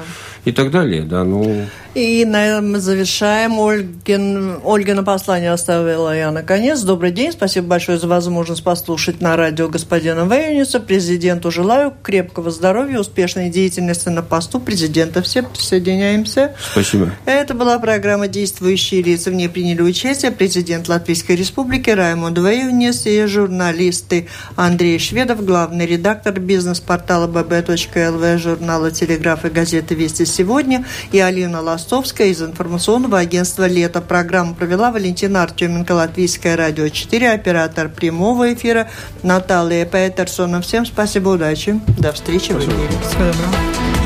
и 0.46 0.52
так 0.52 0.72
далее. 0.72 1.04
Да? 1.04 1.24
Ну... 1.24 1.66
И, 1.96 2.24
наверное, 2.24 2.74
мы 2.74 2.80
завершаем. 2.80 3.58
Ольгин, 3.58 4.60
Ольгина 4.64 5.04
послание 5.04 5.52
оставила 5.52 6.16
я 6.16 6.32
наконец. 6.32 6.82
Добрый 6.82 7.12
день. 7.12 7.32
Спасибо 7.32 7.66
большое 7.66 7.98
за 7.98 8.08
возможность 8.08 8.64
послушать 8.64 9.22
на 9.22 9.36
радио 9.36 9.68
господина 9.68 10.32
Вейниса. 10.32 10.80
Президенту 10.80 11.50
желаю 11.50 11.92
крепкого 12.04 12.52
здоровья, 12.52 13.00
успешной 13.00 13.50
деятельности 13.50 14.10
на 14.10 14.22
посту 14.22 14.60
президента. 14.60 15.24
Все 15.24 15.42
присоединяемся. 15.42 16.54
Спасибо. 16.72 17.12
Это 17.26 17.56
была 17.56 17.80
программа 17.80 18.28
«Действующие 18.28 19.02
лица». 19.02 19.32
В 19.32 19.34
ней 19.34 19.50
приняли 19.50 19.82
участие 19.82 20.32
президент 20.32 20.88
Латвийской 20.90 21.36
Республики 21.36 21.90
Раймонд 21.90 22.38
Вейнис 22.38 23.08
и 23.08 23.26
журналисты 23.26 24.28
Андрей 24.56 25.00
Шведов, 25.00 25.44
главный 25.44 25.88
редактор 25.88 26.40
бизнес-портала 26.40 27.28
bb.lv, 27.28 28.38
журнала 28.38 28.92
«Телеграф» 28.92 29.46
и 29.46 29.50
газеты 29.50 29.96
«Вести 29.96 30.26
сегодня» 30.26 30.86
и 31.12 31.20
Алина 31.20 31.62
Лас 31.62 31.79
Ростовская 31.80 32.28
из 32.28 32.42
информационного 32.42 33.20
агентства 33.20 33.66
«Лето». 33.66 34.02
Программу 34.02 34.54
провела 34.54 34.92
Валентина 34.92 35.44
Артеменко, 35.44 35.94
Латвийское 35.94 36.58
радио 36.58 36.90
4, 36.90 37.32
оператор 37.32 37.88
прямого 37.88 38.54
эфира 38.54 38.90
Наталья 39.24 39.86
Петерсона. 39.86 40.62
Всем 40.62 40.86
спасибо, 40.86 41.30
удачи. 41.30 41.80
До 41.98 42.12
встречи 42.12 42.52
спасибо. 42.52 42.60
в 42.60 42.76
эфире. 42.76 43.02
Всего 43.02 43.24
доброго. 43.24 43.99